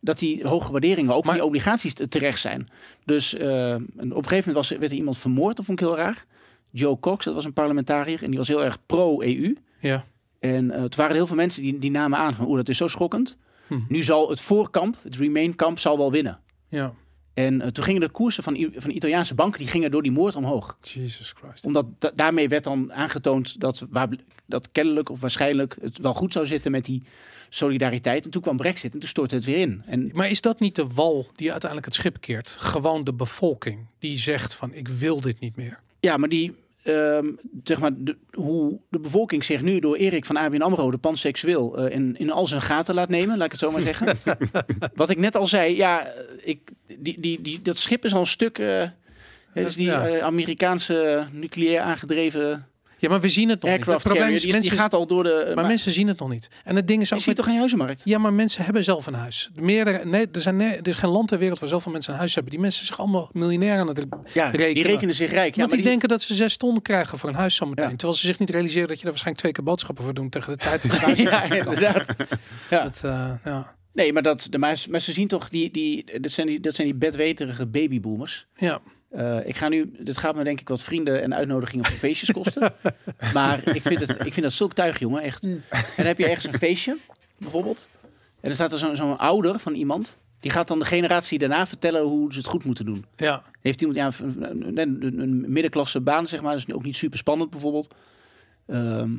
[0.00, 2.68] dat die hoge waarderingen ook van die obligaties te- terecht zijn.
[3.04, 5.96] Dus eh, op een gegeven moment was, werd er iemand vermoord, dat vond ik heel
[5.96, 6.24] raar.
[6.70, 9.56] Joe Cox, dat was een parlementariër en die was heel erg pro-EU.
[9.80, 10.04] Ja.
[10.38, 12.76] En eh het waren heel veel mensen die, die namen aan van, oeh, dat is
[12.76, 13.36] zo schokkend.
[13.66, 13.78] Hm.
[13.88, 16.38] Nu zal het voorkamp, het Remain-kamp, zal wel winnen.
[16.68, 16.94] Ja.
[17.46, 20.12] En eh, toen gingen de koersen van, I- van Italiaanse banken, die gingen door die
[20.12, 20.76] moord omhoog.
[20.82, 21.64] Jesus Christ.
[21.66, 24.08] Omdat da- daarmee werd dan aangetoond dat, waar,
[24.46, 27.02] dat kennelijk of waarschijnlijk het wel goed zou zitten met die
[27.48, 28.24] solidariteit.
[28.24, 29.82] En toen kwam Brexit en toen stortte het weer in.
[29.86, 32.56] En Maar is dat niet de wal die uiteindelijk het schip keert?
[32.58, 35.80] Gewoon de bevolking die zegt van ik wil dit niet meer.
[36.00, 37.26] ja, maar die, ehm,
[37.64, 41.78] zeg maar, de, hoe de bevolking zich nu door Erik van ABN AMRO, de panseksueel,
[41.78, 44.18] eh in, in al zijn gaten laat nemen, laat ik het zo maar zeggen.
[44.94, 46.12] Wat ik net al zei, ja,
[46.42, 48.88] ik, die, die, die, dat schip is al een stuk, eh,
[49.54, 50.08] dus die Ja.
[50.08, 52.66] eh, Amerikaanse nucleair aangedreven
[53.00, 53.78] Ja, maar we zien het nog niet.
[53.80, 55.52] Het aircraft probleem carrier, is, die, mensen, die gaat al door de...
[55.54, 56.48] maar, mensen zien het nog niet.
[56.64, 58.02] En het ding is je ook ziet met, toch geen huizenmarkt?
[58.04, 59.50] Ja, maar mensen hebben zelf een huis.
[59.54, 62.18] Meerdere, nee, er, zijn, nee, er is geen land ter wereld waar zoveel mensen een
[62.18, 62.52] huis hebben.
[62.52, 64.90] Die mensen zijn zich allemaal miljonair aan het Ja, die rekenen.
[64.90, 65.54] rekenen zich rijk.
[65.54, 67.84] Ja, Want maar die, denken dat ze zes ton krijgen voor een huis zometeen.
[67.84, 67.90] Ja.
[67.90, 70.52] Terwijl ze zich niet realiseren dat je er waarschijnlijk twee keer boodschappen voor doen tegen
[70.52, 71.66] de tijd dat je ja, hebt.
[71.66, 72.06] inderdaad.
[72.70, 72.82] Ja.
[72.82, 73.74] Dat, eh, ja.
[73.92, 76.74] Nee, maar, dat, de, maar, maar ze zien toch, die, die, dat, zijn die, dat
[76.74, 78.46] zijn die bedweterige babyboomers.
[78.56, 78.80] ja.
[79.10, 82.30] Eh, ik ga nu, dit gaat me denk ik wat vrienden en uitnodigingen voor feestjes
[82.30, 82.74] kosten.
[83.34, 85.44] maar ik vind, het, ik vind dat zulk tuig, jongen, echt.
[85.44, 85.62] En
[85.96, 86.96] dan heb je ergens een feestje,
[87.38, 87.88] bijvoorbeeld.
[88.00, 88.08] En
[88.40, 90.18] dan staat er zo'n zo'n ouder van iemand.
[90.40, 93.04] Die gaat dan de generatie daarna vertellen hoe ze het goed moeten doen.
[93.16, 93.42] ja.
[93.60, 96.52] Heeft iemand ja, een, een, een, een middenklasse baan, zeg maar.
[96.52, 97.94] Dat is ook niet super spannend, bijvoorbeeld.
[98.66, 99.10] Ehm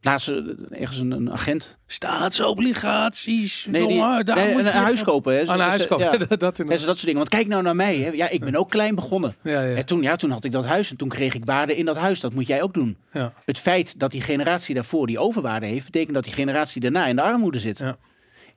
[0.00, 0.34] laatst eh,
[0.70, 1.76] ergens een, een agent.
[1.86, 3.66] Staatsobligaties.
[3.70, 5.32] Nee, die, jongen, daar nee, moet een, je- een huis kopen.
[5.34, 5.40] Hè.
[5.40, 6.04] Ah, een Dus, huis eh, kopen.
[6.28, 6.36] Ja.
[6.36, 7.16] dat Ja, zo dat soort dingen.
[7.16, 7.96] Want kijk nou naar mij.
[7.98, 8.10] Hè.
[8.10, 9.34] Ja, ik ben ook klein begonnen.
[9.42, 11.76] Ja, ja, En toen, ja, toen had ik dat huis en toen kreeg ik waarde
[11.76, 12.20] in dat huis.
[12.20, 12.96] Dat moet jij ook doen.
[13.12, 13.32] ja.
[13.44, 17.16] Het feit dat die generatie daarvoor die overwaarde heeft, betekent dat die generatie daarna in
[17.16, 17.78] de armoede zit.
[17.78, 17.96] Ja.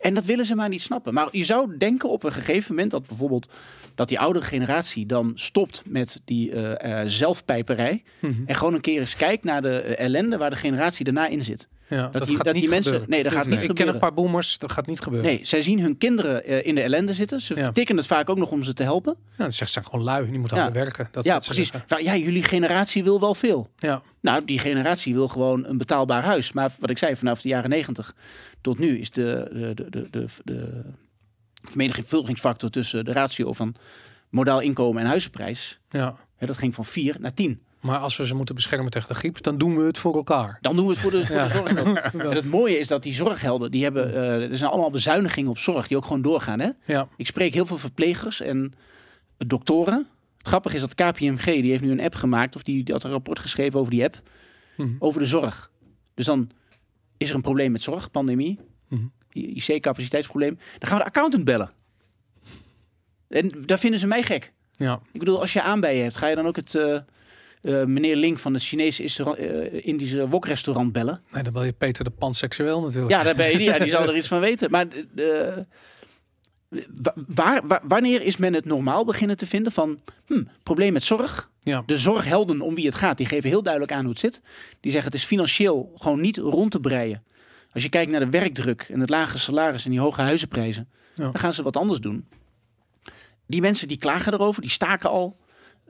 [0.01, 1.13] En dat willen ze maar niet snappen.
[1.13, 3.49] Maar je zou denken op een gegeven moment dat bijvoorbeeld
[3.95, 8.03] dat die oudere generatie dan stopt met die eh, eh, zelfpijperij.
[8.19, 8.33] Mhm.
[8.45, 11.43] En gewoon een keer eens kijkt naar de eh, ellende waar de generatie daarna in
[11.43, 11.67] zit.
[11.97, 12.07] Ja.
[12.07, 13.09] Dat, die- gaat dat niet die mensen- gebeuren.
[13.15, 15.29] nee, dat gaat niet Ik ken een paar boomers, dat gaat niet gebeuren.
[15.29, 17.41] Nee, zij zien hun kinderen eh, in de ellende zitten.
[17.41, 17.71] Ze Ja.
[17.71, 19.15] tikken het vaak ook nog om ze te helpen.
[19.37, 20.63] Ja, dat zegt ze gewoon lui, die moeten Ja.
[20.63, 21.07] harder werken.
[21.11, 21.71] Dat ja, precies.
[21.87, 23.69] ja, jullie generatie wil wel veel.
[23.77, 24.01] Ja.
[24.21, 26.51] Nou, die generatie wil gewoon een betaalbaar huis.
[26.51, 28.15] Maar wat ik zei, vanaf de jaren negentig
[28.61, 30.83] tot nu is de, de, de, de, de, de
[31.69, 33.75] vermenigvuldigingsfactor tussen de ratio van
[34.29, 35.79] modaal inkomen en huizenprijs.
[35.89, 36.15] ja.
[36.35, 37.61] Hè, dat ging van 4 naar 10.
[37.81, 40.57] Maar als we ze moeten beschermen tegen de griep, dan doen we het voor elkaar.
[40.61, 41.47] Dan doen we het voor de, voor Ja.
[41.47, 42.03] de zorggelden.
[42.29, 45.57] En het mooie is dat die zorghelden, die hebben, eh, er zijn allemaal bezuinigingen op
[45.57, 46.59] zorg die ook gewoon doorgaan.
[46.59, 46.69] Hè?
[46.85, 47.07] Ja.
[47.17, 48.73] Ik spreek heel veel verplegers en
[49.37, 50.07] doktoren.
[50.37, 53.03] Het grappige is dat KPMG, die heeft nu een app gemaakt, of die, die had
[53.03, 54.21] een rapport geschreven over die app,
[54.77, 54.89] Mhm.
[54.99, 55.71] over de zorg.
[56.13, 56.49] Dus dan
[57.17, 59.03] is er een probleem met zorg, pandemie, Mhm.
[59.33, 60.55] IC-capaciteitsprobleem.
[60.79, 61.71] Dan gaan we de accountant bellen.
[63.27, 64.53] En daar vinden ze mij gek.
[64.71, 64.99] Ja.
[65.11, 66.99] Ik bedoel, als je aan bij je hebt, ga je dan ook het eh,
[67.61, 71.21] eh, meneer Link van het Chinese restaurant- eh, Indische wokrestaurant bellen?
[71.31, 73.11] Nee, dan bel je Peter de Panseksueel natuurlijk.
[73.11, 73.67] Ja, daar ben je niet.
[73.67, 74.71] Ja, die zou er iets van weten.
[74.71, 74.85] Maar
[75.15, 75.57] eh,
[77.01, 81.03] wa- waar, wa- wanneer is men het normaal beginnen te vinden van hm, probleem met
[81.03, 81.49] zorg?
[81.63, 81.83] Ja.
[81.85, 84.41] De zorghelden om wie het gaat, die geven heel duidelijk aan hoe het zit.
[84.79, 87.23] Die zeggen het is financieel gewoon niet rond te breien.
[87.73, 91.23] Als je kijkt naar de werkdruk en het lage salaris en die hoge huizenprijzen, Ja.
[91.23, 92.25] dan gaan ze wat anders doen.
[93.47, 95.37] Die mensen die klagen erover, die staken al.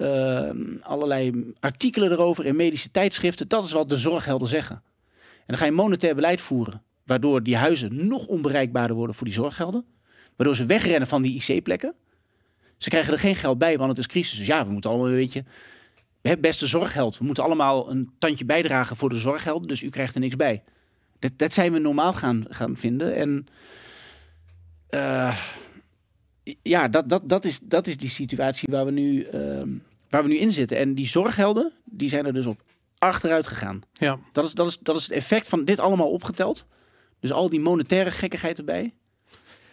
[0.01, 3.47] Ehm, allerlei artikelen erover in medische tijdschriften.
[3.47, 4.75] Dat is wat de zorghelden zeggen.
[5.37, 9.35] En dan ga je monetair beleid voeren, waardoor die huizen nog onbereikbaarder worden voor die
[9.35, 9.85] zorghelden.
[10.35, 11.93] Waardoor ze wegrennen van die IC-plekken.
[12.77, 14.37] Ze krijgen er geen geld bij, want het is crisis.
[14.37, 15.43] Dus ja, we moeten allemaal, weet je,
[16.21, 17.17] het beste zorggeld.
[17.17, 20.63] We moeten allemaal een tandje bijdragen voor de zorghelden, dus u krijgt er niks bij.
[21.19, 23.15] Dat, dat zijn we normaal gaan, gaan vinden.
[23.15, 23.45] En
[24.89, 25.37] eh,
[26.61, 29.69] ja, dat, dat, dat, is, dat is die situatie waar we, nu, ehm,
[30.11, 30.77] waar we nu in zitten.
[30.77, 32.61] En die zorghelden, die zijn er dus op
[32.97, 33.81] achteruit gegaan.
[33.93, 34.19] Ja.
[34.31, 36.67] Dat is, dat, is, dat is het effect van dit allemaal opgeteld.
[37.19, 38.93] Dus al die monetaire gekkigheid erbij.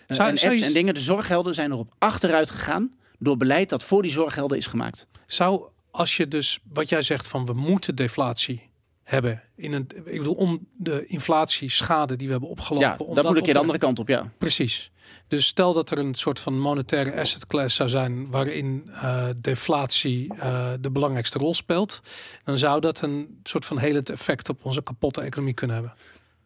[0.07, 3.37] Eh, Zou- en zou apps je- en dingen, de zorghelden zijn erop achteruit gegaan door
[3.37, 5.07] beleid dat voor die zorghelden is gemaakt.
[5.27, 8.68] Zou, als je dus, wat jij zegt van we moeten deflatie
[9.09, 12.89] hebben, in een, ik bedoel, om de inflatieschade die we hebben opgelopen.
[12.89, 14.33] Ja, om dat moet ik je de andere kant op, ja.
[14.39, 14.91] Precies.
[15.29, 20.35] Dus stel dat er een soort van monetaire asset class zou zijn waarin eh, deflatie
[20.35, 22.01] eh, de belangrijkste rol speelt,
[22.45, 25.95] dan zou dat een soort van helend effect op onze kapotte economie kunnen hebben.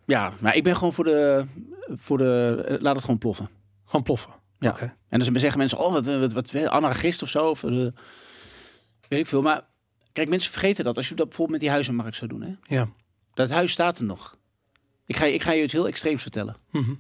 [0.05, 1.47] Ja, maar ik ben gewoon voor de,
[1.89, 3.49] voor de eh, laat het gewoon ploffen.
[3.85, 4.33] Gewoon ploffen.
[4.59, 4.79] Ja.
[5.09, 7.49] En dan zeggen mensen, oh, wat, wat, wat, anarchist of zo.
[7.49, 7.91] Of, weet
[9.09, 9.43] ik veel.
[9.43, 9.63] Maar
[10.13, 12.43] kijk, mensen vergeten dat als je dat bijvoorbeeld met die huizenmarkt zou doen.
[12.43, 12.75] Hè?
[12.77, 12.89] Ja.
[13.35, 14.37] Dat huis staat er nog.
[15.07, 16.57] Ik ga, je- ik ga je iets heel extreems vertellen.
[16.71, 16.91] Mhm.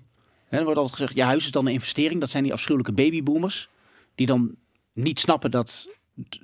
[0.49, 2.21] Er wordt altijd gezegd, je huis is dan een investering.
[2.21, 3.69] Dat zijn die afschuwelijke babyboomers.
[4.15, 4.55] Die dan
[4.93, 5.89] niet snappen dat,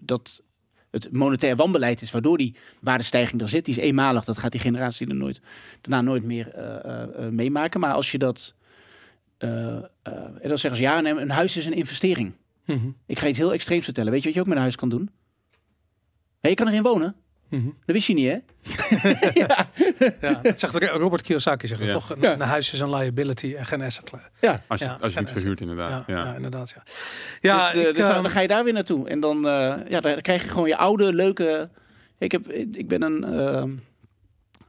[0.00, 0.42] dat
[0.90, 2.10] het monetair wanbeleid is.
[2.10, 3.64] Waardoor die waardestijging er zit.
[3.64, 4.24] Die is eenmalig.
[4.24, 5.40] Dat gaat die generatie er nooit,
[5.80, 7.80] daarna nooit meer eh, eh, eh, meemaken.
[7.80, 8.54] Maar als je dat...
[9.38, 9.90] en
[10.42, 12.32] dan zeggen ze, ja, een huis is een investering.
[12.64, 12.88] Mhm.
[13.06, 14.10] Ik ga je iets heel extreems vertellen.
[14.12, 15.10] Weet je wat je ook met een huis kan doen?
[16.40, 17.14] Je kan erin wonen.
[17.48, 17.64] Mhm.
[17.64, 18.38] Dat wist je niet, hè?
[19.42, 19.68] ja.
[20.20, 21.92] Ja, dat zegt Robert Kiyosaki zegt Ja.
[21.92, 22.10] toch?
[22.10, 22.32] Een, Ja.
[22.32, 24.10] een huis is een liability en geen asset.
[24.40, 24.62] ja.
[24.66, 26.04] Als je, Ja, als je niet verhuurt Ja, inderdaad.
[26.06, 26.16] ja.
[26.24, 26.34] Ja.
[26.34, 26.74] inderdaad.
[26.76, 26.82] Ja,
[27.40, 29.08] ja dus, de- ik, dus dan, ehm, dan ga je daar weer naartoe.
[29.08, 31.70] En dan, eh, ja, dan krijg je gewoon je oude, leuke...
[32.18, 33.62] Ik, heb, ik ben een, ehm,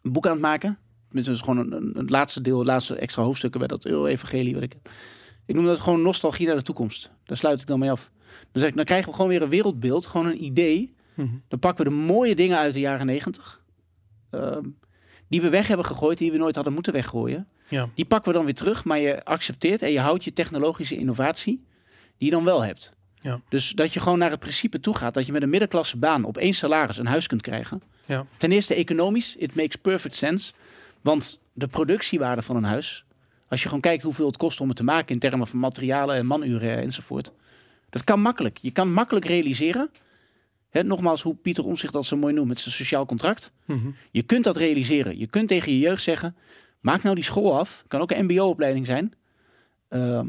[0.04, 0.78] een boek aan het maken.
[1.08, 3.86] Tenminste, dat is gewoon een, een, het laatste deel, het laatste extra hoofdstukken bij dat
[3.86, 4.54] Euro-evangelie.
[4.54, 4.92] Wat ik, heb.
[5.46, 7.12] ik noem dat gewoon nostalgie naar de toekomst.
[7.26, 8.10] Daar sluit ik dan mee af.
[8.52, 10.94] Dan, zeg ik, dan krijgen we gewoon weer een wereldbeeld, gewoon een idee.
[11.26, 11.36] Mhm.
[11.48, 13.62] Dan pakken we de mooie dingen uit de jaren negentig.
[14.30, 14.66] ehm,
[15.28, 17.48] die we weg hebben gegooid, die we nooit hadden moeten weggooien.
[17.68, 17.90] Ja.
[17.96, 21.64] Die pakken we dan weer terug, maar je accepteert en je houdt je technologische innovatie
[22.18, 22.96] die je dan wel hebt.
[23.16, 23.42] Ja.
[23.50, 26.24] Dus dat je gewoon naar het principe toe gaat dat je met een middenklasse baan
[26.24, 27.82] op één salaris een huis kunt krijgen.
[28.06, 28.26] Ja.
[28.38, 30.54] Ten eerste economisch, it makes perfect sense.
[31.02, 33.06] Want de productiewaarde van een huis,
[33.48, 36.16] als je gewoon kijkt hoeveel het kost om het te maken in termen van materialen
[36.16, 37.32] en manuren enzovoort.
[37.90, 38.58] Dat kan makkelijk.
[38.58, 39.90] Je kan makkelijk realiseren.
[40.72, 43.52] Nogmaals, hoe Pieter Omzicht dat zo mooi noemt met zijn sociaal contract.
[43.66, 43.90] Mhm.
[44.12, 45.18] Je kunt dat realiseren.
[45.18, 46.36] Je kunt tegen je jeugd zeggen:
[46.80, 47.84] maak nou die school af.
[47.88, 49.14] Kan ook een MBO-opleiding zijn.
[49.88, 50.28] Ehm,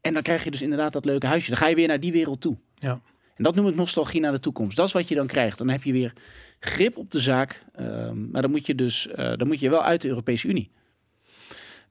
[0.00, 1.50] en dan krijg je dus inderdaad dat leuke huisje.
[1.50, 2.56] Dan ga je weer naar die wereld toe.
[2.74, 3.00] Ja.
[3.34, 4.76] En dat noem ik nostalgie naar de toekomst.
[4.76, 5.58] Dat is wat je dan krijgt.
[5.58, 6.12] Dan heb je weer
[6.60, 7.64] grip op de zaak.
[7.72, 10.70] Ehm, maar dan moet je dus eh, dan moet je wel uit de Europese Unie.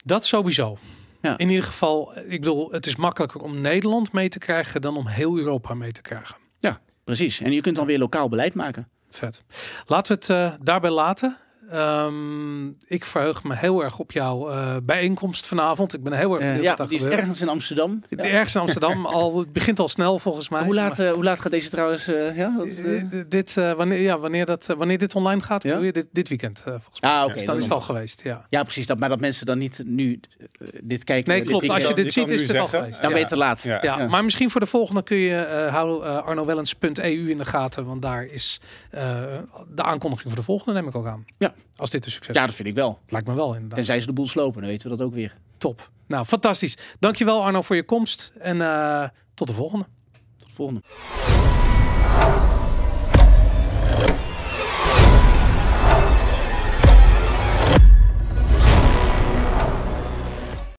[0.06, 0.78] Dat sowieso.
[1.22, 1.38] Ja.
[1.38, 5.08] In ieder geval, ik bedoel, het is makkelijker om Nederland mee te krijgen dan om
[5.08, 6.36] heel Europa mee te krijgen.
[7.04, 7.40] Precies.
[7.40, 8.88] En je kunt dan weer lokaal beleid maken.
[9.10, 9.44] Vet.
[9.86, 11.38] Laten we het eh, daarbij laten.
[11.70, 15.94] Ehm, ik verheug me heel erg op jouw eh, bijeenkomst vanavond.
[15.94, 17.20] Ik ben heel erg benieuwd ja, wat die is gebeurt.
[17.22, 18.04] ergens in Amsterdam.
[18.10, 18.24] Ja.
[18.24, 19.06] ergste in Amsterdam.
[19.22, 20.64] al, het begint al snel volgens mij.
[20.64, 22.08] Hoe, laat, Maar, eh, hoe laat gaat deze trouwens?
[22.08, 22.68] eh, ja, wat,
[23.30, 25.78] dit, eh, wanneer, ja, wanneer, dat, wanneer dit online gaat, Ja?
[25.78, 25.92] je?
[25.92, 27.12] Dit, dit weekend eh, volgens mij.
[27.12, 27.28] Ah, oké.
[27.34, 28.46] dus dat dan is het al geweest, ja.
[28.50, 28.86] Ja, precies.
[28.86, 30.20] Dat, maar dat mensen dan niet nu
[30.84, 31.32] dit kijken.
[31.34, 31.70] Nee, klopt.
[31.70, 33.02] Als je dit ziet, is het al geweest.
[33.02, 33.62] Dan ben je te laat.
[33.62, 34.08] Ja.
[34.08, 38.26] Maar misschien voor de volgende kun je eh hou arnowellens.eu in de gaten, want daar
[38.26, 39.20] is eh,
[39.76, 41.26] de aankondiging voor de volgende, neem ik ook aan.
[41.38, 41.54] Ja.
[41.76, 43.00] Als dit een succes Ja, dat vind ik wel.
[43.08, 43.76] Lijkt me wel inderdaad.
[43.76, 45.38] Tenzij ze de boel slopen, dan weten we dat ook weer.
[45.58, 45.90] Top.
[46.08, 46.78] Nou, fantastisch.
[47.00, 49.86] Dankjewel Arno voor je komst en eh, tot de volgende.
[50.38, 50.82] Tot de volgende.